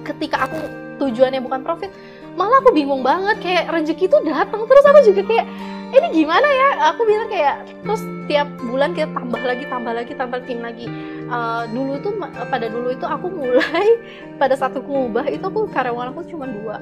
ketika 0.01 0.49
aku 0.49 0.57
tujuannya 0.97 1.45
bukan 1.45 1.61
profit, 1.61 1.93
malah 2.37 2.61
aku 2.61 2.69
bingung 2.71 3.01
banget 3.01 3.41
kayak 3.41 3.65
rezeki 3.73 4.05
itu 4.05 4.17
datang. 4.23 4.61
Terus 4.69 4.85
aku 4.85 4.99
juga 5.09 5.21
kayak 5.25 5.45
ini 5.87 6.07
gimana 6.13 6.47
ya? 6.47 6.69
Aku 6.93 7.01
bilang 7.09 7.27
kayak 7.27 7.65
terus 7.81 8.05
tiap 8.29 8.47
bulan 8.61 8.93
kita 8.93 9.09
tambah 9.09 9.41
lagi 9.41 9.65
tambah 9.65 9.93
lagi 9.97 10.13
tambah 10.13 10.39
tim 10.45 10.59
lagi. 10.61 10.85
Uh, 11.27 11.65
dulu 11.73 11.99
tuh 11.99 12.13
pada 12.21 12.67
dulu 12.69 12.93
itu 12.93 13.03
aku 13.03 13.27
mulai 13.27 13.87
pada 14.41 14.53
saat 14.53 14.77
aku 14.77 14.87
ngubah 14.87 15.25
itu 15.27 15.43
aku 15.43 15.65
karyawan 15.73 16.13
aku 16.13 16.21
cuma 16.29 16.45
dua. 16.45 16.77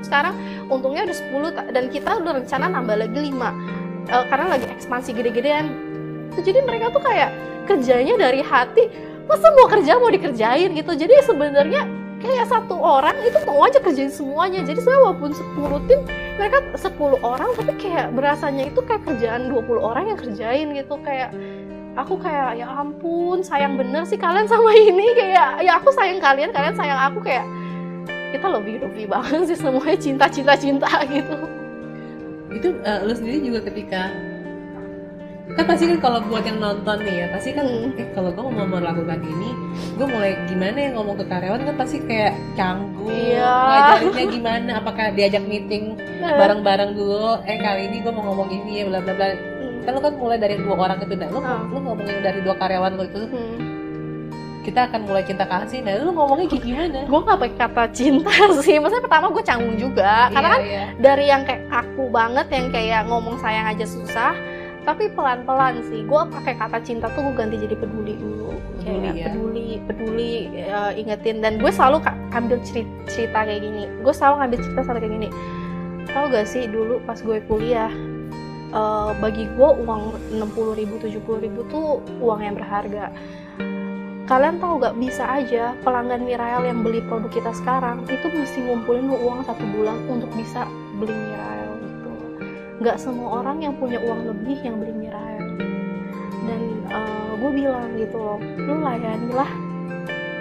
Sekarang 0.00 0.32
untungnya 0.72 1.04
udah 1.04 1.16
10 1.52 1.76
dan 1.76 1.84
kita 1.92 2.10
udah 2.24 2.32
rencana 2.40 2.72
nambah 2.72 2.96
lagi 3.04 3.18
lima. 3.20 3.52
Uh, 4.08 4.24
karena 4.30 4.56
lagi 4.56 4.66
ekspansi 4.70 5.12
gede-gedean. 5.12 5.68
Jadi 6.40 6.62
mereka 6.64 6.94
tuh 6.94 7.02
kayak 7.04 7.34
kerjanya 7.68 8.16
dari 8.16 8.40
hati 8.40 8.88
masa 9.28 9.52
mau 9.52 9.68
kerja 9.68 10.00
mau 10.00 10.08
dikerjain? 10.08 10.72
Gitu. 10.72 10.92
Jadi 10.96 11.14
sebenarnya 11.26 11.99
kayak 12.20 12.46
satu 12.52 12.76
orang 12.76 13.16
itu 13.24 13.38
mau 13.48 13.64
aja 13.64 13.80
kerjain 13.80 14.12
semuanya. 14.12 14.60
Jadi 14.62 14.80
saya 14.84 15.00
walaupun 15.00 15.32
10 15.32 15.88
tim 15.88 16.00
mereka 16.36 16.58
10 16.76 17.20
orang 17.24 17.50
tapi 17.56 17.72
kayak 17.80 18.12
berasanya 18.12 18.68
itu 18.68 18.80
kayak 18.84 19.02
kerjaan 19.08 19.48
20 19.48 19.80
orang 19.80 20.04
yang 20.12 20.18
kerjain 20.20 20.76
gitu. 20.76 20.94
Kayak 21.00 21.32
aku 21.96 22.20
kayak 22.20 22.60
ya 22.60 22.68
ampun 22.68 23.42
sayang 23.42 23.74
bener 23.80 24.04
sih 24.04 24.20
kalian 24.20 24.46
sama 24.46 24.70
ini. 24.88 25.16
Kayak 25.16 25.64
ya 25.64 25.80
aku 25.80 25.90
sayang 25.96 26.20
kalian 26.20 26.52
kalian 26.52 26.76
sayang 26.76 27.00
aku. 27.10 27.24
Kayak 27.24 27.48
kita 28.30 28.46
lebih 28.46 28.84
lebih 28.84 29.10
banget 29.10 29.50
sih 29.50 29.58
semuanya 29.58 29.98
cinta 29.98 30.26
cinta 30.30 30.54
cinta 30.54 30.90
gitu. 31.12 31.36
Itu 32.50 32.68
uh, 32.84 33.00
lu 33.06 33.14
sendiri 33.16 33.38
juga 33.42 33.60
ketika 33.66 34.29
kan 35.50 35.64
pasti 35.66 35.84
kan 35.84 35.98
kalau 35.98 36.18
buat 36.22 36.42
yang 36.42 36.58
nonton 36.58 36.98
nih 37.00 37.14
ya 37.16 37.26
pasti 37.28 37.50
kan 37.50 37.66
Hmm. 37.66 37.92
eh 37.94 38.06
kalau 38.10 38.30
gue 38.30 38.42
mau 38.42 38.64
melakukan 38.64 39.18
ini 39.20 39.50
gue 39.92 40.06
mulai 40.06 40.32
gimana 40.44 40.78
ya 40.78 40.90
ngomong 40.92 41.16
ke 41.16 41.24
karyawan 41.24 41.60
kan 41.62 41.76
pasti 41.76 41.96
kayak 42.00 42.32
canggung 42.54 43.10
Iya. 43.10 43.44
ngajarinnya 43.44 44.24
gimana 44.30 44.70
apakah 44.78 45.04
diajak 45.10 45.44
meeting 45.44 45.98
bareng-bareng 46.20 46.92
dulu 46.92 47.42
eh 47.44 47.56
kali 47.56 47.86
ini 47.86 47.96
gue 47.98 48.10
mau 48.10 48.24
ngomong 48.24 48.48
ini 48.48 48.70
ya 48.76 48.84
bla 48.86 49.00
bla 49.00 49.12
bla 49.12 49.26
Hmm. 49.30 49.78
kan 49.80 49.90
lu 49.90 50.00
kan 50.00 50.12
mulai 50.14 50.36
dari 50.36 50.56
dua 50.56 50.74
orang 50.78 50.98
itu 50.98 51.14
nah 51.14 51.28
lu, 51.28 51.38
Ah. 51.40 51.60
lu 51.64 51.78
ngomongin 51.80 52.16
dari 52.20 52.40
dua 52.40 52.54
karyawan 52.54 52.92
lu 52.94 53.04
itu 53.04 53.20
Hmm. 53.26 53.56
kita 54.60 54.80
akan 54.86 55.00
mulai 55.02 55.24
cinta 55.24 55.44
kasih 55.44 55.80
nah 55.80 55.96
lu 55.96 56.12
ngomongnya 56.12 56.46
kayak 56.46 56.62
gimana 56.62 56.98
gue 57.02 57.18
nggak 57.18 57.38
pakai 57.38 57.56
kata 57.58 57.84
cinta 57.90 58.28
sih 58.60 58.76
maksudnya 58.76 59.02
pertama 59.02 59.26
gue 59.30 59.42
canggung 59.42 59.74
juga 59.74 60.28
karena 60.28 60.46
Iya, 60.46 60.52
kan 60.52 60.60
iya. 60.62 60.84
dari 60.96 61.24
yang 61.26 61.42
kayak 61.42 61.62
kaku 61.66 62.04
banget 62.08 62.46
yang 62.50 62.66
kayak 62.68 63.00
ngomong 63.04 63.40
sayang 63.40 63.66
aja 63.66 63.84
susah 63.84 64.32
tapi 64.88 65.12
pelan-pelan 65.12 65.84
sih 65.92 66.08
gue 66.08 66.22
pakai 66.32 66.56
kata 66.56 66.80
cinta 66.80 67.12
tuh 67.12 67.20
gue 67.28 67.34
ganti 67.36 67.56
jadi 67.60 67.76
peduli 67.76 68.16
dulu. 68.16 68.56
Peduli, 68.80 68.84
kayak 68.84 69.12
ya. 69.12 69.24
peduli 69.28 69.68
peduli 69.84 70.32
eh, 70.56 70.92
ingetin. 70.96 71.44
Dan 71.44 71.60
gue 71.60 71.68
selalu 71.68 72.00
ambil 72.32 72.58
cerita, 72.64 72.92
cerita 73.12 73.44
kayak 73.44 73.60
gini. 73.60 73.84
Gue 74.00 74.14
selalu 74.16 74.34
ngambil 74.40 74.58
cerita 74.64 74.80
selalu 74.88 75.00
kayak 75.04 75.14
gini. 75.20 75.28
Tau 76.10 76.24
gak 76.32 76.46
sih 76.48 76.64
dulu 76.66 76.98
pas 77.04 77.18
gue 77.20 77.38
kuliah 77.44 77.92
eh, 78.72 79.10
bagi 79.20 79.44
gue 79.52 79.70
uang 79.84 80.02
60 80.40 80.80
ribu 80.80 80.94
70 80.96 81.44
ribu 81.44 81.60
tuh 81.68 82.00
uang 82.24 82.40
yang 82.40 82.56
berharga. 82.56 83.12
Kalian 84.24 84.62
tahu 84.62 84.78
gak 84.78 84.96
bisa 84.96 85.26
aja 85.26 85.74
pelanggan 85.82 86.24
Mirael 86.24 86.62
yang 86.64 86.86
beli 86.86 87.02
produk 87.04 87.28
kita 87.34 87.52
sekarang 87.52 88.06
itu 88.06 88.30
mesti 88.30 88.62
ngumpulin 88.62 89.10
uang 89.10 89.42
satu 89.44 89.66
bulan 89.74 89.98
untuk 90.06 90.30
bisa 90.38 90.64
beli 90.96 91.12
Mirael 91.12 91.69
nggak 92.80 92.96
semua 92.96 93.44
orang 93.44 93.60
yang 93.60 93.76
punya 93.76 94.00
uang 94.00 94.24
lebih 94.24 94.56
yang 94.64 94.80
beli 94.80 94.92
Mirael 94.96 95.46
dan 96.48 96.60
gue 97.40 97.50
bilang 97.56 97.96
gitu 97.96 98.16
loh 98.20 98.40
lu 98.40 98.84
layanilah 98.84 99.70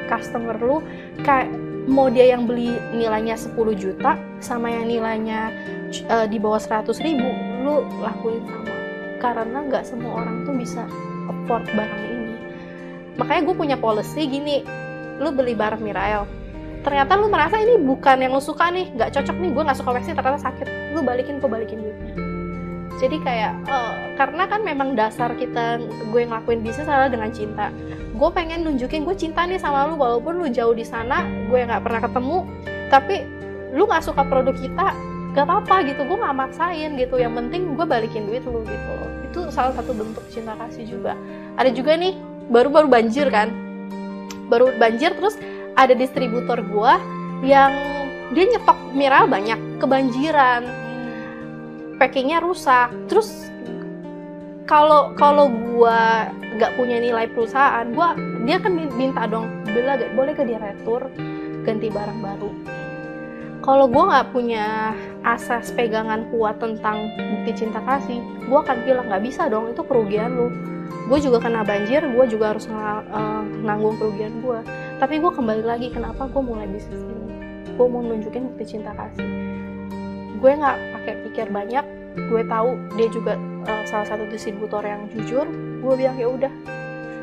customer 0.09 0.57
lu. 0.57 0.81
Kayak 1.21 1.53
mau 1.85 2.09
dia 2.09 2.33
yang 2.33 2.49
beli 2.49 2.73
nilainya 2.97 3.37
10 3.37 3.53
juta 3.77 4.17
sama 4.41 4.73
yang 4.73 4.89
nilainya 4.89 5.53
eh, 5.93 6.25
di 6.25 6.41
bawah 6.41 6.57
100 6.57 6.89
ribu 7.05 7.29
lu 7.61 7.85
lakuin 8.01 8.41
sama. 8.49 8.75
Karena 9.21 9.57
nggak 9.69 9.85
semua 9.85 10.25
orang 10.25 10.43
tuh 10.49 10.57
bisa 10.57 10.83
afford 11.29 11.69
barang 11.71 12.03
ini. 12.09 12.35
Makanya 13.21 13.41
gue 13.45 13.55
punya 13.55 13.77
policy 13.77 14.25
gini 14.25 14.65
lu 15.21 15.29
beli 15.35 15.53
barang 15.53 15.83
Mirael 15.83 16.25
ternyata 16.79 17.19
lu 17.19 17.27
merasa 17.27 17.59
ini 17.59 17.75
bukan 17.75 18.23
yang 18.23 18.31
lu 18.31 18.39
suka 18.39 18.71
nih 18.71 18.87
nggak 18.95 19.11
cocok 19.11 19.35
nih 19.35 19.51
gue 19.51 19.63
nggak 19.67 19.79
suka 19.83 19.91
waxing 19.91 20.15
ternyata 20.15 20.39
sakit. 20.39 20.67
Lu 20.95 21.03
balikin 21.03 21.43
gue 21.43 21.49
balikin 21.51 21.83
duitnya 21.83 22.28
jadi 23.00 23.18
kayak 23.24 23.54
eh, 23.64 23.93
karena 24.20 24.43
kan 24.52 24.62
memang 24.62 24.93
dasar 24.93 25.32
kita 25.39 25.80
gue 26.12 26.22
ngelakuin 26.28 26.60
bisnis 26.60 26.86
adalah 26.86 27.08
dengan 27.08 27.32
cinta. 27.32 27.72
Gue 28.20 28.30
pengen 28.36 28.68
nunjukin 28.68 29.08
gue 29.08 29.16
cinta 29.16 29.47
nih 29.47 29.56
sama 29.56 29.88
lu 29.88 29.95
walaupun 29.95 30.43
lu 30.43 30.52
jauh 30.52 30.76
di 30.76 30.84
sana 30.84 31.24
gue 31.47 31.60
nggak 31.64 31.80
pernah 31.80 32.04
ketemu 32.04 32.38
tapi 32.91 33.16
lu 33.72 33.88
nggak 33.88 34.04
suka 34.04 34.28
produk 34.28 34.52
kita 34.52 34.91
gak 35.32 35.45
apa-apa 35.47 35.88
gitu. 35.88 36.04
Gue 36.04 36.18
nggak 36.20 36.36
maksain 36.36 37.00
gitu. 37.00 37.16
Yang 37.16 37.34
penting 37.39 37.62
gue 37.80 37.86
balikin 37.88 38.28
duit 38.28 38.43
lu 38.43 38.60
gitu. 38.68 38.93
Itu 39.32 39.39
salah 39.56 39.72
satu 39.72 39.95
bentuk 39.95 40.28
cinta 40.28 40.60
kasih 40.60 40.84
juga. 40.84 41.16
Ada 41.56 41.72
juga 41.72 41.95
nih 41.95 42.20
baru-baru 42.52 42.91
banjir 42.91 43.32
kan? 43.32 43.47
Baru 44.52 44.76
banjir 44.76 45.16
terus 45.16 45.39
ada 45.80 45.95
distributor 45.95 46.60
gua 46.68 47.00
yang 47.45 47.72
dia 48.36 48.45
nyetok 48.52 48.76
mineral 48.91 49.30
banyak. 49.30 49.56
Kebanjiran 49.80 50.78
packingnya 52.00 52.39
rusak. 52.39 52.89
Terus 53.12 53.52
kalau 54.64 55.12
kalau 55.20 55.52
gua 55.52 56.32
nggak 56.56 56.80
punya 56.80 56.97
nilai 56.97 57.28
perusahaan 57.30 57.86
gua 57.91 58.16
dia 58.47 58.58
kan 58.58 58.74
minta 58.74 59.28
dong 59.28 59.52
bela 59.68 60.00
boleh 60.16 60.34
ke 60.34 60.47
dia 60.47 60.58
retur 60.58 61.12
ganti 61.68 61.91
barang 61.91 62.20
baru? 62.24 62.50
Kalau 63.60 63.86
gua 63.91 64.04
nggak 64.16 64.28
punya 64.32 64.95
asas 65.28 65.76
pegangan 65.76 66.32
kuat 66.32 66.58
tentang 66.64 67.12
bukti 67.20 67.68
cinta 67.68 67.84
kasih 67.84 68.24
gua 68.47 68.64
akan 68.64 68.78
bilang 68.88 69.06
nggak 69.12 69.24
bisa 69.28 69.52
dong 69.52 69.76
itu 69.76 69.84
kerugian 69.84 70.32
lu. 70.34 70.50
Gue 71.10 71.18
juga 71.18 71.41
kena 71.41 71.66
banjir 71.66 72.06
gue 72.06 72.26
juga 72.30 72.54
harus 72.54 72.70
eh, 72.70 73.41
nanggung 73.66 73.97
kerugian 73.97 74.45
gue 74.45 74.62
tapi 75.02 75.18
gue 75.18 75.32
kembali 75.34 75.66
lagi 75.66 75.89
kenapa 75.89 76.30
gue 76.30 76.38
mulai 76.38 76.70
bisnis 76.70 77.02
ini? 77.02 77.30
Gue 77.74 77.88
mau 77.89 78.06
nunjukin 78.06 78.54
bukti 78.54 78.78
cinta 78.78 78.93
kasih 78.93 79.49
gue 80.39 80.51
nggak 80.55 80.77
pakai 80.95 81.13
pikir 81.27 81.47
banyak 81.51 81.85
gue 82.15 82.41
tahu 82.47 82.79
dia 82.95 83.07
juga 83.11 83.35
eh, 83.67 83.83
salah 83.87 84.07
satu 84.07 84.23
distributor 84.31 84.83
yang 84.83 85.07
jujur 85.11 85.45
gue 85.79 85.93
bilang 85.95 86.17
ya 86.19 86.27
udah 86.27 86.51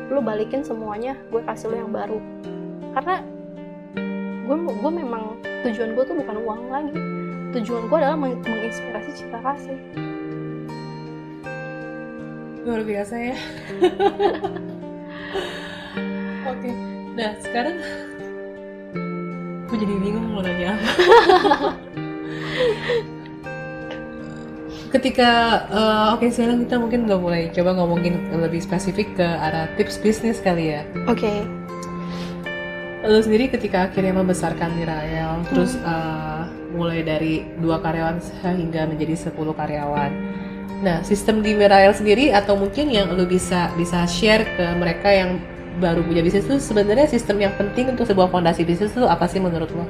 lu 0.07 0.23
balikin 0.23 0.63
semuanya 0.63 1.19
gue 1.33 1.43
kasih 1.43 1.67
lu 1.67 1.75
yang 1.83 1.91
baru. 1.91 2.19
Karena 2.95 3.19
gue 4.47 4.55
gue 4.55 4.91
memang 4.91 5.35
tujuan 5.67 5.91
gue 5.93 6.03
tuh 6.07 6.15
bukan 6.15 6.37
uang 6.47 6.61
lagi 6.71 6.95
tujuan 7.59 7.91
gue 7.91 7.97
adalah 7.99 8.15
meng- 8.15 8.39
menginspirasi 8.39 9.11
cinta 9.11 9.39
kasih 9.43 9.75
luar 12.63 12.81
biasa 12.83 13.15
ya. 13.19 13.35
Oke 16.51 16.71
nah 17.17 17.33
sekarang 17.43 17.75
gue 19.67 19.77
jadi 19.77 19.93
bingung 19.99 20.31
mau 20.31 20.39
nanya 20.39 20.77
apa 20.77 20.89
ketika 24.87 25.29
eh, 25.67 26.13
oke 26.15 26.25
sekarang 26.31 26.63
kita 26.63 26.75
mungkin 26.79 26.99
nggak 27.05 27.21
mulai 27.21 27.41
coba 27.51 27.75
ngomongin 27.75 28.31
lebih 28.31 28.63
spesifik 28.63 29.19
ke 29.19 29.27
arah 29.27 29.67
tips 29.75 29.99
bisnis 29.99 30.39
kali 30.39 30.79
ya. 30.79 30.81
Oke. 31.05 31.43
Lu 33.07 33.19
sendiri 33.23 33.47
ketika 33.47 33.87
akhirnya 33.87 34.15
membesarkan 34.15 34.73
Mirael 34.79 35.43
terus 35.51 35.75
eh, 35.75 36.43
mulai 36.71 37.03
dari 37.03 37.43
dua 37.59 37.79
karyawan 37.79 38.19
hingga 38.43 38.85
menjadi 38.91 39.31
10 39.31 39.33
karyawan. 39.33 40.11
Nah 40.83 41.01
sistem 41.01 41.41
di 41.41 41.57
Mirael 41.57 41.95
sendiri 41.95 42.29
atau 42.29 42.53
mungkin 42.53 42.91
yang 42.91 43.09
lu 43.15 43.25
bisa 43.25 43.71
bisa 43.79 44.05
share 44.05 44.45
ke 44.55 44.65
mereka 44.77 45.09
yang 45.09 45.41
baru 45.77 46.01
punya 46.01 46.25
bisnis 46.25 46.45
itu 46.49 46.57
sebenarnya 46.57 47.05
sistem 47.05 47.37
yang 47.37 47.53
penting 47.53 47.93
untuk 47.93 48.09
sebuah 48.09 48.33
fondasi 48.33 48.65
bisnis 48.65 48.93
itu 48.93 49.05
apa 49.05 49.29
sih 49.29 49.37
menurut 49.37 49.69
lo? 49.73 49.85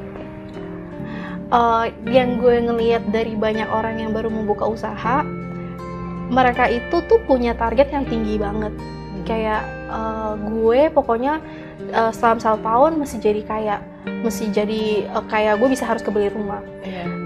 Uh, 1.52 1.86
yang 2.08 2.40
gue 2.40 2.64
ngelihat 2.64 3.04
dari 3.12 3.34
banyak 3.36 3.68
orang 3.70 4.02
yang 4.04 4.12
baru 4.12 4.32
membuka 4.32 4.68
usaha 4.68 5.24
mereka 6.28 6.68
itu 6.68 7.00
tuh 7.08 7.24
punya 7.24 7.56
target 7.56 7.88
yang 7.92 8.04
tinggi 8.04 8.36
banget. 8.36 8.76
Kayak 9.24 9.64
uh, 9.88 10.36
gue 10.36 10.92
pokoknya 10.92 11.40
uh, 11.96 12.12
selama 12.12 12.40
satu 12.40 12.60
tahun 12.64 12.92
mesti 13.00 13.18
jadi 13.20 13.42
kayak 13.48 13.80
mesti 14.24 14.52
jadi 14.52 15.08
uh, 15.16 15.24
kayak 15.28 15.60
gue 15.60 15.70
bisa 15.72 15.88
harus 15.88 16.04
kebeli 16.04 16.28
rumah. 16.32 16.60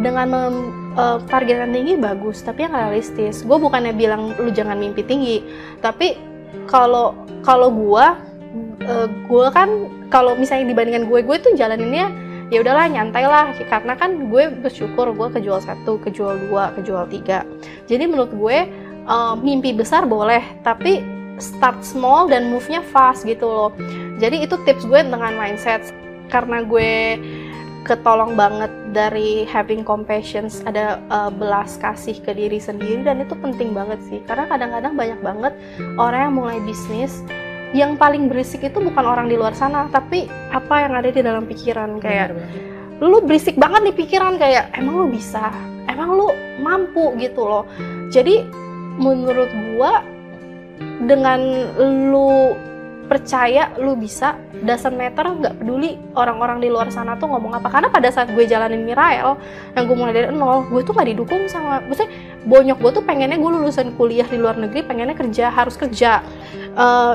Dengan 0.01 0.25
mem- 0.29 0.73
uh, 0.97 1.17
target 1.29 1.65
yang 1.65 1.73
tinggi 1.73 1.93
bagus 1.97 2.41
tapi 2.45 2.65
yang 2.69 2.73
realistis. 2.73 3.41
Gue 3.41 3.57
bukannya 3.57 3.93
bilang 3.93 4.37
lu 4.37 4.53
jangan 4.53 4.77
mimpi 4.77 5.01
tinggi 5.01 5.41
tapi 5.81 6.17
kalau 6.69 7.17
kalau 7.41 7.73
gue 7.73 8.05
uh, 8.85 9.07
gue 9.09 9.47
kan 9.49 9.69
kalau 10.13 10.37
misalnya 10.37 10.69
dibandingkan 10.69 11.09
gue 11.09 11.19
gue 11.25 11.37
tuh 11.41 11.53
jalaninnya 11.57 12.30
ya 12.51 12.59
udahlah 12.59 12.91
nyantai 12.91 13.23
lah 13.25 13.55
karena 13.71 13.95
kan 13.95 14.27
gue 14.27 14.51
bersyukur 14.59 15.15
gue 15.15 15.27
kejual 15.39 15.63
satu 15.63 15.97
kejual 16.03 16.51
dua 16.51 16.75
kejual 16.75 17.07
tiga. 17.07 17.47
Jadi 17.87 18.03
menurut 18.05 18.35
gue 18.35 18.67
uh, 19.07 19.33
mimpi 19.39 19.71
besar 19.71 20.03
boleh 20.03 20.43
tapi 20.61 20.99
start 21.39 21.81
small 21.81 22.27
dan 22.27 22.51
move-nya 22.51 22.83
fast 22.91 23.23
gitu 23.23 23.47
loh. 23.47 23.71
Jadi 24.19 24.43
itu 24.43 24.59
tips 24.67 24.83
gue 24.85 24.99
dengan 25.01 25.33
mindset. 25.39 25.81
Karena 26.27 26.63
gue 26.63 27.17
ketolong 27.81 28.37
banget 28.37 28.69
dari 28.93 29.47
having 29.49 29.81
compassion 29.81 30.45
ada 30.69 31.01
uh, 31.09 31.33
belas 31.33 31.81
kasih 31.81 32.21
ke 32.21 32.35
diri 32.35 32.61
sendiri 32.61 33.01
dan 33.01 33.23
itu 33.23 33.33
penting 33.39 33.73
banget 33.73 33.97
sih. 34.05 34.19
Karena 34.27 34.45
kadang-kadang 34.51 34.93
banyak 34.93 35.19
banget 35.23 35.53
orang 35.97 36.29
yang 36.29 36.35
mulai 36.35 36.57
bisnis 36.61 37.23
yang 37.71 37.95
paling 37.95 38.27
berisik 38.27 38.67
itu 38.67 38.77
bukan 38.83 39.05
orang 39.07 39.31
di 39.31 39.39
luar 39.39 39.55
sana 39.55 39.87
tapi 39.87 40.27
apa 40.51 40.75
yang 40.83 40.93
ada 40.95 41.09
di 41.11 41.21
dalam 41.23 41.47
pikiran. 41.47 41.99
Kayak 42.03 42.35
lu 42.99 43.23
berisik 43.23 43.55
banget 43.55 43.91
di 43.91 43.93
pikiran 43.95 44.35
kayak 44.35 44.75
emang 44.75 45.05
lu 45.05 45.07
bisa? 45.11 45.51
Emang 45.87 46.15
lu 46.15 46.27
mampu? 46.61 47.15
gitu 47.17 47.47
loh. 47.47 47.63
Jadi 48.11 48.43
menurut 48.99 49.49
gua 49.75 50.03
dengan 51.07 51.39
lu 52.11 52.55
percaya 53.11 53.75
lu 53.75 53.99
bisa 53.99 54.39
doesn't 54.63 54.95
matter 54.95 55.27
nggak 55.27 55.59
peduli 55.59 55.99
orang-orang 56.15 56.63
di 56.63 56.71
luar 56.71 56.87
sana 56.87 57.19
tuh 57.19 57.27
ngomong 57.27 57.59
apa 57.59 57.67
karena 57.67 57.91
pada 57.91 58.07
saat 58.07 58.31
gue 58.31 58.47
jalanin 58.47 58.87
Mirael 58.87 59.35
yang 59.75 59.83
gue 59.83 59.97
mulai 59.99 60.15
dari 60.15 60.31
nol 60.31 60.63
gue 60.71 60.79
tuh 60.79 60.95
nggak 60.95 61.11
didukung 61.11 61.43
sama 61.51 61.83
maksudnya 61.83 62.07
bonyok 62.47 62.79
gue 62.79 62.91
tuh 62.95 63.03
pengennya 63.03 63.35
gue 63.35 63.51
lulusan 63.51 63.91
kuliah 63.99 64.23
di 64.31 64.39
luar 64.39 64.55
negeri 64.55 64.87
pengennya 64.87 65.19
kerja 65.19 65.51
harus 65.51 65.75
kerja 65.75 66.23
Eh, 66.71 67.13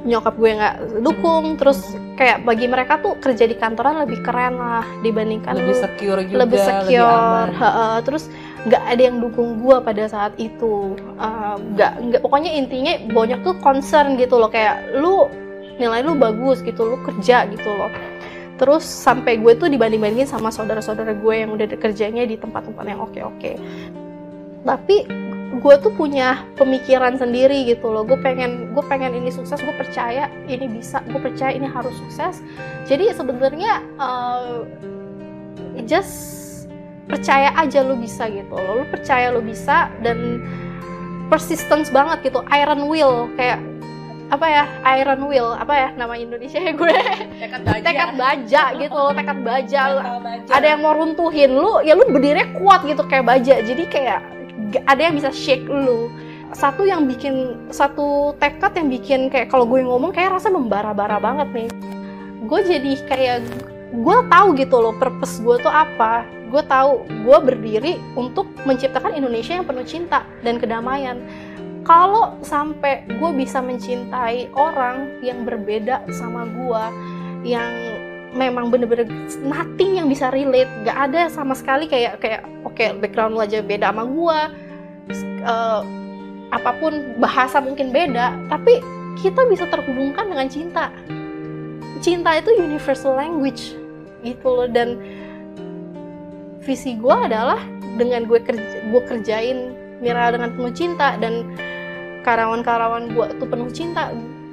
nyokap 0.00 0.36
gue 0.36 0.50
nggak 0.60 0.76
dukung 1.00 1.56
terus 1.56 1.96
kayak 2.20 2.44
bagi 2.44 2.68
mereka 2.68 3.00
tuh 3.00 3.16
kerja 3.16 3.48
di 3.48 3.56
kantoran 3.56 4.04
lebih 4.04 4.20
keren 4.20 4.60
lah 4.60 4.84
dibandingkan 5.00 5.56
lebih 5.56 5.76
secure 5.76 6.20
juga 6.24 6.44
lebih 6.44 6.60
secure 6.60 7.04
aman. 7.04 7.48
heeh. 7.52 7.94
terus 8.04 8.28
nggak 8.68 8.82
ada 8.84 9.02
yang 9.02 9.24
dukung 9.24 9.60
gue 9.64 9.76
pada 9.80 10.04
saat 10.10 10.36
itu. 10.36 10.96
Uh, 11.16 11.56
nggak 11.76 11.92
nggak 12.10 12.20
pokoknya 12.20 12.52
intinya 12.52 12.92
banyak 13.08 13.40
tuh 13.40 13.56
concern 13.64 14.20
gitu 14.20 14.36
loh 14.36 14.52
kayak 14.52 14.84
lu 15.00 15.28
nilai 15.80 16.04
lu 16.04 16.12
bagus 16.16 16.60
gitu 16.60 16.84
lu 16.84 17.00
kerja 17.00 17.48
gitu 17.48 17.70
loh. 17.72 17.88
Terus 18.60 18.84
sampai 18.84 19.40
gue 19.40 19.56
tuh 19.56 19.72
dibanding-bandingin 19.72 20.28
sama 20.28 20.52
saudara-saudara 20.52 21.16
gue 21.16 21.34
yang 21.34 21.56
udah 21.56 21.64
kerjanya 21.80 22.28
di 22.28 22.36
tempat-tempat 22.36 22.84
yang 22.84 23.00
oke-oke. 23.00 23.56
Tapi 24.60 24.96
gue 25.50 25.74
tuh 25.82 25.92
punya 25.96 26.46
pemikiran 26.54 27.18
sendiri 27.18 27.66
gitu 27.66 27.90
loh 27.90 28.06
gue 28.06 28.14
pengen 28.22 28.70
gue 28.70 28.84
pengen 28.86 29.18
ini 29.18 29.34
sukses 29.34 29.58
gue 29.58 29.74
percaya 29.74 30.30
ini 30.46 30.70
bisa 30.70 31.02
gue 31.10 31.18
percaya 31.18 31.56
ini 31.56 31.64
harus 31.66 31.96
sukses. 32.06 32.44
Jadi 32.84 33.10
sebenarnya 33.16 33.82
uh, 33.96 34.62
just 35.88 36.39
percaya 37.10 37.50
aja 37.58 37.82
lu 37.82 37.98
bisa 37.98 38.30
gitu. 38.30 38.54
Loh 38.54 38.82
lu 38.82 38.86
percaya 38.88 39.34
lu 39.34 39.42
bisa 39.42 39.90
dan 40.00 40.40
persistence 41.28 41.90
banget 41.90 42.30
gitu. 42.30 42.40
Iron 42.54 42.86
will 42.86 43.28
kayak 43.34 43.58
apa 44.30 44.46
ya 44.46 44.64
Iron 45.02 45.26
Will 45.26 45.58
apa 45.58 45.74
ya 45.74 45.88
nama 45.98 46.14
Indonesia 46.14 46.62
ya 46.62 46.70
gue? 46.70 46.94
Tekad 47.42 47.62
baja. 47.66 47.82
Tekad 47.82 48.10
baja 48.14 48.62
gitu 48.78 48.94
loh 48.94 49.10
tekad 49.10 49.38
baja. 49.42 49.82
Baja. 50.22 50.50
ada 50.54 50.66
yang 50.70 50.80
mau 50.86 50.94
runtuhin 50.94 51.50
lu 51.50 51.82
ya 51.82 51.98
lu 51.98 52.06
berdiri 52.06 52.54
kuat 52.62 52.86
gitu 52.86 53.02
kayak 53.10 53.26
baja. 53.26 53.58
Jadi 53.58 53.90
kayak 53.90 54.22
ada 54.86 55.00
yang 55.02 55.18
bisa 55.18 55.34
shake 55.34 55.66
lu. 55.66 56.06
Satu 56.54 56.86
yang 56.86 57.06
bikin 57.10 57.58
satu 57.74 58.34
tekad 58.38 58.74
yang 58.78 58.88
bikin 58.90 59.20
kayak 59.30 59.50
kalau 59.50 59.66
gue 59.66 59.82
ngomong 59.82 60.14
kayak 60.14 60.38
rasa 60.38 60.50
membara-bara 60.50 61.18
banget 61.18 61.50
nih. 61.50 61.70
Gue 62.46 62.62
jadi 62.62 62.92
kayak 63.10 63.38
gue 63.90 64.16
tahu 64.30 64.48
gitu 64.54 64.76
loh 64.78 64.94
purpose 64.94 65.42
gue 65.42 65.58
tuh 65.58 65.70
apa 65.70 66.22
gue 66.50 66.62
tahu 66.66 67.06
gue 67.06 67.38
berdiri 67.40 67.92
untuk 68.18 68.50
menciptakan 68.66 69.14
Indonesia 69.14 69.54
yang 69.54 69.66
penuh 69.66 69.86
cinta 69.86 70.26
dan 70.42 70.58
kedamaian. 70.58 71.22
Kalau 71.86 72.36
sampai 72.44 73.08
gue 73.08 73.30
bisa 73.38 73.62
mencintai 73.64 74.52
orang 74.52 75.22
yang 75.24 75.48
berbeda 75.48 76.04
sama 76.12 76.44
gue 76.44 76.84
yang 77.46 77.70
memang 78.36 78.70
bener-bener 78.70 79.08
nothing 79.42 79.98
yang 79.98 80.06
bisa 80.06 80.30
relate 80.30 80.70
gak 80.86 81.10
ada 81.10 81.26
sama 81.26 81.56
sekali 81.56 81.90
kayak 81.90 82.22
kayak 82.22 82.46
oke 82.62 82.78
okay, 82.78 82.94
background 82.94 83.34
lo 83.34 83.42
aja 83.42 83.58
beda 83.58 83.90
sama 83.90 84.06
gue 84.06 84.38
uh, 85.42 85.82
apa 86.54 86.70
pun 86.78 87.18
bahasa 87.18 87.58
mungkin 87.58 87.90
beda 87.90 88.38
tapi 88.46 88.78
kita 89.18 89.44
bisa 89.50 89.66
terhubungkan 89.68 90.30
dengan 90.30 90.46
cinta. 90.46 90.88
Cinta 92.00 92.32
itu 92.38 92.54
universal 92.56 93.18
language 93.18 93.76
gitu 94.24 94.48
loh 94.48 94.68
dan 94.68 94.96
visi 96.60 96.96
gue 96.96 97.16
adalah 97.16 97.60
dengan 97.96 98.28
gue 98.28 98.40
kerja 98.40 98.84
gue 98.88 99.02
kerjain 99.08 99.58
Mira 100.00 100.32
dengan 100.32 100.56
penuh 100.56 100.72
cinta 100.72 101.20
dan 101.20 101.44
karyawan-karyawan 102.24 103.12
gue 103.12 103.26
tuh 103.36 103.48
penuh 103.48 103.68
cinta. 103.68 104.08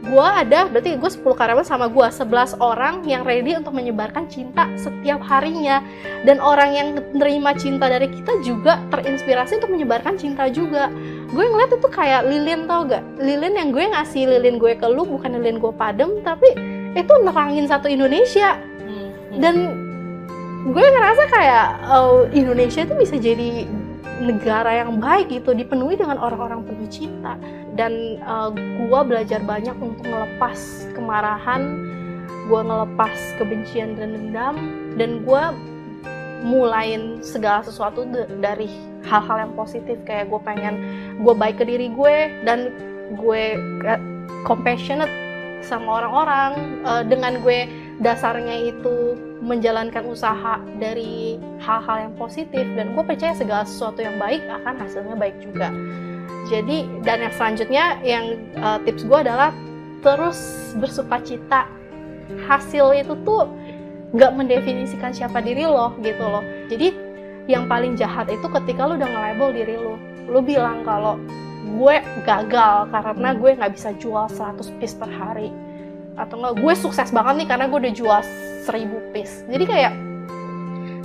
Gue 0.08 0.24
ada 0.24 0.72
berarti 0.72 0.96
gue 0.96 1.10
10 1.10 1.24
karyawan 1.24 1.68
sama 1.68 1.92
gue 1.92 2.04
11 2.04 2.64
orang 2.64 3.04
yang 3.04 3.28
ready 3.28 3.60
untuk 3.60 3.76
menyebarkan 3.76 4.28
cinta 4.28 4.68
setiap 4.80 5.20
harinya. 5.24 5.84
Dan 6.24 6.40
orang 6.40 6.70
yang 6.76 6.88
menerima 7.16 7.52
cinta 7.60 7.92
dari 7.92 8.08
kita 8.12 8.40
juga 8.44 8.80
terinspirasi 8.92 9.60
untuk 9.64 9.72
menyebarkan 9.72 10.16
cinta 10.20 10.48
juga. 10.52 10.92
Gue 11.32 11.48
ngeliat 11.48 11.76
itu 11.76 11.88
kayak 11.92 12.28
lilin 12.28 12.68
tau 12.68 12.88
gak? 12.88 13.04
Lilin 13.20 13.56
yang 13.56 13.70
gue 13.72 13.84
ngasih 13.84 14.32
lilin 14.32 14.60
gue 14.60 14.76
ke 14.80 14.88
lu 14.88 15.04
bukan 15.04 15.40
lilin 15.40 15.60
gue 15.60 15.74
padem 15.76 16.24
tapi 16.24 16.56
itu 16.96 17.14
nerangin 17.24 17.68
satu 17.68 17.92
Indonesia. 17.92 18.56
Hmm, 18.84 19.12
dan 19.44 19.56
gue 20.68 20.84
ngerasa 20.84 21.24
kayak 21.32 21.68
oh, 21.88 22.28
Indonesia 22.36 22.84
itu 22.84 22.96
bisa 23.00 23.16
jadi 23.16 23.64
negara 24.18 24.82
yang 24.84 24.98
baik 24.98 25.30
gitu 25.30 25.54
dipenuhi 25.54 25.94
dengan 25.96 26.18
orang-orang 26.18 26.66
penuh 26.66 26.90
cinta 26.90 27.38
dan 27.78 28.18
uh, 28.26 28.50
gue 28.56 29.02
belajar 29.06 29.40
banyak 29.46 29.78
untuk 29.78 30.04
ngelepas 30.10 30.90
kemarahan 30.98 31.86
gue 32.48 32.62
ngelepas 32.64 33.14
kebencian 33.38 34.00
dan 34.00 34.16
dendam 34.16 34.56
dan 34.96 35.22
gue 35.22 35.44
mulain 36.48 37.20
segala 37.26 37.66
sesuatu 37.66 38.08
dari 38.40 38.70
hal-hal 39.04 39.48
yang 39.48 39.54
positif. 39.58 39.98
Kayak 40.08 40.32
gue 40.32 40.42
pengen 40.46 40.76
gue 41.22 41.34
baik 41.34 41.60
ke 41.60 41.66
diri 41.68 41.92
gue 41.92 42.16
dan 42.48 42.72
gue 43.20 43.44
compassionate 44.48 45.12
sama 45.66 46.04
orang-orang 46.04 46.52
uh, 46.86 47.04
dengan 47.04 47.42
gue 47.42 47.68
dasarnya 47.98 48.74
itu 48.74 49.18
menjalankan 49.42 50.06
usaha 50.06 50.62
dari 50.78 51.38
hal-hal 51.62 52.10
yang 52.10 52.14
positif 52.18 52.66
dan 52.78 52.94
gue 52.94 53.04
percaya 53.06 53.34
segala 53.34 53.64
sesuatu 53.66 54.02
yang 54.02 54.18
baik 54.22 54.46
akan 54.46 54.76
hasilnya 54.78 55.16
baik 55.18 55.38
juga. 55.42 55.74
Jadi 56.48 56.88
dan 57.04 57.26
yang 57.26 57.34
selanjutnya 57.36 57.86
yang 58.06 58.26
uh, 58.62 58.80
tips 58.86 59.04
gue 59.04 59.20
adalah 59.20 59.52
terus 60.06 60.40
bersuka 60.78 61.20
cita. 61.26 61.66
Hasil 62.48 62.92
itu 62.94 63.14
tuh 63.24 63.50
nggak 64.14 64.32
mendefinisikan 64.36 65.12
siapa 65.12 65.42
diri 65.42 65.66
lo 65.66 65.96
gitu 66.06 66.22
loh. 66.22 66.44
Jadi 66.70 66.94
yang 67.48 67.66
paling 67.66 67.96
jahat 67.96 68.28
itu 68.30 68.46
ketika 68.62 68.86
lo 68.86 69.00
udah 69.00 69.10
nge-label 69.10 69.50
diri 69.56 69.76
lo 69.80 69.96
lo 70.28 70.44
bilang 70.44 70.84
kalau 70.84 71.16
gue 71.68 71.96
gagal 72.28 72.88
karena 72.92 73.30
gue 73.36 73.52
nggak 73.56 73.74
bisa 73.76 73.90
jual 74.00 74.28
100 74.28 74.80
piece 74.80 74.96
per 74.96 75.08
hari 75.08 75.52
atau 76.18 76.36
enggak 76.42 76.56
gue 76.60 76.74
sukses 76.74 77.14
banget 77.14 77.46
nih 77.46 77.48
karena 77.48 77.66
gue 77.70 77.78
udah 77.78 77.94
jual 77.94 78.22
1000 78.66 79.14
piece. 79.14 79.46
Jadi 79.48 79.64
kayak 79.70 79.94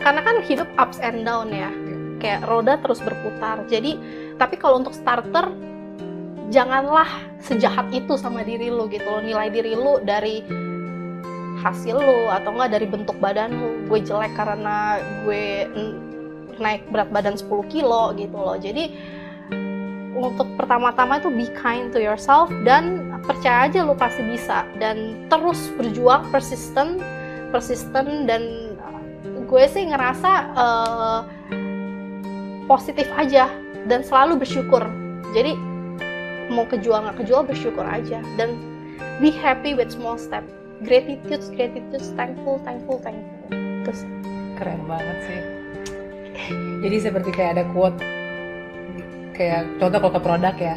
karena 0.02 0.20
kan 0.24 0.36
hidup 0.42 0.68
ups 0.80 0.98
and 0.98 1.22
down 1.22 1.52
ya. 1.52 1.70
Kayak 2.18 2.48
roda 2.48 2.80
terus 2.80 2.98
berputar. 3.04 3.62
Jadi 3.68 4.00
tapi 4.40 4.56
kalau 4.56 4.80
untuk 4.80 4.96
starter 4.96 5.52
janganlah 6.48 7.08
sejahat 7.40 7.88
itu 7.92 8.16
sama 8.16 8.44
diri 8.44 8.68
lo 8.68 8.84
gitu 8.88 9.08
lo 9.08 9.24
nilai 9.24 9.48
diri 9.48 9.72
lo 9.72 10.00
dari 10.04 10.44
hasil 11.62 11.96
lo 11.96 12.28
atau 12.32 12.50
enggak 12.56 12.70
dari 12.80 12.86
bentuk 12.88 13.16
badan 13.20 13.52
lo 13.52 13.70
gue 13.88 13.98
jelek 14.00 14.32
karena 14.34 14.98
gue 15.24 15.68
naik 16.60 16.84
berat 16.92 17.08
badan 17.12 17.36
10 17.36 17.48
kilo 17.72 18.12
gitu 18.16 18.36
loh. 18.36 18.56
Jadi 18.56 18.92
untuk 20.22 20.46
pertama-tama 20.54 21.18
itu 21.18 21.28
be 21.34 21.50
kind 21.58 21.90
to 21.90 21.98
yourself 21.98 22.46
dan 22.62 23.10
percaya 23.26 23.66
aja 23.66 23.82
lo 23.82 23.98
pasti 23.98 24.22
bisa. 24.22 24.62
Dan 24.78 25.26
terus 25.26 25.58
berjuang 25.74 26.30
persisten 26.30 27.02
persisten 27.50 28.24
dan 28.30 28.72
gue 29.44 29.64
sih 29.68 29.84
ngerasa 29.90 30.30
uh, 30.56 31.20
positif 32.70 33.04
aja 33.18 33.50
dan 33.90 34.00
selalu 34.06 34.40
bersyukur. 34.46 34.86
Jadi 35.34 35.58
mau 36.54 36.64
kejual 36.70 37.02
nggak 37.02 37.26
kejual 37.26 37.42
bersyukur 37.42 37.82
aja 37.82 38.22
dan 38.38 38.54
be 39.18 39.34
happy 39.34 39.74
with 39.74 39.90
small 39.90 40.16
step. 40.16 40.46
Gratitude 40.86 41.42
gratitude 41.58 42.06
thankful 42.14 42.62
thankful 42.62 43.02
thankful. 43.02 43.50
Terus. 43.84 44.00
Keren 44.56 44.86
banget 44.86 45.18
sih. 45.26 45.40
Jadi 46.82 46.96
seperti 46.98 47.30
kayak 47.34 47.58
ada 47.58 47.64
quote 47.74 47.98
kayak 49.33 49.66
contoh 49.80 49.99
kalau 49.99 50.12
ke 50.14 50.20
produk 50.20 50.55
ya. 50.57 50.76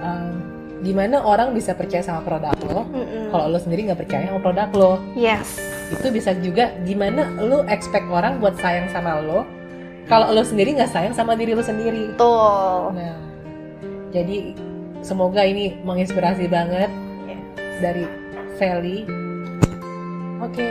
Um, 0.00 0.40
gimana 0.80 1.20
orang 1.20 1.52
bisa 1.52 1.76
percaya 1.76 2.00
sama 2.00 2.24
produk 2.24 2.56
lo 2.64 2.88
kalau 3.28 3.52
lo 3.52 3.60
sendiri 3.60 3.84
nggak 3.84 4.00
percaya 4.00 4.32
sama 4.32 4.40
produk 4.40 4.68
lo? 4.72 4.92
Yes. 5.12 5.60
Itu 5.92 6.08
bisa 6.08 6.32
juga 6.40 6.72
gimana 6.88 7.28
lo 7.36 7.68
expect 7.68 8.08
orang 8.08 8.40
buat 8.40 8.56
sayang 8.56 8.88
sama 8.88 9.20
lo 9.20 9.44
kalau 10.08 10.32
lo 10.32 10.40
sendiri 10.40 10.72
nggak 10.74 10.88
sayang 10.88 11.12
sama 11.12 11.36
diri 11.36 11.52
lo 11.52 11.60
sendiri? 11.60 12.16
Tuh 12.16 12.96
nah 12.96 13.18
jadi 14.10 14.56
semoga 15.04 15.44
ini 15.44 15.78
menginspirasi 15.84 16.48
banget 16.48 16.88
Yes. 17.28 17.76
dari 17.84 18.04
Feli. 18.56 19.04
Oke 20.40 20.66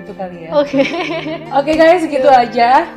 itu 0.00 0.12
kali 0.16 0.48
ya. 0.48 0.50
Oke. 0.56 0.80
Oke 1.52 1.72
guys, 1.76 2.00
segitu 2.00 2.28
aja. 2.28 2.88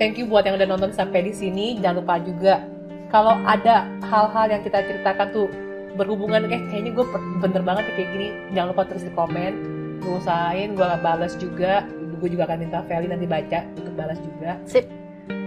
Thank 0.00 0.16
you 0.16 0.24
buat 0.24 0.48
yang 0.48 0.56
udah 0.56 0.68
nonton 0.68 0.96
sampai 0.96 1.28
di 1.28 1.32
sini. 1.36 1.76
Jangan 1.76 2.00
lupa 2.00 2.16
juga 2.24 2.64
kalau 3.10 3.34
ada 3.42 3.86
hal-hal 4.06 4.46
yang 4.48 4.62
kita 4.62 4.86
ceritakan 4.86 5.28
tuh 5.34 5.46
berhubungan 5.98 6.46
eh 6.46 6.62
kayaknya 6.70 6.94
gue 6.94 7.06
bener 7.42 7.62
banget 7.66 7.90
ya 7.90 7.92
kayak 7.98 8.10
gini. 8.14 8.28
Jangan 8.54 8.68
lupa 8.72 8.82
terus 8.86 9.04
di 9.04 9.12
komen. 9.12 9.52
Gue 10.00 10.14
usahain, 10.22 10.72
gue 10.78 10.86
balas 11.02 11.34
juga. 11.36 11.84
Gue 12.22 12.28
juga 12.30 12.46
akan 12.46 12.58
minta 12.62 12.80
Feli 12.86 13.10
nanti 13.10 13.26
baca 13.26 13.66
untuk 13.76 13.94
balas 13.98 14.18
juga. 14.22 14.56
sip 14.64 14.86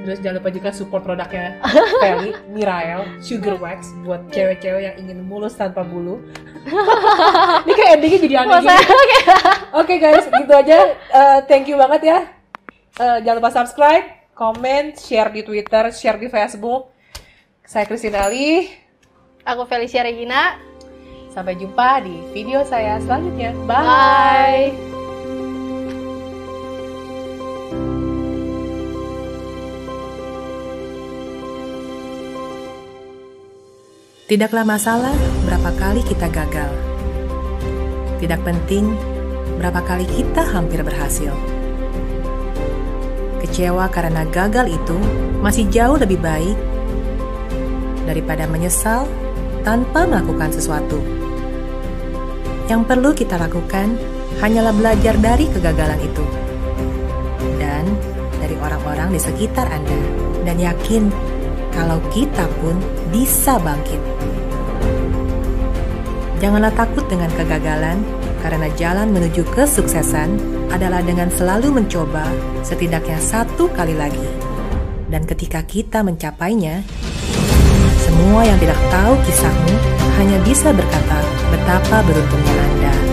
Terus 0.03 0.19
jangan 0.19 0.43
lupa 0.43 0.49
juga 0.51 0.69
support 0.75 1.03
produknya 1.07 1.55
Feli, 2.03 2.35
Mirael, 2.51 3.07
Sugar 3.23 3.55
Wax 3.55 3.87
buat 4.03 4.27
cewek-cewek 4.35 4.83
yang 4.83 4.95
ingin 4.99 5.23
mulus 5.23 5.55
tanpa 5.55 5.83
bulu. 5.87 6.19
Ini 7.63 7.71
kayak 7.71 7.91
endingnya 7.99 8.19
jadi 8.19 8.35
aneh 8.43 8.55
gini. 8.67 8.77
Oke 9.79 9.95
guys, 9.99 10.27
gitu 10.27 10.53
aja. 10.53 10.91
Eh, 10.91 11.39
thank 11.47 11.71
you 11.71 11.79
banget 11.79 12.01
ya. 12.03 12.19
Eh, 12.99 13.17
jangan 13.23 13.37
lupa 13.39 13.51
subscribe, 13.51 14.05
comment, 14.35 14.91
share 14.99 15.31
di 15.31 15.41
Twitter, 15.43 15.91
share 15.95 16.19
di 16.19 16.27
Facebook. 16.27 16.92
Saya 17.63 17.87
Christine 17.87 18.19
Ali. 18.19 18.67
Aku 19.47 19.63
Felicia 19.63 20.03
Regina. 20.03 20.59
Sampai 21.31 21.55
jumpa 21.55 22.03
di 22.03 22.19
video 22.35 22.67
saya 22.67 22.99
selanjutnya. 22.99 23.55
Bye. 23.63 24.75
Bye. 24.75 24.93
Tidaklah 34.23 34.63
masalah 34.67 35.15
berapa 35.47 35.71
kali 35.79 36.01
kita 36.03 36.27
gagal. 36.31 36.71
Tidak 38.19 38.39
penting 38.43 38.91
berapa 39.59 39.79
kali 39.83 40.03
kita 40.07 40.43
hampir 40.51 40.83
berhasil. 40.83 41.31
Kecewa 43.39 43.87
karena 43.87 44.27
gagal 44.27 44.67
itu 44.67 44.97
masih 45.39 45.67
jauh 45.71 45.99
lebih 45.99 46.19
baik 46.23 46.72
daripada 48.03 48.47
menyesal 48.47 49.07
tanpa 49.63 50.03
melakukan 50.03 50.51
sesuatu. 50.51 50.99
Yang 52.67 52.81
perlu 52.87 53.11
kita 53.15 53.35
lakukan 53.39 53.95
hanyalah 54.39 54.71
belajar 54.75 55.15
dari 55.19 55.47
kegagalan 55.51 55.99
itu 55.99 56.25
dan 57.59 57.83
dari 58.39 58.55
orang-orang 58.59 59.15
di 59.15 59.19
sekitar 59.19 59.67
Anda, 59.71 59.99
dan 60.43 60.59
yakin 60.59 61.07
kalau 61.71 61.99
kita 62.11 62.45
pun 62.59 62.75
bisa 63.11 63.55
bangkit. 63.59 63.99
Janganlah 66.43 66.75
takut 66.75 67.07
dengan 67.07 67.31
kegagalan, 67.39 68.03
karena 68.43 68.67
jalan 68.75 69.15
menuju 69.15 69.47
kesuksesan 69.55 70.35
adalah 70.75 70.99
dengan 70.99 71.31
selalu 71.31 71.71
mencoba 71.71 72.27
setidaknya 72.67 73.15
satu 73.23 73.71
kali 73.71 73.95
lagi. 73.95 74.27
Dan 75.07 75.23
ketika 75.23 75.63
kita 75.63 76.03
mencapainya, 76.03 76.83
semua 78.13 78.45
yang 78.45 78.61
tidak 78.61 78.77
tahu 78.93 79.17
kisahmu 79.25 79.73
hanya 80.21 80.37
bisa 80.45 80.69
berkata 80.69 81.17
betapa 81.49 82.05
beruntungnya 82.05 82.53
Anda. 82.61 83.12